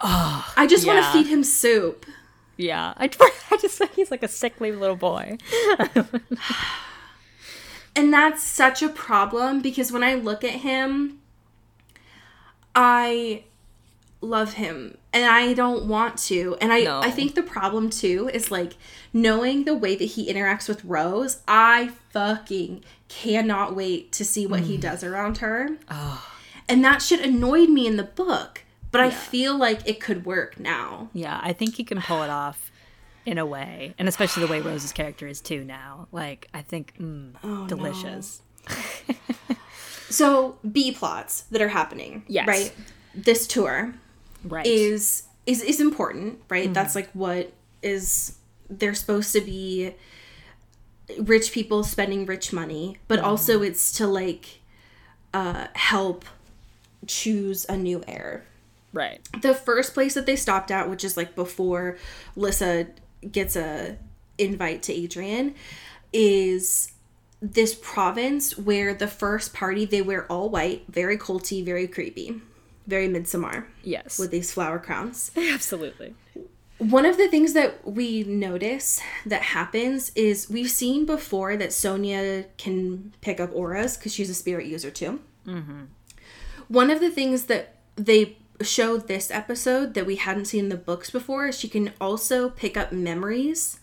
I 0.00 0.66
just 0.68 0.86
want 0.86 1.04
to 1.04 1.12
feed 1.12 1.28
him 1.28 1.44
soup. 1.44 2.06
Yeah, 2.56 2.92
I, 2.96 3.04
I 3.50 3.56
just 3.56 3.78
think 3.78 3.92
he's 3.94 4.10
like 4.10 4.22
a 4.22 4.28
sickly 4.28 4.72
little 4.72 4.96
boy. 4.96 5.38
And 7.94 8.12
that's 8.12 8.42
such 8.42 8.82
a 8.82 8.88
problem 8.88 9.60
because 9.60 9.92
when 9.92 10.02
I 10.02 10.14
look 10.14 10.44
at 10.44 10.52
him, 10.52 11.20
I 12.74 13.44
love 14.20 14.54
him 14.54 14.96
and 15.12 15.24
I 15.26 15.52
don't 15.52 15.86
want 15.86 16.16
to. 16.20 16.56
And 16.60 16.72
I 16.72 16.84
No. 16.84 17.00
I 17.00 17.10
think 17.10 17.34
the 17.34 17.42
problem 17.42 17.90
too 17.90 18.30
is 18.32 18.50
like 18.50 18.76
knowing 19.12 19.64
the 19.64 19.74
way 19.74 19.94
that 19.94 20.04
he 20.04 20.32
interacts 20.32 20.68
with 20.68 20.84
Rose, 20.84 21.42
I 21.46 21.90
fucking 22.12 22.84
cannot 23.08 23.74
wait 23.74 24.12
to 24.12 24.24
see 24.24 24.46
what 24.46 24.60
Mm. 24.62 24.66
he 24.66 24.76
does 24.76 25.02
around 25.02 25.38
her. 25.38 25.70
And 26.68 26.84
that 26.84 27.02
shit 27.02 27.20
annoyed 27.20 27.68
me 27.68 27.86
in 27.86 27.96
the 27.96 28.02
book, 28.04 28.62
but 28.90 29.00
I 29.00 29.10
feel 29.10 29.56
like 29.56 29.80
it 29.86 30.00
could 30.00 30.24
work 30.24 30.58
now. 30.60 31.08
Yeah, 31.12 31.40
I 31.42 31.52
think 31.52 31.74
he 31.74 31.84
can 31.84 32.00
pull 32.00 32.22
it 32.22 32.30
off 32.30 32.70
in 33.26 33.38
a 33.38 33.46
way, 33.46 33.94
and 33.98 34.08
especially 34.08 34.44
the 34.46 34.50
way 34.52 34.60
Rose's 34.70 34.92
character 34.92 35.26
is 35.26 35.40
too 35.40 35.64
now. 35.64 36.06
Like, 36.12 36.48
I 36.54 36.62
think, 36.62 36.94
mm, 37.00 37.32
Oh, 37.42 37.66
delicious. 37.66 38.42
So 40.08 40.58
B 40.70 40.92
plots 40.92 41.42
that 41.50 41.62
are 41.62 41.68
happening, 41.68 42.24
Yes. 42.28 42.46
right? 42.46 42.72
This 43.14 43.46
tour 43.46 43.94
Right. 44.44 44.66
is 44.66 45.24
is 45.46 45.62
is 45.62 45.80
important, 45.80 46.40
right? 46.50 46.72
That's 46.72 46.94
like 46.94 47.10
what 47.12 47.52
is 47.82 48.36
they're 48.68 48.94
supposed 48.94 49.32
to 49.32 49.40
be 49.40 49.94
rich 51.18 51.52
people 51.52 51.82
spending 51.84 52.26
rich 52.26 52.52
money, 52.52 52.96
but 53.08 53.18
also 53.18 53.62
it's 53.62 53.92
to 53.92 54.06
like 54.06 54.60
uh 55.34 55.66
help 55.74 56.24
choose 57.06 57.64
a 57.68 57.76
new 57.76 58.02
heir. 58.06 58.44
right. 58.92 59.20
The 59.40 59.54
first 59.54 59.94
place 59.94 60.14
that 60.14 60.26
they 60.26 60.36
stopped 60.36 60.70
at, 60.70 60.88
which 60.90 61.04
is 61.04 61.16
like 61.16 61.34
before 61.34 61.96
Lissa 62.36 62.86
gets 63.30 63.56
a 63.56 63.98
invite 64.38 64.82
to 64.84 64.92
Adrian, 64.92 65.54
is 66.12 66.92
this 67.40 67.74
province 67.82 68.56
where 68.56 68.94
the 68.94 69.08
first 69.08 69.52
party 69.52 69.84
they 69.84 70.00
wear 70.02 70.26
all 70.30 70.48
white, 70.48 70.84
very 70.88 71.18
culty, 71.18 71.64
very 71.64 71.88
creepy, 71.88 72.40
very 72.86 73.08
midsummer 73.08 73.66
Yes. 73.82 74.18
with 74.18 74.30
these 74.30 74.52
flower 74.52 74.78
crowns. 74.78 75.32
Absolutely. 75.36 76.14
One 76.90 77.06
of 77.06 77.16
the 77.16 77.28
things 77.28 77.52
that 77.52 77.86
we 77.86 78.24
notice 78.24 79.00
that 79.24 79.42
happens 79.42 80.10
is 80.16 80.50
we've 80.50 80.70
seen 80.70 81.06
before 81.06 81.56
that 81.56 81.72
Sonia 81.72 82.46
can 82.58 83.14
pick 83.20 83.38
up 83.38 83.54
auras 83.54 83.96
because 83.96 84.12
she's 84.12 84.28
a 84.28 84.34
spirit 84.34 84.66
user 84.66 84.90
too. 84.90 85.20
Mm-hmm. 85.46 85.82
One 86.66 86.90
of 86.90 86.98
the 86.98 87.10
things 87.10 87.44
that 87.44 87.76
they 87.94 88.36
showed 88.62 89.06
this 89.06 89.30
episode 89.30 89.94
that 89.94 90.06
we 90.06 90.16
hadn't 90.16 90.46
seen 90.46 90.64
in 90.64 90.68
the 90.70 90.76
books 90.76 91.08
before 91.10 91.46
is 91.46 91.58
she 91.58 91.68
can 91.68 91.92
also 92.00 92.48
pick 92.50 92.76
up 92.76 92.90
memories 92.90 93.78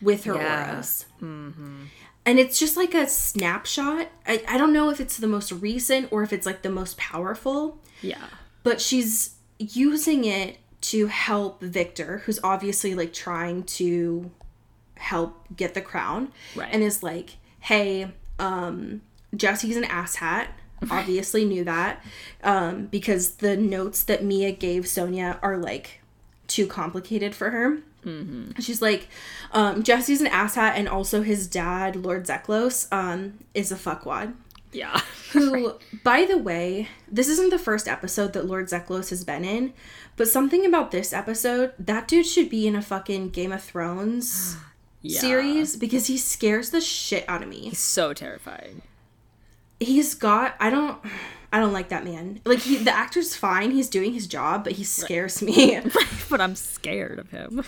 with 0.00 0.24
her 0.24 0.34
Yeah. 0.34 0.72
auras. 0.72 1.04
Mm-hmm. 1.20 1.82
And 2.24 2.38
it's 2.38 2.58
just 2.58 2.76
like 2.78 2.94
a 2.94 3.06
snapshot. 3.08 4.08
I, 4.26 4.42
I 4.48 4.56
don't 4.56 4.72
know 4.72 4.88
if 4.90 5.00
it's 5.00 5.18
the 5.18 5.26
most 5.26 5.52
recent 5.52 6.10
or 6.10 6.22
if 6.22 6.32
it's 6.32 6.46
like 6.46 6.62
the 6.62 6.70
most 6.70 6.96
powerful 6.96 7.78
Yeah. 8.00 8.24
but 8.62 8.80
she's 8.80 9.34
using 9.58 10.24
it 10.24 10.56
to 10.80 11.06
help 11.08 11.60
Victor, 11.60 12.18
who's 12.24 12.38
obviously 12.44 12.94
like 12.94 13.12
trying 13.12 13.64
to 13.64 14.30
help 14.96 15.44
get 15.56 15.74
the 15.74 15.80
crown, 15.80 16.32
Right. 16.54 16.68
and 16.72 16.82
is 16.82 17.02
like, 17.02 17.36
"Hey, 17.60 18.12
um, 18.38 19.02
Jesse's 19.34 19.76
an 19.76 19.84
asshat." 19.84 20.48
Obviously 20.92 21.44
knew 21.44 21.64
that 21.64 22.04
um, 22.44 22.86
because 22.86 23.32
the 23.36 23.56
notes 23.56 24.04
that 24.04 24.22
Mia 24.22 24.52
gave 24.52 24.86
Sonia 24.86 25.40
are 25.42 25.56
like 25.56 26.00
too 26.46 26.68
complicated 26.68 27.34
for 27.34 27.50
her. 27.50 27.78
Mm-hmm. 28.06 28.60
She's 28.60 28.80
like, 28.80 29.08
um, 29.50 29.82
Jesse's 29.82 30.20
an 30.20 30.28
asshat, 30.28 30.74
and 30.76 30.88
also 30.88 31.22
his 31.22 31.48
dad, 31.48 31.96
Lord 31.96 32.26
Zeklos, 32.26 32.86
um, 32.92 33.40
is 33.54 33.72
a 33.72 33.74
fuckwad 33.74 34.34
Yeah. 34.72 35.00
who, 35.32 35.74
by 36.04 36.24
the 36.24 36.38
way, 36.38 36.88
this 37.10 37.28
isn't 37.28 37.50
the 37.50 37.58
first 37.58 37.86
episode 37.86 38.32
that 38.32 38.46
Lord 38.46 38.68
Zeklos 38.68 39.10
has 39.10 39.24
been 39.24 39.44
in, 39.44 39.72
but 40.16 40.28
something 40.28 40.64
about 40.64 40.90
this 40.90 41.12
episode, 41.12 41.72
that 41.78 42.08
dude 42.08 42.26
should 42.26 42.48
be 42.48 42.66
in 42.66 42.74
a 42.74 42.82
fucking 42.82 43.30
Game 43.30 43.52
of 43.52 43.62
Thrones 43.62 44.56
yeah. 45.02 45.20
series 45.20 45.76
because 45.76 46.06
he 46.06 46.16
scares 46.16 46.70
the 46.70 46.80
shit 46.80 47.24
out 47.28 47.42
of 47.42 47.48
me. 47.48 47.68
He's 47.68 47.78
so 47.78 48.12
terrifying. 48.12 48.82
He's 49.80 50.14
got 50.14 50.56
I 50.58 50.70
don't 50.70 50.98
I 51.52 51.60
don't 51.60 51.72
like 51.72 51.88
that 51.88 52.04
man. 52.04 52.40
Like 52.44 52.58
he, 52.58 52.76
the 52.76 52.94
actor's 52.94 53.34
fine, 53.34 53.70
he's 53.70 53.88
doing 53.88 54.12
his 54.12 54.26
job, 54.26 54.64
but 54.64 54.74
he 54.74 54.84
scares 54.84 55.40
me. 55.40 55.80
but 56.30 56.40
I'm 56.40 56.54
scared 56.54 57.18
of 57.18 57.30
him. 57.30 57.64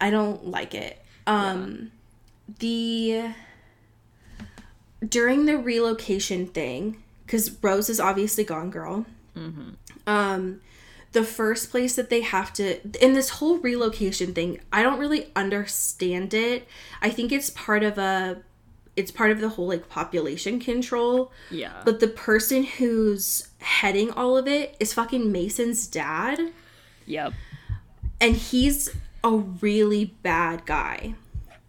I 0.00 0.10
don't 0.10 0.48
like 0.48 0.74
it. 0.74 1.00
Um 1.26 1.92
the 2.58 3.30
during 5.08 5.46
the 5.46 5.58
relocation 5.58 6.46
thing, 6.46 7.02
because 7.26 7.56
Rose 7.62 7.88
is 7.88 8.00
obviously 8.00 8.44
gone, 8.44 8.70
girl. 8.70 9.06
Um, 10.06 10.60
the 11.12 11.24
first 11.24 11.70
place 11.70 11.96
that 11.96 12.10
they 12.10 12.20
have 12.20 12.52
to 12.54 12.80
in 13.02 13.14
this 13.14 13.30
whole 13.30 13.58
relocation 13.58 14.34
thing, 14.34 14.60
I 14.72 14.82
don't 14.82 14.98
really 14.98 15.30
understand 15.34 16.34
it. 16.34 16.68
I 17.00 17.10
think 17.10 17.32
it's 17.32 17.50
part 17.50 17.82
of 17.82 17.98
a, 17.98 18.42
it's 18.96 19.10
part 19.10 19.30
of 19.30 19.40
the 19.40 19.48
whole 19.50 19.68
like 19.68 19.88
population 19.88 20.60
control. 20.60 21.32
yeah. 21.50 21.82
But 21.84 22.00
the 22.00 22.08
person 22.08 22.64
who's 22.64 23.48
heading 23.58 24.10
all 24.10 24.36
of 24.36 24.46
it 24.46 24.76
is 24.78 24.92
fucking 24.92 25.32
Mason's 25.32 25.86
dad, 25.86 26.52
yep. 27.06 27.32
and 28.20 28.36
he's 28.36 28.94
a 29.22 29.36
really 29.36 30.14
bad 30.22 30.66
guy. 30.66 31.14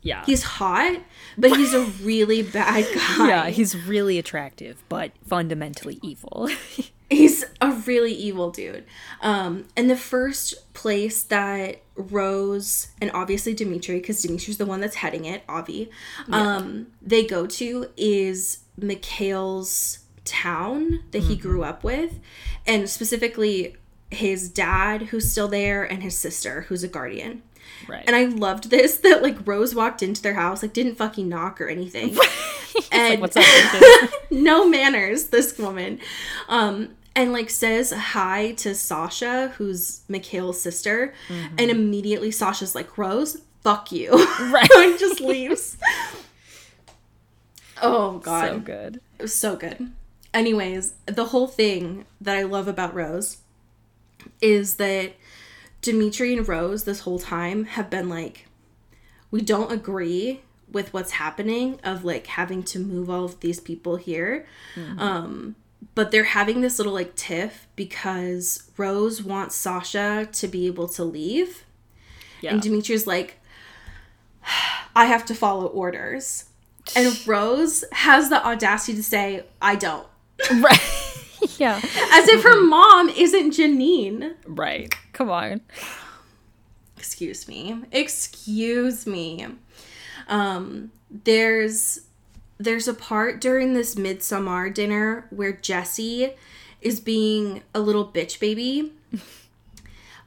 Yeah. 0.06 0.24
He's 0.24 0.44
hot, 0.44 1.02
but 1.36 1.58
he's 1.58 1.74
a 1.74 1.82
really 2.04 2.44
bad 2.44 2.86
guy. 2.94 3.28
yeah, 3.28 3.50
he's 3.50 3.76
really 3.76 4.20
attractive, 4.20 4.84
but 4.88 5.12
fundamentally 5.26 6.00
evil. 6.04 6.48
he's 7.10 7.44
a 7.60 7.72
really 7.72 8.14
evil 8.14 8.52
dude. 8.52 8.86
Um, 9.22 9.66
and 9.76 9.90
the 9.90 9.98
first 9.98 10.72
place 10.76 11.24
that 11.24 11.82
Rose 11.96 12.90
and 13.02 13.10
obviously 13.16 13.56
Dimitri, 13.56 13.98
because 13.98 14.22
Dimitri's 14.22 14.58
the 14.58 14.68
one 14.68 14.80
that's 14.80 14.98
heading 14.98 15.26
it, 15.26 15.44
Avi, 15.50 15.90
um, 16.32 16.88
they 17.02 17.26
go 17.26 17.48
to 17.48 17.88
is 17.98 18.60
Mikhail's 18.78 20.00
town 20.24 21.04
that 21.12 21.24
he 21.24 21.36
grew 21.36 21.64
up 21.64 21.84
with, 21.84 22.20
and 22.68 22.88
specifically 22.88 23.76
his 24.12 24.50
dad, 24.50 25.04
who's 25.04 25.32
still 25.32 25.48
there, 25.48 25.84
and 25.84 26.04
his 26.04 26.16
sister, 26.16 26.62
who's 26.62 26.84
a 26.84 26.88
guardian. 26.88 27.42
Right. 27.88 28.04
And 28.08 28.16
I 28.16 28.26
loved 28.26 28.70
this 28.70 28.98
that 29.04 29.22
like 29.22 29.48
Rose 29.48 29.76
walked 29.76 30.04
into 30.04 30.22
their 30.22 30.34
house, 30.34 30.62
like 30.62 30.74
didn't 30.74 30.96
fucking 30.96 31.28
knock 31.28 31.60
or 31.62 31.68
anything. 31.68 32.18
and 32.92 33.22
What's 33.22 33.38
up, 33.38 33.46
no 34.32 34.68
manners, 34.68 35.26
this 35.26 35.58
woman. 35.58 36.00
Um, 36.48 36.96
and 37.16 37.32
like 37.32 37.50
says 37.50 37.92
hi 37.92 38.52
to 38.54 38.76
Sasha, 38.76 39.54
who's 39.58 40.02
Mikhail's 40.10 40.60
sister, 40.62 41.14
and 41.30 41.72
immediately 41.72 42.30
Sasha's 42.30 42.76
like, 42.76 42.98
Rose, 42.98 43.42
fuck 43.64 43.92
you. 43.92 44.12
Right. 44.52 44.70
and 44.76 45.00
just 45.00 45.22
leaves. 45.22 45.78
Oh 47.82 48.20
god. 48.20 48.50
so 48.50 48.60
good. 48.60 49.02
It 49.18 49.22
was 49.22 49.34
so 49.34 49.56
good. 49.56 49.92
Anyways, 50.34 50.96
the 51.06 51.26
whole 51.26 51.48
thing 51.48 52.06
that 52.20 52.36
I 52.36 52.44
love 52.44 52.68
about 52.68 52.94
Rose 52.94 53.38
is 54.42 54.76
that 54.76 55.14
Dimitri 55.86 56.36
and 56.36 56.48
Rose 56.48 56.84
this 56.84 57.02
whole 57.02 57.20
time 57.20 57.66
have 57.66 57.92
been 57.92 58.10
like, 58.10 58.48
we 59.30 59.42
don't 59.42 59.72
agree 59.72 60.42
with 60.72 60.92
what's 60.94 61.12
happening 61.12 61.80
of 61.84 62.04
like 62.04 62.26
having 62.26 62.64
to 62.64 62.80
move 62.80 63.08
all 63.08 63.26
of 63.26 63.40
these 63.42 63.60
people 63.60 63.98
here. 63.98 64.48
Um, 64.98 65.56
but 65.94 66.10
they're 66.10 66.24
having 66.24 66.62
this 66.62 66.80
little 66.80 66.94
like 66.94 67.16
tiff 67.16 67.68
because 67.76 68.70
Rose 68.78 69.22
wants 69.22 69.56
Sasha 69.56 70.28
to 70.32 70.48
be 70.48 70.66
able 70.66 70.88
to 70.90 71.04
leave. 71.04 71.64
Yeah. 72.42 72.54
And 72.54 72.62
Dimitri's 72.62 73.06
like, 73.06 73.40
I 74.96 75.06
have 75.06 75.24
to 75.26 75.36
follow 75.36 75.68
orders. 75.68 76.46
And 76.96 77.16
Rose 77.28 77.84
has 77.92 78.30
the 78.30 78.44
audacity 78.44 78.96
to 78.96 79.04
say, 79.04 79.46
I 79.62 79.76
don't. 79.76 80.08
right. 80.56 80.82
yeah. 81.60 81.78
As 81.78 82.28
if 82.28 82.42
her 82.44 82.60
mom 82.60 83.10
isn't 83.10 83.52
Janine. 83.52 84.34
Right. 84.48 84.96
Come 85.16 85.32
on. 85.32 85.62
Excuse 86.98 87.48
me. 87.48 87.84
Excuse 87.90 89.08
me. 89.08 89.48
Um, 90.28 90.92
there's 91.10 92.02
there's 92.58 92.90
a 92.90 92.94
part 92.94 93.40
during 93.40 93.74
this 93.74 93.96
midsummer 93.96 94.70
dinner 94.70 95.26
where 95.30 95.54
Jesse 95.54 96.34
is 96.82 97.00
being 97.00 97.64
a 97.74 97.80
little 97.80 98.06
bitch 98.06 98.40
baby. 98.40 98.92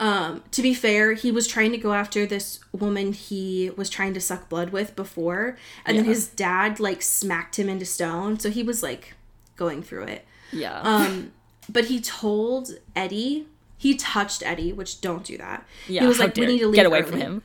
Um, 0.01 0.45
to 0.53 0.62
be 0.62 0.74
fair, 0.74 1.14
he 1.14 1.32
was 1.32 1.49
trying 1.49 1.72
to 1.72 1.76
go 1.76 1.93
after 1.93 2.24
this 2.24 2.61
woman 2.70 3.12
he 3.12 3.72
was 3.76 3.91
trying 3.91 4.14
to 4.14 4.20
suck 4.20 4.49
blood 4.49 4.70
with 4.70 4.95
before, 4.95 5.59
and 5.84 5.99
then 5.99 6.05
his 6.05 6.28
dad 6.28 6.78
like 6.78 7.03
smacked 7.03 7.59
him 7.59 7.68
into 7.68 7.84
stone. 7.84 8.39
So 8.39 8.49
he 8.49 8.62
was 8.62 8.80
like 8.80 9.14
going 9.57 9.82
through 9.82 10.05
it. 10.05 10.24
Yeah. 10.53 10.80
Um, 10.82 11.32
but 11.68 11.86
he 11.86 12.01
told 12.01 12.78
Eddie 12.95 13.49
he 13.78 13.94
touched 13.96 14.42
Eddie, 14.44 14.72
which 14.74 15.00
don't 15.00 15.24
do 15.24 15.38
that. 15.38 15.64
Yeah, 15.88 16.02
he 16.02 16.06
was 16.08 16.18
like, 16.18 16.36
we 16.36 16.44
need 16.46 16.58
to 16.58 16.66
leave 16.66 16.74
get 16.74 16.84
away 16.86 17.00
early." 17.00 17.10
from 17.10 17.20
him. 17.20 17.42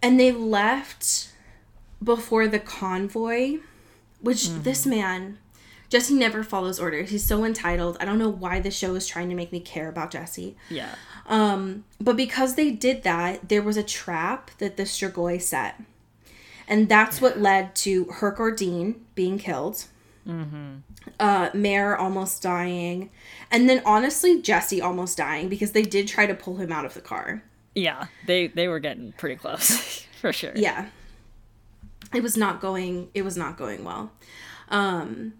And 0.00 0.18
they 0.18 0.30
left 0.30 1.32
before 2.02 2.46
the 2.46 2.60
convoy, 2.60 3.58
which 4.20 4.44
Mm-hmm. 4.46 4.62
this 4.62 4.86
man, 4.86 5.38
Jesse 5.88 6.14
never 6.14 6.44
follows 6.44 6.78
orders. 6.78 7.10
He's 7.10 7.24
so 7.24 7.44
entitled. 7.44 7.96
I 7.98 8.04
don't 8.04 8.18
know 8.18 8.28
why 8.28 8.60
the 8.60 8.70
show 8.70 8.94
is 8.94 9.06
trying 9.08 9.28
to 9.30 9.34
make 9.34 9.50
me 9.50 9.58
care 9.60 9.88
about 9.88 10.12
Jesse. 10.12 10.56
Yeah. 10.70 10.94
Um, 11.26 11.84
but 12.00 12.16
because 12.16 12.54
they 12.54 12.70
did 12.70 13.02
that, 13.02 13.48
there 13.48 13.62
was 13.62 13.76
a 13.76 13.82
trap 13.82 14.50
that 14.58 14.76
the 14.76 14.84
Strigoi 14.84 15.42
set. 15.42 15.80
And 16.68 16.88
that's 16.88 17.20
what 17.20 17.40
led 17.40 17.74
to 17.76 18.04
Herc 18.04 18.38
or 18.38 18.50
Dean 18.52 19.04
being 19.14 19.38
killed. 19.38 19.86
Uh, 20.28 21.50
Mare 21.54 21.96
almost 21.96 22.42
dying. 22.42 23.10
And 23.50 23.68
then 23.68 23.82
honestly, 23.84 24.42
Jesse 24.42 24.80
almost 24.80 25.16
dying 25.16 25.48
because 25.48 25.72
they 25.72 25.82
did 25.82 26.06
try 26.06 26.26
to 26.26 26.34
pull 26.34 26.56
him 26.56 26.70
out 26.70 26.84
of 26.84 26.94
the 26.94 27.00
car. 27.00 27.42
Yeah. 27.74 28.06
They 28.26 28.48
they 28.48 28.68
were 28.68 28.80
getting 28.80 29.12
pretty 29.12 29.36
close 29.36 30.06
for 30.20 30.32
sure. 30.32 30.52
Yeah. 30.54 30.86
It 32.14 32.22
was 32.22 32.36
not 32.36 32.60
going 32.60 33.08
it 33.14 33.22
was 33.22 33.36
not 33.36 33.56
going 33.56 33.84
well. 33.84 34.12
Um 34.68 35.34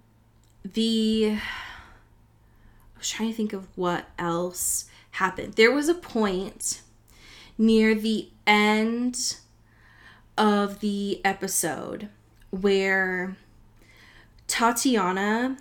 the 0.64 1.36
I 1.36 2.98
was 2.98 3.10
trying 3.10 3.30
to 3.30 3.36
think 3.36 3.52
of 3.52 3.66
what 3.76 4.06
else 4.18 4.86
happened. 5.12 5.54
There 5.54 5.72
was 5.72 5.88
a 5.88 5.94
point 5.94 6.82
near 7.56 7.94
the 7.94 8.28
end 8.46 9.36
of 10.36 10.80
the 10.80 11.20
episode 11.24 12.08
where 12.50 13.36
Tatiana 14.48 15.56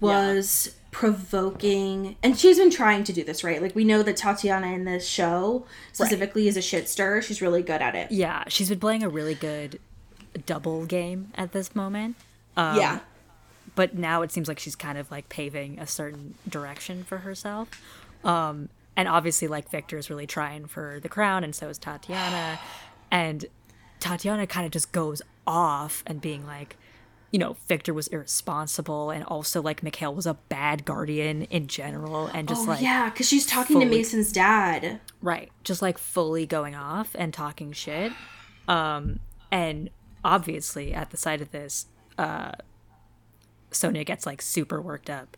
was 0.00 0.74
provoking 0.90 2.16
and 2.20 2.36
she's 2.36 2.58
been 2.58 2.70
trying 2.70 3.04
to 3.04 3.12
do 3.12 3.22
this 3.22 3.44
right 3.44 3.62
like 3.62 3.76
we 3.76 3.84
know 3.84 4.02
that 4.02 4.16
tatiana 4.16 4.66
in 4.72 4.84
this 4.84 5.06
show 5.06 5.64
specifically 5.92 6.48
is 6.48 6.56
a 6.56 6.60
shit 6.60 6.88
stirrer 6.88 7.22
she's 7.22 7.40
really 7.40 7.62
good 7.62 7.80
at 7.80 7.94
it 7.94 8.10
Yeah, 8.10 8.42
she's 8.48 8.68
been 8.68 8.80
playing 8.80 9.04
a 9.04 9.08
really 9.08 9.36
good 9.36 9.78
double 10.46 10.86
game 10.86 11.30
at 11.36 11.52
this 11.52 11.76
moment. 11.76 12.16
Um, 12.56 12.76
yeah 12.76 12.98
but 13.74 13.94
now 13.96 14.22
it 14.22 14.32
seems 14.32 14.48
like 14.48 14.58
she's 14.58 14.76
kind 14.76 14.98
of 14.98 15.10
like 15.10 15.28
paving 15.28 15.78
a 15.78 15.86
certain 15.86 16.34
direction 16.48 17.04
for 17.04 17.18
herself. 17.18 17.68
Um, 18.24 18.68
and 18.96 19.08
obviously, 19.08 19.48
like 19.48 19.70
Victor 19.70 19.96
is 19.96 20.10
really 20.10 20.26
trying 20.26 20.66
for 20.66 20.98
the 21.00 21.08
crown, 21.08 21.44
and 21.44 21.54
so 21.54 21.68
is 21.68 21.78
Tatiana. 21.78 22.58
And 23.12 23.46
Tatiana 23.98 24.46
kind 24.46 24.64
of 24.64 24.70
just 24.70 24.92
goes 24.92 25.20
off 25.44 26.04
and 26.06 26.20
being 26.20 26.46
like, 26.46 26.76
you 27.30 27.38
know, 27.38 27.56
Victor 27.68 27.94
was 27.94 28.08
irresponsible, 28.08 29.10
and 29.10 29.22
also 29.24 29.62
like 29.62 29.82
Mikhail 29.82 30.14
was 30.14 30.26
a 30.26 30.34
bad 30.34 30.84
guardian 30.84 31.42
in 31.42 31.68
general, 31.68 32.26
and 32.26 32.48
just 32.48 32.62
oh 32.62 32.70
like 32.70 32.82
yeah 32.82 33.08
because 33.08 33.28
she's 33.28 33.46
talking 33.46 33.78
to 33.80 33.86
mason's 33.86 34.32
dad 34.32 35.00
Right. 35.22 35.50
Just 35.64 35.82
like 35.82 35.98
fully 35.98 36.46
going 36.46 36.74
off 36.74 37.14
and 37.18 37.32
talking 37.32 37.72
shit. 37.72 38.12
Um 38.66 39.20
and 39.52 39.90
obviously 40.24 40.92
at 40.94 41.10
the 41.10 41.16
sight 41.16 41.40
of 41.40 41.50
this, 41.50 41.86
uh 42.18 42.52
Sonia 43.70 44.04
gets 44.04 44.26
like 44.26 44.42
super 44.42 44.80
worked 44.80 45.10
up 45.10 45.36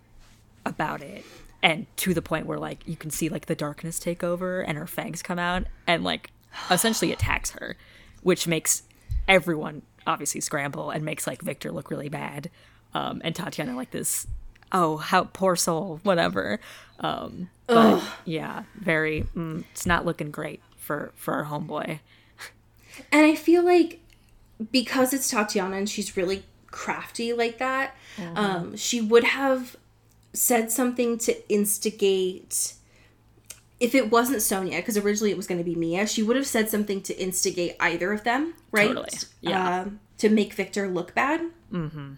about 0.64 1.02
it. 1.02 1.24
And 1.62 1.86
to 1.98 2.14
the 2.14 2.22
point 2.22 2.46
where 2.46 2.58
like 2.58 2.86
you 2.86 2.96
can 2.96 3.10
see 3.10 3.28
like 3.28 3.46
the 3.46 3.54
darkness 3.54 3.98
take 3.98 4.24
over 4.24 4.60
and 4.60 4.78
her 4.78 4.86
fangs 4.86 5.22
come 5.22 5.38
out 5.38 5.64
and 5.86 6.04
like 6.04 6.30
essentially 6.70 7.12
attacks 7.12 7.50
her, 7.50 7.76
which 8.22 8.46
makes 8.46 8.84
everyone 9.28 9.82
obviously 10.06 10.40
scramble 10.40 10.90
and 10.90 11.04
makes 11.04 11.26
like 11.26 11.42
Victor 11.42 11.70
look 11.72 11.90
really 11.90 12.08
bad. 12.08 12.50
Um 12.94 13.20
and 13.24 13.34
Tatiana 13.34 13.76
like 13.76 13.90
this 13.90 14.26
oh 14.72 14.96
how 14.96 15.24
poor 15.24 15.54
soul 15.54 16.00
whatever 16.02 16.58
um 17.00 17.50
but 17.66 18.02
yeah 18.24 18.62
very 18.74 19.26
mm, 19.36 19.62
it's 19.70 19.84
not 19.84 20.06
looking 20.06 20.30
great 20.30 20.60
for 20.78 21.12
for 21.14 21.34
our 21.34 21.44
homeboy 21.44 21.98
and 23.12 23.26
i 23.26 23.34
feel 23.34 23.62
like 23.62 24.00
because 24.70 25.12
it's 25.12 25.28
tatiana 25.28 25.76
and 25.76 25.90
she's 25.90 26.16
really 26.16 26.44
crafty 26.70 27.32
like 27.34 27.58
that 27.58 27.94
Mm-hmm. 28.16 28.36
um 28.38 28.76
she 28.76 29.00
would 29.02 29.24
have 29.24 29.76
said 30.32 30.70
something 30.72 31.18
to 31.18 31.52
instigate 31.52 32.72
if 33.82 33.94
it 33.94 34.10
wasn't 34.10 34.40
Sonia, 34.42 34.78
because 34.78 34.96
originally 34.96 35.30
it 35.30 35.36
was 35.36 35.46
going 35.46 35.58
to 35.58 35.64
be 35.64 35.74
Mia, 35.74 36.06
she 36.06 36.22
would 36.22 36.36
have 36.36 36.46
said 36.46 36.68
something 36.70 37.00
to 37.02 37.12
instigate 37.18 37.76
either 37.80 38.12
of 38.12 38.22
them, 38.24 38.54
right? 38.70 38.88
Totally, 38.88 39.08
yeah. 39.40 39.80
Um, 39.80 40.00
to 40.18 40.28
make 40.28 40.54
Victor 40.54 40.88
look 40.88 41.14
bad. 41.14 41.40
Mm-hmm. 41.72 42.12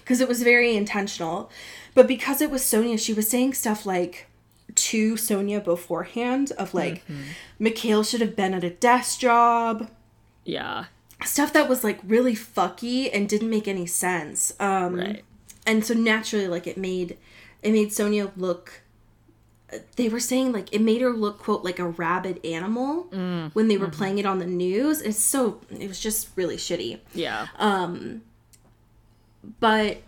Because 0.00 0.20
it 0.20 0.28
was 0.28 0.42
very 0.42 0.74
intentional. 0.74 1.50
But 1.94 2.06
because 2.08 2.40
it 2.40 2.50
was 2.50 2.64
Sonia, 2.64 2.96
she 2.96 3.12
was 3.12 3.28
saying 3.28 3.54
stuff 3.54 3.84
like 3.84 4.26
to 4.74 5.16
Sonia 5.18 5.60
beforehand 5.60 6.52
of 6.58 6.72
like, 6.72 7.04
Mm-hmm. 7.06 7.22
Mikhail 7.58 8.02
should 8.02 8.22
have 8.22 8.34
been 8.34 8.54
at 8.54 8.64
a 8.64 8.70
desk 8.70 9.20
job. 9.20 9.90
yeah 10.44 10.86
Stuff 11.24 11.52
that 11.52 11.68
was 11.68 11.84
like 11.84 12.00
really 12.04 12.34
fucky 12.34 13.08
and 13.12 13.28
didn't 13.28 13.50
make 13.50 13.68
any 13.68 13.86
sense. 13.86 14.52
Um, 14.58 14.96
right 14.96 15.24
and 15.66 15.84
so 15.84 15.94
naturally 15.94 16.48
like 16.48 16.66
it 16.66 16.76
made 16.76 17.16
it 17.62 17.70
made 17.70 17.92
sonia 17.92 18.32
look 18.36 18.81
they 19.96 20.08
were 20.08 20.20
saying 20.20 20.52
like 20.52 20.72
it 20.72 20.80
made 20.80 21.00
her 21.00 21.10
look 21.10 21.38
quote 21.38 21.64
like 21.64 21.78
a 21.78 21.86
rabid 21.88 22.44
animal 22.44 23.04
when 23.52 23.68
they 23.68 23.76
were 23.76 23.88
playing 23.88 24.18
it 24.18 24.26
on 24.26 24.38
the 24.38 24.46
news. 24.46 25.00
It's 25.00 25.18
so 25.18 25.60
it 25.70 25.88
was 25.88 26.00
just 26.00 26.28
really 26.36 26.56
shitty. 26.56 27.00
Yeah. 27.14 27.46
Um 27.58 28.22
but 29.60 29.98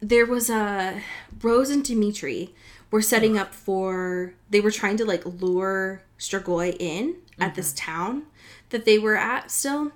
there 0.00 0.26
was 0.26 0.50
a 0.50 1.00
rose 1.42 1.70
and 1.70 1.84
dimitri 1.84 2.54
were 2.90 3.02
setting 3.02 3.38
up 3.38 3.54
for 3.54 4.34
they 4.50 4.60
were 4.60 4.70
trying 4.70 4.96
to 4.98 5.04
like 5.04 5.24
lure 5.24 6.02
strigoi 6.18 6.76
in 6.78 7.16
at 7.40 7.54
this 7.54 7.72
town 7.74 8.24
that 8.70 8.84
they 8.84 8.98
were 8.98 9.16
at 9.16 9.50
still. 9.50 9.92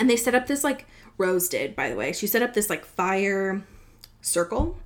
And 0.00 0.08
they 0.08 0.16
set 0.16 0.34
up 0.34 0.46
this 0.46 0.62
like 0.62 0.86
rose 1.18 1.48
did 1.48 1.74
by 1.74 1.90
the 1.90 1.96
way. 1.96 2.12
She 2.12 2.26
set 2.26 2.42
up 2.42 2.54
this 2.54 2.70
like 2.70 2.84
fire 2.84 3.62
circle. 4.20 4.78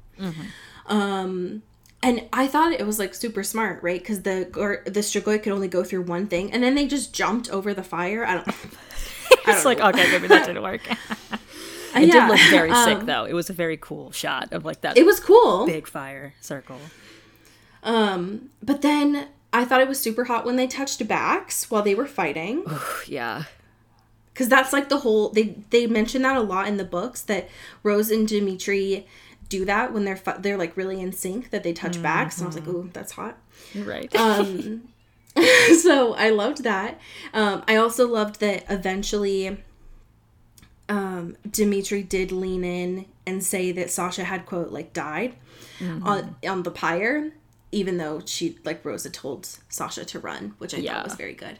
Um 0.86 1.62
and 2.02 2.26
i 2.32 2.46
thought 2.46 2.72
it 2.72 2.86
was 2.86 2.98
like 2.98 3.14
super 3.14 3.42
smart 3.42 3.82
right? 3.82 4.00
Because 4.00 4.22
the 4.22 4.48
gar- 4.50 4.82
the 4.84 5.00
strigoi 5.00 5.42
could 5.42 5.52
only 5.52 5.68
go 5.68 5.84
through 5.84 6.02
one 6.02 6.26
thing 6.26 6.52
and 6.52 6.62
then 6.62 6.74
they 6.74 6.86
just 6.86 7.12
jumped 7.12 7.50
over 7.50 7.72
the 7.74 7.82
fire. 7.82 8.24
I 8.24 8.34
don't 8.34 8.48
it's 9.46 9.64
like 9.64 9.80
okay 9.80 10.10
maybe 10.10 10.28
that 10.28 10.46
didn't 10.46 10.62
work. 10.62 10.82
It 11.94 12.08
yeah, 12.08 12.26
did 12.26 12.30
look 12.30 12.40
very 12.48 12.74
sick 12.74 13.00
um, 13.00 13.04
though. 13.06 13.24
It 13.26 13.34
was 13.34 13.50
a 13.50 13.52
very 13.52 13.76
cool 13.76 14.12
shot 14.12 14.50
of 14.54 14.64
like 14.64 14.80
that 14.80 14.96
it 14.96 15.04
was 15.04 15.20
cool. 15.20 15.66
big 15.66 15.86
fire 15.86 16.32
circle. 16.40 16.78
Um 17.82 18.48
but 18.62 18.80
then 18.80 19.28
i 19.52 19.66
thought 19.66 19.82
it 19.82 19.88
was 19.88 20.00
super 20.00 20.24
hot 20.24 20.46
when 20.46 20.56
they 20.56 20.66
touched 20.66 21.06
backs 21.06 21.70
while 21.70 21.82
they 21.82 21.94
were 21.94 22.06
fighting. 22.06 22.64
Yeah. 23.06 23.44
Because 24.32 24.48
that's 24.48 24.72
like 24.72 24.88
the 24.88 25.00
whole 25.00 25.28
they 25.28 25.56
they 25.68 25.86
mention 25.86 26.22
that 26.22 26.36
a 26.36 26.40
lot 26.40 26.66
in 26.66 26.78
the 26.78 26.84
books 26.84 27.20
that 27.22 27.50
rose 27.82 28.10
and 28.10 28.26
dimitri 28.26 29.06
do 29.48 29.64
that 29.64 29.92
when 29.92 30.04
they're 30.04 30.16
fu- 30.16 30.38
they're 30.38 30.56
like 30.58 30.76
really 30.76 31.00
in 31.00 31.12
sync 31.12 31.50
that 31.50 31.62
they 31.62 31.72
touch 31.72 32.00
backs 32.02 32.38
and 32.38 32.44
i 32.44 32.46
was 32.48 32.56
like 32.56 32.68
ooh 32.68 32.88
that's 32.92 33.12
hot. 33.12 33.38
Right. 33.74 34.14
Um 34.18 34.88
so 35.80 36.14
i 36.14 36.28
loved 36.30 36.62
that. 36.64 37.00
Um 37.32 37.62
i 37.68 37.76
also 37.76 38.06
loved 38.08 38.40
that 38.40 38.64
eventually 38.68 39.58
um 40.88 41.36
dimitri 41.50 42.02
did 42.02 42.32
lean 42.32 42.64
in 42.64 43.06
and 43.26 43.42
say 43.42 43.72
that 43.72 43.90
sasha 43.90 44.24
had 44.24 44.44
quote 44.46 44.70
like 44.70 44.92
died 44.92 45.36
on 46.04 46.36
on 46.48 46.62
the 46.62 46.70
pyre 46.70 47.32
even 47.72 47.96
though 47.96 48.20
she 48.24 48.58
like 48.64 48.84
rosa 48.84 49.10
told 49.10 49.48
sasha 49.68 50.04
to 50.04 50.18
run 50.18 50.54
which 50.58 50.74
i 50.74 50.78
Yeah. 50.78 50.94
thought 50.94 51.04
was 51.04 51.14
very 51.14 51.34
good. 51.34 51.58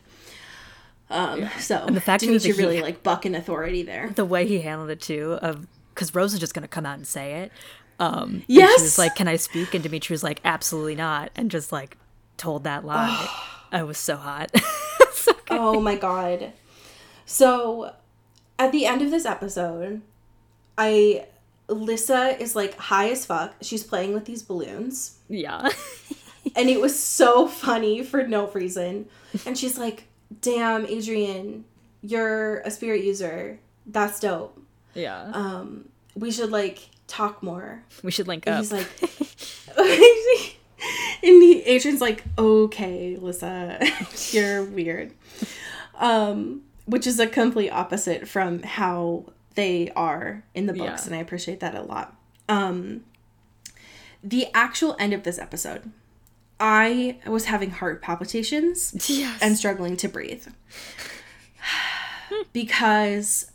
Um 1.10 1.48
so 1.58 1.84
and 1.86 1.96
the 1.96 2.00
fact 2.00 2.20
that 2.22 2.26
dimitri 2.26 2.52
he- 2.52 2.58
really 2.58 2.80
like 2.82 3.02
buck 3.02 3.26
in 3.26 3.34
authority 3.34 3.82
there. 3.82 4.10
the 4.14 4.24
way 4.24 4.46
he 4.46 4.60
handled 4.60 4.90
it 4.90 5.00
too 5.00 5.38
of 5.42 5.66
because 5.94 6.14
rose 6.14 6.32
is 6.34 6.40
just 6.40 6.54
gonna 6.54 6.68
come 6.68 6.86
out 6.86 6.96
and 6.96 7.06
say 7.06 7.42
it 7.42 7.52
um 8.00 8.42
Yes! 8.46 8.78
she 8.78 8.82
was 8.82 8.98
like 8.98 9.14
can 9.14 9.28
i 9.28 9.36
speak 9.36 9.74
and 9.74 9.82
dimitri 9.82 10.14
was 10.14 10.22
like 10.22 10.40
absolutely 10.44 10.94
not 10.96 11.30
and 11.36 11.50
just 11.50 11.72
like 11.72 11.96
told 12.36 12.64
that 12.64 12.84
lie 12.84 13.28
i 13.72 13.82
was 13.82 13.98
so 13.98 14.16
hot 14.16 14.50
So 15.14 15.32
oh 15.50 15.80
my 15.80 15.94
god. 15.94 16.52
So 17.26 17.94
at 18.58 18.72
the 18.72 18.86
end 18.86 19.02
of 19.02 19.10
this 19.10 19.24
episode, 19.24 20.00
I 20.76 21.26
Lissa 21.68 22.40
is 22.42 22.56
like 22.56 22.74
high 22.76 23.10
as 23.10 23.24
fuck. 23.26 23.54
She's 23.60 23.84
playing 23.84 24.14
with 24.14 24.24
these 24.24 24.42
balloons. 24.42 25.18
yeah 25.28 25.68
And 26.56 26.68
it 26.68 26.80
was 26.80 26.98
so 26.98 27.46
funny 27.46 28.02
for 28.02 28.26
no 28.26 28.48
reason. 28.48 29.06
And 29.46 29.56
she's 29.56 29.78
like, 29.78 30.08
damn, 30.40 30.84
Adrian, 30.86 31.64
you're 32.02 32.58
a 32.60 32.70
spirit 32.70 33.04
user. 33.04 33.60
That's 33.86 34.18
dope. 34.18 34.58
Yeah 34.94 35.30
Um, 35.32 35.88
we 36.14 36.30
should 36.30 36.50
like 36.50 36.78
talk 37.06 37.42
more. 37.42 37.82
we 38.02 38.10
should 38.10 38.28
link 38.28 38.44
And 38.46 38.56
up 38.56 38.60
he's 38.60 38.72
like 38.72 38.88
and 41.22 41.42
he, 41.42 41.62
Adrian's 41.62 42.00
like, 42.00 42.24
okay, 42.36 43.16
Lissa, 43.16 43.78
you're 44.32 44.64
weird. 44.64 45.12
Um, 45.98 46.62
which 46.86 47.06
is 47.06 47.20
a 47.20 47.26
complete 47.28 47.70
opposite 47.70 48.26
from 48.28 48.62
how 48.64 49.26
they 49.54 49.90
are 49.94 50.42
in 50.54 50.66
the 50.66 50.72
books, 50.72 51.02
Yeah. 51.02 51.06
and 51.06 51.14
I 51.14 51.18
appreciate 51.18 51.60
that 51.60 51.76
a 51.76 51.82
lot. 51.82 52.16
Um, 52.48 53.04
the 54.24 54.48
actual 54.52 54.96
end 54.98 55.12
of 55.14 55.22
this 55.22 55.38
episode, 55.38 55.92
I 56.58 57.18
was 57.26 57.44
having 57.44 57.70
heart 57.70 58.02
palpitations 58.02 59.08
Yes. 59.08 59.38
and 59.40 59.56
struggling 59.56 59.96
to 59.98 60.08
breathe. 60.08 60.48
because 62.52 63.51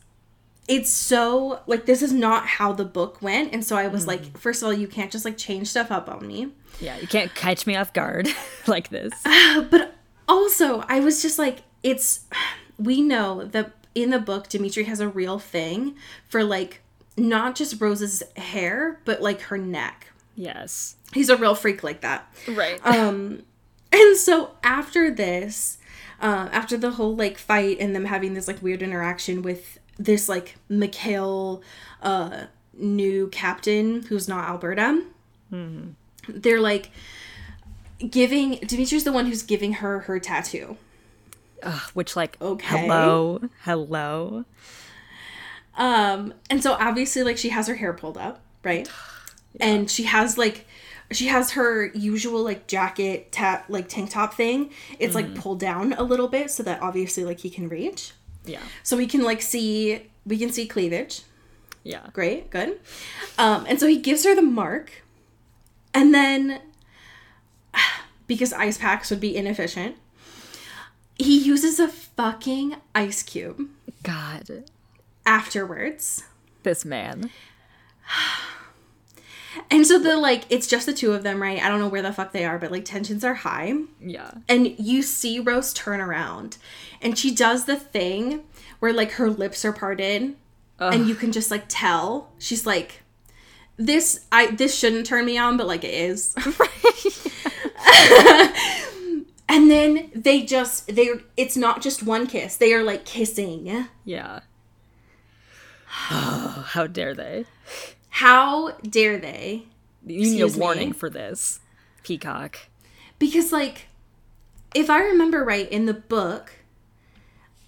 it's 0.68 0.89
so 0.89 1.61
like 1.68 1.86
this 1.86 2.01
is 2.01 2.11
not 2.11 2.45
how 2.45 2.74
the 2.74 2.84
book 2.86 3.22
went 3.22 3.53
and 3.53 3.63
so 3.63 3.78
I 3.78 3.88
was 3.88 4.05
like 4.05 4.38
first 4.38 4.61
of 4.61 4.68
all 4.68 4.74
you 4.74 4.88
can't 4.88 5.11
just 5.11 5.24
like 5.24 5.38
change 5.38 5.68
stuff 5.70 5.91
up 5.91 6.09
on 6.09 6.28
me. 6.28 6.51
yeah, 6.82 6.97
you 6.97 7.07
can't 7.07 7.34
catch 7.36 7.65
me 7.65 7.76
off 7.76 7.93
guard 7.93 8.28
like 8.68 8.89
this. 8.89 9.13
But 9.70 9.95
also, 10.28 10.84
I 10.88 10.99
was 10.99 11.22
just 11.22 11.39
like, 11.39 11.59
it's. 11.84 12.26
We 12.80 13.01
know 13.01 13.43
that 13.43 13.72
in 13.95 14.11
the 14.11 14.20
book, 14.20 14.49
Dimitri 14.49 14.84
has 14.84 14.99
a 14.99 15.07
real 15.09 15.39
thing 15.39 15.95
for 16.28 16.43
like 16.43 16.82
not 17.18 17.55
just 17.55 17.82
Rose's 17.82 18.22
hair, 18.36 18.99
but 19.03 19.20
like 19.20 19.41
her 19.41 19.57
neck. 19.57 20.11
Yes. 20.36 20.95
He's 21.11 21.30
a 21.30 21.38
real 21.38 21.55
freak 21.55 21.82
like 21.82 22.01
that. 22.01 22.32
Right. 22.47 22.80
Um, 22.86 23.41
and 23.91 24.15
so 24.15 24.51
after 24.63 25.09
this, 25.09 25.80
uh, 26.22 26.49
after 26.51 26.78
the 26.78 26.91
whole 26.91 27.15
like 27.15 27.39
fight 27.39 27.78
and 27.80 27.95
them 27.95 28.05
having 28.05 28.36
this 28.36 28.47
like 28.47 28.61
weird 28.61 28.84
interaction 28.84 29.41
with 29.41 29.80
this 29.97 30.27
like 30.29 30.55
Mikhail, 30.69 31.61
uh, 32.01 32.45
new 32.73 33.27
captain 33.29 34.03
who's 34.03 34.27
not 34.27 34.47
Alberta, 34.47 35.03
they're 36.29 36.61
like 36.61 36.91
giving 38.09 38.59
Dimitri's 38.59 39.03
the 39.03 39.11
one 39.11 39.25
who's 39.25 39.43
giving 39.43 39.73
her 39.73 39.99
her 40.01 40.19
tattoo. 40.19 40.77
Ugh, 41.63 41.81
which 41.93 42.15
like 42.15 42.37
Okay. 42.41 42.65
hello, 42.67 43.41
hello. 43.63 44.45
Um, 45.77 46.33
and 46.49 46.61
so 46.61 46.73
obviously, 46.73 47.23
like, 47.23 47.37
she 47.37 47.49
has 47.49 47.67
her 47.67 47.75
hair 47.75 47.93
pulled 47.93 48.17
up, 48.17 48.41
right? 48.63 48.89
And 49.59 49.89
she 49.89 50.03
has 50.03 50.37
like, 50.37 50.67
she 51.09 51.27
has 51.27 51.51
her 51.51 51.85
usual 51.95 52.43
like 52.43 52.67
jacket, 52.67 53.31
tap, 53.31 53.65
like 53.69 53.89
tank 53.89 54.11
top 54.11 54.35
thing. 54.35 54.69
It's 54.99 55.15
like 55.15 55.33
pulled 55.33 55.59
down 55.59 55.93
a 55.93 56.03
little 56.03 56.27
bit 56.27 56.51
so 56.51 56.61
that 56.61 56.79
obviously, 56.79 57.23
like, 57.25 57.39
he 57.39 57.49
can 57.49 57.67
reach. 57.67 58.11
Yeah. 58.47 58.61
So 58.83 58.97
we 58.97 59.07
can 59.07 59.23
like 59.23 59.41
see, 59.41 60.03
we 60.25 60.37
can 60.37 60.51
see 60.51 60.67
cleavage. 60.67 61.23
Yeah. 61.83 62.07
Great, 62.13 62.49
good. 62.49 62.79
Um, 63.37 63.65
and 63.67 63.79
so 63.79 63.87
he 63.87 63.97
gives 63.97 64.25
her 64.25 64.35
the 64.35 64.41
mark, 64.41 65.03
and 65.93 66.13
then 66.13 66.61
because 68.27 68.51
ice 68.53 68.77
packs 68.77 69.09
would 69.09 69.21
be 69.21 69.35
inefficient, 69.35 69.95
he 71.17 71.37
uses 71.37 71.79
a 71.79 71.87
fucking 71.87 72.75
ice 72.93 73.23
cube 73.23 73.69
God, 74.03 74.65
afterwards. 75.25 76.23
this 76.63 76.83
man. 76.85 77.29
And 79.69 79.85
so 79.85 79.99
the 79.99 80.17
like 80.17 80.45
it's 80.49 80.67
just 80.67 80.85
the 80.85 80.93
two 80.93 81.13
of 81.13 81.23
them, 81.23 81.41
right? 81.41 81.61
I 81.61 81.69
don't 81.69 81.79
know 81.79 81.87
where 81.87 82.01
the 82.01 82.13
fuck 82.13 82.31
they 82.31 82.45
are, 82.45 82.57
but 82.57 82.71
like 82.71 82.85
tensions 82.85 83.23
are 83.23 83.33
high. 83.33 83.73
Yeah. 83.99 84.31
And 84.47 84.77
you 84.79 85.01
see 85.01 85.39
Rose 85.39 85.73
turn 85.73 86.01
around 86.01 86.57
and 87.01 87.17
she 87.17 87.33
does 87.33 87.65
the 87.65 87.75
thing 87.75 88.43
where 88.79 88.93
like 88.93 89.11
her 89.13 89.29
lips 89.29 89.65
are 89.65 89.73
parted 89.73 90.35
and 90.79 91.07
you 91.07 91.15
can 91.15 91.31
just 91.31 91.51
like 91.51 91.65
tell. 91.67 92.31
She's 92.39 92.65
like 92.65 93.03
this 93.77 94.25
I 94.31 94.47
this 94.47 94.77
shouldn't 94.77 95.05
turn 95.05 95.25
me 95.25 95.37
on, 95.37 95.57
but 95.57 95.67
like 95.67 95.83
it 95.83 95.93
is. 95.93 96.35
and 99.49 99.71
then 99.71 100.11
they 100.13 100.43
just 100.43 100.93
they 100.93 101.09
it's 101.35 101.57
not 101.57 101.81
just 101.81 102.03
one 102.03 102.27
kiss. 102.27 102.57
They 102.57 102.73
are 102.73 102.83
like 102.83 103.05
kissing. 103.05 103.87
Yeah. 104.05 104.41
Oh, 106.11 106.65
how 106.69 106.87
dare 106.87 107.13
they? 107.13 107.45
How 108.18 108.72
dare 108.82 109.20
they? 109.20 109.65
You 110.05 110.22
need 110.22 110.41
a 110.41 110.47
me? 110.47 110.59
warning 110.59 110.91
for 110.91 111.07
this, 111.07 111.59
Peacock. 112.03 112.57
Because, 113.20 113.51
like, 113.51 113.89
if 114.74 114.89
I 114.89 115.03
remember 115.03 115.43
right 115.43 115.70
in 115.70 115.86
the 115.86 115.93
book, 115.93 116.51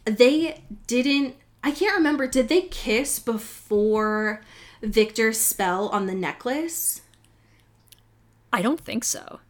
they 0.06 0.64
didn't. 0.88 1.36
I 1.64 1.70
can't 1.70 1.96
remember. 1.96 2.26
Did 2.26 2.48
they 2.48 2.62
kiss 2.62 3.20
before 3.20 4.42
Victor's 4.82 5.40
spell 5.40 5.90
on 5.90 6.08
the 6.08 6.16
necklace? 6.16 7.02
I 8.52 8.64
don't 8.64 8.80
think 8.80 9.04
so. 9.04 9.42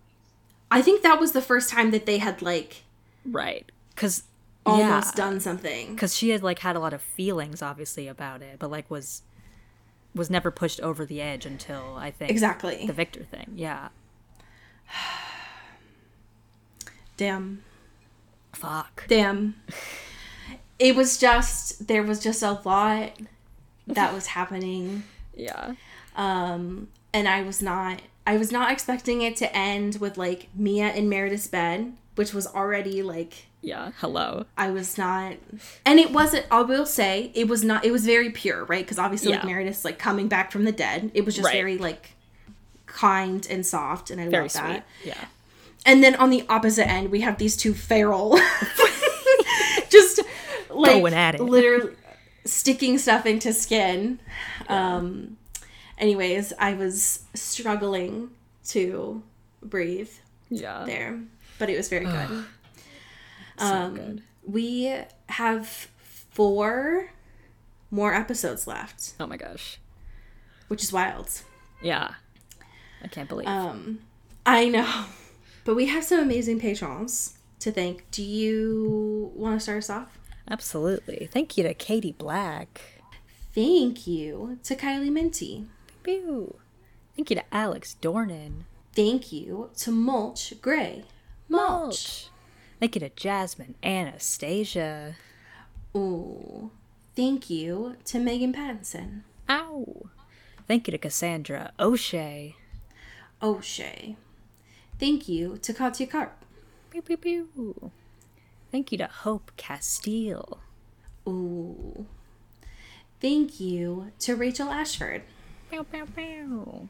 I 0.70 0.82
think 0.82 1.02
that 1.04 1.20
was 1.20 1.32
the 1.32 1.42
first 1.42 1.70
time 1.70 1.92
that 1.92 2.06
they 2.06 2.18
had, 2.18 2.42
like, 2.42 2.84
Right. 3.26 3.72
Because 3.96 4.24
almost 4.66 5.16
done 5.16 5.40
something. 5.40 5.96
Because 5.96 6.16
she 6.16 6.30
had 6.30 6.44
like 6.44 6.60
had 6.60 6.76
a 6.76 6.80
lot 6.80 6.94
of 6.94 7.02
feelings, 7.02 7.62
obviously, 7.62 8.08
about 8.08 8.42
it, 8.42 8.58
but 8.60 8.70
like 8.70 8.90
was 8.90 9.24
was 10.16 10.30
never 10.30 10.52
pushed 10.52 10.80
over 10.82 11.06
the 11.06 11.22
edge 11.22 11.46
until 11.46 11.96
I 11.98 12.12
think 12.12 12.32
Exactly. 12.32 12.86
the 12.86 12.94
Victor 12.94 13.24
thing. 13.24 13.54
Yeah. 13.56 13.90
Damn. 17.18 17.64
Fuck. 18.54 19.06
Damn. 19.08 19.56
It 20.78 20.96
was 20.96 21.18
just, 21.18 21.88
there 21.88 22.04
was 22.04 22.20
just 22.22 22.42
a 22.42 22.62
lot 22.64 23.12
that 23.88 24.14
was 24.14 24.28
happening. 24.28 25.04
Yeah. 25.36 25.76
Um, 26.18 26.90
and 27.14 27.26
I 27.26 27.44
was 27.44 27.62
not 27.62 28.02
I 28.28 28.36
was 28.36 28.52
not 28.52 28.74
expecting 28.74 29.22
it 29.22 29.38
to 29.38 29.56
end 29.56 29.96
with 30.02 30.18
like 30.18 30.50
Mia 30.54 30.92
in 30.94 31.08
Meredith's 31.08 31.48
bed, 31.48 31.94
which 32.20 32.34
was 32.34 32.46
already 32.48 33.02
like 33.02 33.46
Yeah. 33.62 33.92
Hello. 34.02 34.46
I 34.58 34.72
was 34.72 34.98
not 34.98 35.36
and 35.86 36.00
it 36.00 36.12
wasn't 36.12 36.46
I 36.52 36.62
will 36.64 36.86
say 36.86 37.32
it 37.34 37.48
was 37.48 37.64
not 37.64 37.86
it 37.86 37.92
was 37.92 38.06
very 38.06 38.30
pure, 38.30 38.66
right? 38.66 38.84
Because 38.86 39.00
obviously 39.00 39.32
like 39.32 39.46
Meredith's 39.46 39.86
like 39.86 39.98
coming 39.98 40.28
back 40.28 40.52
from 40.52 40.66
the 40.66 40.74
dead. 40.74 41.12
It 41.14 41.24
was 41.26 41.34
just 41.36 41.46
Right. 41.46 41.54
very 41.54 41.78
like 41.78 42.12
kind 42.86 43.48
and 43.50 43.66
soft 43.66 44.12
and 44.12 44.20
I 44.20 44.28
Very 44.28 44.44
love 44.44 44.52
sweet. 44.52 44.62
that. 44.64 44.86
Yeah. 45.06 45.26
And 45.86 46.04
then 46.04 46.16
on 46.16 46.30
the 46.30 46.44
opposite 46.50 46.88
end 46.90 47.10
we 47.10 47.22
have 47.22 47.38
these 47.38 47.56
two 47.56 47.74
feral 47.74 48.38
just 49.90 50.20
like 50.70 50.92
Going 51.02 51.14
at 51.14 51.36
it. 51.36 51.42
literally 51.42 51.94
sticking 52.46 52.98
stuff 52.98 53.26
into 53.26 53.54
skin. 53.54 54.20
Um 54.68 55.38
anyways, 55.98 56.52
I 56.60 56.74
was 56.74 57.22
struggling 57.34 58.30
to 58.70 59.24
breathe 59.64 60.12
Yeah. 60.50 60.84
there, 60.86 61.20
but 61.60 61.70
it 61.70 61.78
was 61.78 61.90
very 61.90 62.06
good. 62.06 62.46
um 63.60 63.94
good. 63.96 64.24
we 64.44 64.96
have 65.28 65.68
four 66.32 67.12
more 67.92 68.14
episodes 68.14 68.66
left, 68.68 69.14
Oh 69.20 69.28
my 69.28 69.38
gosh. 69.38 69.80
which 70.68 70.84
is 70.84 70.92
wild. 70.94 71.30
Yeah. 71.82 72.14
I 73.04 73.08
can't 73.08 73.30
believe. 73.30 73.48
Um 73.48 74.00
I 74.46 74.70
know. 74.70 75.06
But 75.66 75.76
we 75.76 75.86
have 75.88 76.04
some 76.04 76.20
amazing 76.20 76.60
patrons 76.60 77.38
to 77.60 77.72
thank. 77.72 78.10
Do 78.10 78.24
you 78.24 79.32
want 79.36 79.60
to 79.60 79.64
start 79.64 79.80
us 79.80 79.90
off? 79.90 80.18
Absolutely. 80.50 81.30
Thank 81.32 81.58
you 81.58 81.64
to 81.64 81.76
Katie 81.76 82.14
Black. 82.18 82.82
Thank 83.54 84.08
you 84.08 84.58
to 84.64 84.76
Kylie 84.76 85.12
Minty. 85.12 85.68
Pew. 86.02 86.56
Thank 87.16 87.30
you 87.30 87.36
to 87.36 87.44
Alex 87.54 87.98
Dornan. 88.02 88.64
Thank 88.96 89.32
you 89.32 89.70
to 89.78 89.92
Mulch 89.92 90.54
Gray. 90.60 91.04
Mulch. 91.50 92.30
Thank 92.80 92.96
you 92.96 93.02
to 93.02 93.10
Jasmine 93.10 93.76
Anastasia. 93.84 95.16
Ooh. 95.96 96.72
Thank 97.16 97.50
you 97.50 97.96
to 98.06 98.20
Megan 98.20 98.54
Pattinson. 98.54 99.22
Ow. 99.50 100.10
Thank 100.68 100.88
you 100.88 100.92
to 100.92 100.98
Cassandra 100.98 101.74
O'Shea. 101.80 102.56
O'Shea. 103.42 104.16
Thank 105.00 105.28
you 105.28 105.58
to 105.58 105.74
Katya 105.74 106.08
Karp. 106.08 106.46
Pew 106.92 107.02
pew 107.02 107.18
pew. 107.18 107.92
Thank 108.72 108.92
you 108.92 108.98
to 109.00 109.08
Hope 109.08 109.52
Castile. 109.58 110.60
Ooh. 111.28 112.06
Thank 113.20 113.60
you 113.60 114.12
to 114.20 114.36
Rachel 114.36 114.70
Ashford. 114.70 115.24
Pew 115.70 115.84
pew 115.84 116.06
pew. 116.16 116.90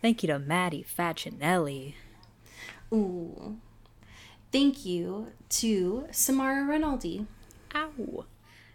Thank 0.00 0.22
you 0.22 0.26
to 0.26 0.38
Maddie 0.38 0.84
Facinelli. 0.84 1.94
Ooh. 2.92 3.58
Thank 4.52 4.84
you 4.84 5.28
to 5.48 6.06
Samara 6.10 6.64
Rinaldi. 6.64 7.26
Ow. 7.74 8.26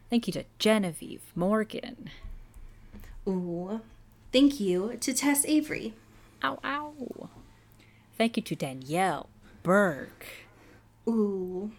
Thank 0.10 0.26
you 0.26 0.34
to 0.34 0.46
Genevieve 0.58 1.22
Morgan. 1.36 2.10
Ooh. 3.28 3.82
Thank 4.34 4.60
you 4.60 4.98
to 5.00 5.14
Tess 5.14 5.46
Avery. 5.46 5.94
Ow 6.44 6.60
ow. 6.64 7.30
Thank 8.18 8.38
you 8.38 8.44
to 8.44 8.56
Danielle 8.56 9.30
Burke. 9.62 10.26
Ooh. 11.08 11.72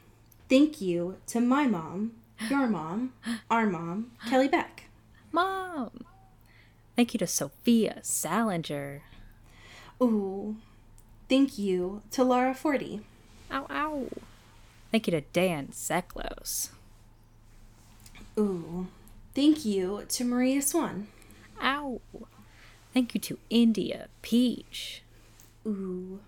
Thank 0.48 0.80
you 0.80 1.16
to 1.26 1.40
my 1.40 1.66
mom, 1.66 2.12
your 2.48 2.68
mom, 2.68 3.12
our 3.50 3.66
mom, 3.66 4.12
Kelly 4.28 4.48
Beck. 4.48 4.84
Mom. 5.32 6.04
Thank 6.94 7.14
you 7.14 7.18
to 7.18 7.26
Sophia 7.26 7.98
Salinger. 8.02 9.02
Ooh. 10.00 10.56
Thank 11.28 11.58
you 11.58 12.02
to 12.12 12.24
Laura 12.24 12.54
Forty. 12.54 13.02
Ow 13.50 13.66
ow. 13.70 14.06
Thank 14.90 15.06
you 15.06 15.10
to 15.12 15.20
Dan 15.20 15.68
Zeklos. 15.68 16.70
Ooh. 18.38 18.86
Thank 19.34 19.64
you 19.64 20.04
to 20.08 20.24
Maria 20.24 20.62
Swan. 20.62 21.08
Ow. 21.62 22.00
Thank 22.94 23.14
you 23.14 23.20
to 23.20 23.38
India 23.50 24.08
Peach. 24.22 25.02
Ooh. 25.66 26.20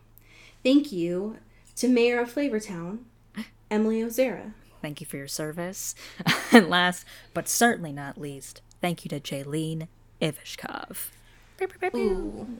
Thank 0.62 0.92
you 0.92 1.38
to 1.76 1.88
Mayor 1.88 2.20
of 2.20 2.34
Flavortown, 2.34 2.98
Emily 3.70 4.02
Ozera. 4.02 4.52
Thank 4.82 5.00
you 5.00 5.06
for 5.06 5.16
your 5.16 5.28
service. 5.28 5.94
and 6.52 6.68
last, 6.68 7.04
but 7.34 7.48
certainly 7.48 7.92
not 7.92 8.20
least, 8.20 8.60
thank 8.80 9.04
you 9.04 9.08
to 9.08 9.20
Jaylene 9.20 9.88
Ivashkov. 10.20 11.08
Ooh. 11.94 12.58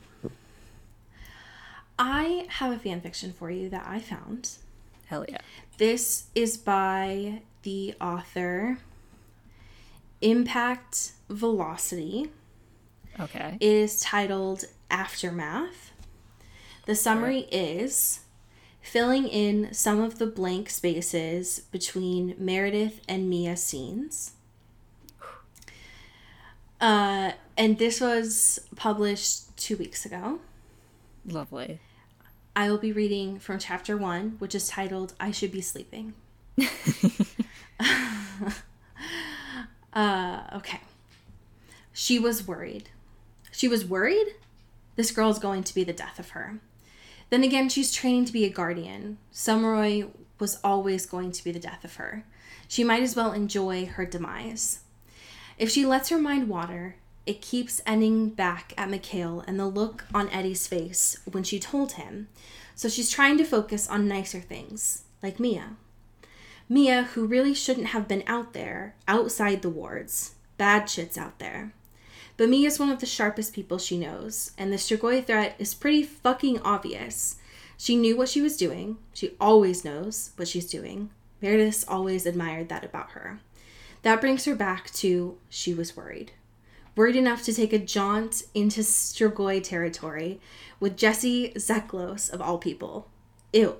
I 2.02 2.46
have 2.48 2.72
a 2.72 2.78
fan 2.78 3.02
fiction 3.02 3.34
for 3.34 3.50
you 3.50 3.68
that 3.68 3.84
I 3.86 4.00
found. 4.00 4.52
Hell 5.04 5.26
yeah. 5.28 5.36
This 5.76 6.28
is 6.34 6.56
by 6.56 7.42
the 7.62 7.94
author 8.00 8.78
Impact 10.22 11.12
Velocity. 11.28 12.30
Okay. 13.20 13.58
It 13.60 13.66
is 13.66 14.00
titled 14.00 14.64
Aftermath. 14.90 15.90
The 16.86 16.94
summary 16.94 17.40
is 17.52 18.20
filling 18.80 19.28
in 19.28 19.74
some 19.74 20.00
of 20.00 20.18
the 20.18 20.26
blank 20.26 20.70
spaces 20.70 21.60
between 21.70 22.34
Meredith 22.38 23.02
and 23.06 23.28
Mia 23.28 23.58
scenes. 23.58 24.32
Uh, 26.80 27.32
and 27.58 27.76
this 27.76 28.00
was 28.00 28.58
published 28.74 29.54
two 29.58 29.76
weeks 29.76 30.06
ago. 30.06 30.40
Lovely. 31.26 31.78
I 32.60 32.68
will 32.68 32.76
be 32.76 32.92
reading 32.92 33.38
from 33.38 33.58
chapter 33.58 33.96
one, 33.96 34.36
which 34.38 34.54
is 34.54 34.68
titled 34.68 35.14
I 35.18 35.30
Should 35.30 35.50
Be 35.50 35.62
Sleeping. 35.62 36.12
uh, 39.94 40.42
okay. 40.56 40.80
She 41.94 42.18
was 42.18 42.46
worried. 42.46 42.90
She 43.50 43.66
was 43.66 43.86
worried? 43.86 44.34
This 44.96 45.10
girl's 45.10 45.38
going 45.38 45.64
to 45.64 45.74
be 45.74 45.84
the 45.84 45.94
death 45.94 46.18
of 46.18 46.32
her. 46.32 46.58
Then 47.30 47.44
again, 47.44 47.70
she's 47.70 47.94
training 47.94 48.26
to 48.26 48.32
be 48.32 48.44
a 48.44 48.50
guardian. 48.50 49.16
Summeroy 49.30 50.08
was 50.38 50.60
always 50.62 51.06
going 51.06 51.32
to 51.32 51.42
be 51.42 51.52
the 51.52 51.58
death 51.58 51.82
of 51.82 51.96
her. 51.96 52.26
She 52.68 52.84
might 52.84 53.02
as 53.02 53.16
well 53.16 53.32
enjoy 53.32 53.86
her 53.86 54.04
demise. 54.04 54.80
If 55.56 55.70
she 55.70 55.86
lets 55.86 56.10
her 56.10 56.18
mind 56.18 56.50
wander, 56.50 56.96
it 57.30 57.40
keeps 57.40 57.80
ending 57.86 58.28
back 58.28 58.74
at 58.76 58.90
Mikhail 58.90 59.44
and 59.46 59.56
the 59.56 59.68
look 59.68 60.04
on 60.12 60.28
Eddie's 60.30 60.66
face 60.66 61.16
when 61.30 61.44
she 61.44 61.60
told 61.60 61.92
him. 61.92 62.26
So 62.74 62.88
she's 62.88 63.08
trying 63.08 63.38
to 63.38 63.44
focus 63.44 63.86
on 63.86 64.08
nicer 64.08 64.40
things, 64.40 65.04
like 65.22 65.38
Mia. 65.38 65.76
Mia, 66.68 67.04
who 67.04 67.24
really 67.24 67.54
shouldn't 67.54 67.88
have 67.88 68.08
been 68.08 68.24
out 68.26 68.52
there, 68.52 68.96
outside 69.06 69.62
the 69.62 69.70
wards. 69.70 70.34
Bad 70.58 70.90
shit's 70.90 71.16
out 71.16 71.38
there. 71.38 71.72
But 72.36 72.48
Mia's 72.48 72.80
one 72.80 72.90
of 72.90 72.98
the 72.98 73.06
sharpest 73.06 73.54
people 73.54 73.78
she 73.78 73.96
knows, 73.96 74.50
and 74.58 74.72
the 74.72 74.76
Strigoi 74.76 75.24
threat 75.24 75.54
is 75.60 75.72
pretty 75.72 76.02
fucking 76.02 76.58
obvious. 76.62 77.36
She 77.78 77.94
knew 77.94 78.16
what 78.16 78.28
she 78.28 78.42
was 78.42 78.56
doing. 78.56 78.96
She 79.14 79.36
always 79.40 79.84
knows 79.84 80.30
what 80.34 80.48
she's 80.48 80.68
doing. 80.68 81.10
Meredith 81.40 81.84
always 81.86 82.26
admired 82.26 82.68
that 82.70 82.84
about 82.84 83.12
her. 83.12 83.38
That 84.02 84.20
brings 84.20 84.46
her 84.46 84.56
back 84.56 84.90
to 84.94 85.38
she 85.48 85.72
was 85.72 85.96
worried. 85.96 86.32
Worried 87.00 87.16
enough 87.16 87.42
to 87.44 87.54
take 87.54 87.72
a 87.72 87.78
jaunt 87.78 88.42
into 88.52 88.82
Strigoi 88.82 89.62
territory 89.62 90.38
with 90.80 90.98
Jesse 90.98 91.50
Zeklos, 91.56 92.30
of 92.30 92.42
all 92.42 92.58
people. 92.58 93.08
Ew. 93.54 93.76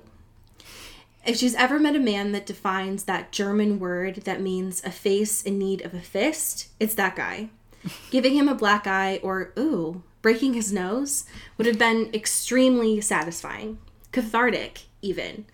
If 1.23 1.37
she's 1.37 1.53
ever 1.53 1.77
met 1.77 1.95
a 1.95 1.99
man 1.99 2.31
that 2.31 2.47
defines 2.47 3.03
that 3.03 3.31
German 3.31 3.79
word 3.79 4.15
that 4.25 4.41
means 4.41 4.83
a 4.83 4.89
face 4.89 5.43
in 5.43 5.59
need 5.59 5.83
of 5.83 5.93
a 5.93 5.99
fist, 5.99 6.69
it's 6.79 6.95
that 6.95 7.15
guy. 7.15 7.49
Giving 8.09 8.33
him 8.33 8.49
a 8.49 8.55
black 8.55 8.87
eye 8.87 9.19
or, 9.21 9.53
ooh, 9.55 10.01
breaking 10.23 10.55
his 10.55 10.73
nose 10.73 11.25
would 11.59 11.67
have 11.67 11.77
been 11.77 12.09
extremely 12.15 13.01
satisfying, 13.01 13.77
cathartic, 14.11 14.85
even. 15.03 15.45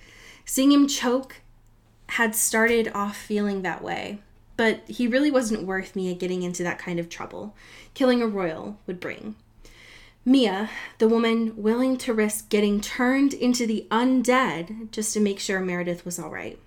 Seeing 0.45 0.71
him 0.71 0.87
choke 0.87 1.41
had 2.11 2.33
started 2.33 2.89
off 2.93 3.17
feeling 3.17 3.61
that 3.63 3.83
way, 3.83 4.21
but 4.57 4.81
he 4.87 5.07
really 5.07 5.31
wasn't 5.31 5.65
worth 5.65 5.95
Mia 5.95 6.13
getting 6.13 6.43
into 6.43 6.63
that 6.63 6.79
kind 6.79 6.99
of 6.99 7.09
trouble 7.09 7.55
killing 7.93 8.21
a 8.21 8.27
royal 8.27 8.77
would 8.85 8.99
bring. 8.99 9.35
Mia, 10.23 10.69
the 10.97 11.07
woman 11.07 11.53
willing 11.55 11.97
to 11.97 12.13
risk 12.13 12.49
getting 12.49 12.81
turned 12.81 13.33
into 13.33 13.65
the 13.65 13.87
undead 13.89 14.91
just 14.91 15.13
to 15.13 15.19
make 15.19 15.39
sure 15.39 15.59
Meredith 15.61 16.03
was 16.03 16.19
all 16.19 16.29
right. 16.29 16.59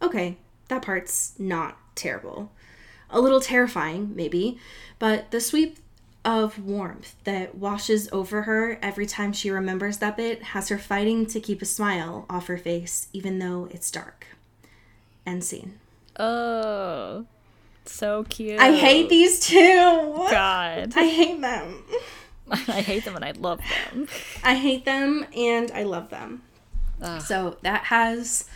Okay, 0.00 0.36
that 0.68 0.82
part's 0.82 1.32
not 1.38 1.78
terrible. 1.94 2.52
A 3.10 3.20
little 3.20 3.40
terrifying, 3.40 4.14
maybe, 4.14 4.58
but 4.98 5.30
the 5.30 5.40
sweep 5.40 5.78
of 6.24 6.58
warmth 6.58 7.16
that 7.24 7.54
washes 7.54 8.08
over 8.12 8.42
her 8.42 8.78
every 8.80 9.06
time 9.06 9.32
she 9.32 9.50
remembers 9.50 9.98
that 9.98 10.16
bit 10.16 10.42
has 10.42 10.68
her 10.68 10.78
fighting 10.78 11.26
to 11.26 11.40
keep 11.40 11.62
a 11.62 11.66
smile 11.66 12.26
off 12.30 12.46
her 12.46 12.58
face, 12.58 13.08
even 13.12 13.38
though 13.38 13.68
it's 13.70 13.90
dark. 13.90 14.26
End 15.26 15.42
scene. 15.42 15.78
Oh, 16.18 17.26
so 17.84 18.24
cute. 18.24 18.60
I 18.60 18.72
hate 18.74 19.08
these 19.08 19.40
two. 19.40 19.56
God. 20.30 20.92
I 20.96 21.06
hate 21.06 21.40
them. 21.40 21.84
I 22.50 22.80
hate 22.82 23.04
them 23.04 23.16
and 23.16 23.24
I 23.24 23.32
love 23.32 23.60
them. 23.92 24.08
I 24.44 24.54
hate 24.54 24.84
them 24.84 25.26
and 25.34 25.70
I 25.70 25.84
love 25.84 26.10
them. 26.10 26.42
Ugh. 27.00 27.20
So 27.22 27.56
that 27.62 27.84
has 27.84 28.48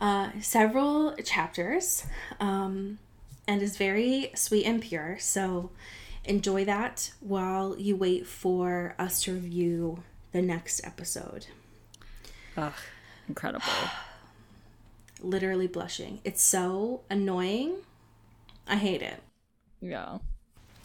uh, 0.00 0.30
several 0.40 1.14
chapters 1.16 2.06
um, 2.40 2.98
and 3.48 3.62
is 3.62 3.76
very 3.76 4.30
sweet 4.34 4.64
and 4.64 4.80
pure. 4.80 5.18
So 5.18 5.70
enjoy 6.24 6.64
that 6.66 7.12
while 7.20 7.76
you 7.78 7.96
wait 7.96 8.26
for 8.26 8.94
us 8.98 9.22
to 9.24 9.34
review 9.34 10.02
the 10.32 10.42
next 10.42 10.80
episode. 10.84 11.46
Ugh, 12.56 12.72
incredible. 13.28 13.64
Literally 15.22 15.66
blushing. 15.68 16.20
It's 16.24 16.42
so 16.42 17.02
annoying. 17.08 17.76
I 18.66 18.76
hate 18.76 19.02
it. 19.02 19.22
Yeah. 19.80 20.18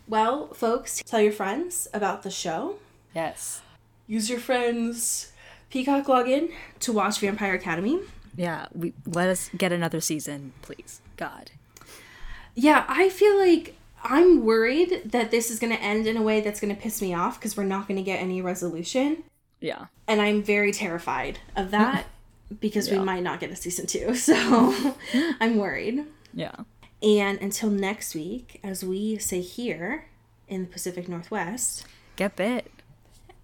Well, 0.08 0.54
folks, 0.54 1.02
tell 1.06 1.20
your 1.20 1.34
friends 1.34 1.88
about 1.94 2.24
the 2.24 2.32
show. 2.32 2.78
Yes. 3.14 3.62
Use 4.08 4.30
your 4.30 4.40
friends' 4.40 5.34
Peacock 5.70 6.06
login 6.06 6.54
to 6.80 6.94
watch 6.94 7.20
Vampire 7.20 7.56
Academy. 7.56 8.00
Yeah. 8.36 8.68
We 8.74 8.94
let 9.06 9.28
us 9.28 9.50
get 9.58 9.72
another 9.72 10.00
season, 10.00 10.54
please. 10.62 11.02
God. 11.18 11.52
Yeah, 12.56 12.86
I 12.88 13.10
feel 13.10 13.38
like 13.38 13.76
I'm 14.04 14.46
worried 14.46 15.02
that 15.06 15.32
this 15.32 15.52
is 15.52 15.60
going 15.60 15.76
to 15.76 15.82
end 15.82 16.08
in 16.08 16.16
a 16.16 16.22
way 16.22 16.42
that's 16.42 16.60
going 16.60 16.74
to 16.74 16.82
piss 16.82 17.02
me 17.02 17.14
off 17.14 17.40
because 17.40 17.58
we're 17.58 17.64
not 17.64 17.88
going 17.88 17.98
to 17.98 18.04
get 18.04 18.22
any 18.22 18.42
resolution. 18.42 19.24
Yeah. 19.60 19.88
And 20.08 20.22
I'm 20.22 20.42
very 20.42 20.72
terrified 20.72 21.40
of 21.56 21.72
that 21.72 22.06
because 22.60 22.88
Yeah. 22.90 23.00
we 23.00 23.06
might 23.06 23.24
not 23.24 23.40
get 23.40 23.52
a 23.52 23.56
season 23.56 23.86
two. 23.88 24.16
So 24.28 24.34
I'm 25.40 25.58
worried. 25.58 26.06
Yeah. 26.34 26.56
And 27.04 27.40
until 27.42 27.70
next 27.70 28.16
week, 28.16 28.60
as 28.64 28.84
we 28.84 29.18
say 29.18 29.42
here 29.42 30.06
in 30.48 30.62
the 30.62 30.68
Pacific 30.68 31.08
Northwest, 31.08 31.86
Get 32.16 32.36
bit. 32.36 32.72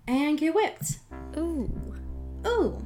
and 0.07 0.37
get 0.37 0.55
whipped. 0.55 0.97
Ooh. 1.37 1.69
Ooh. 2.47 2.85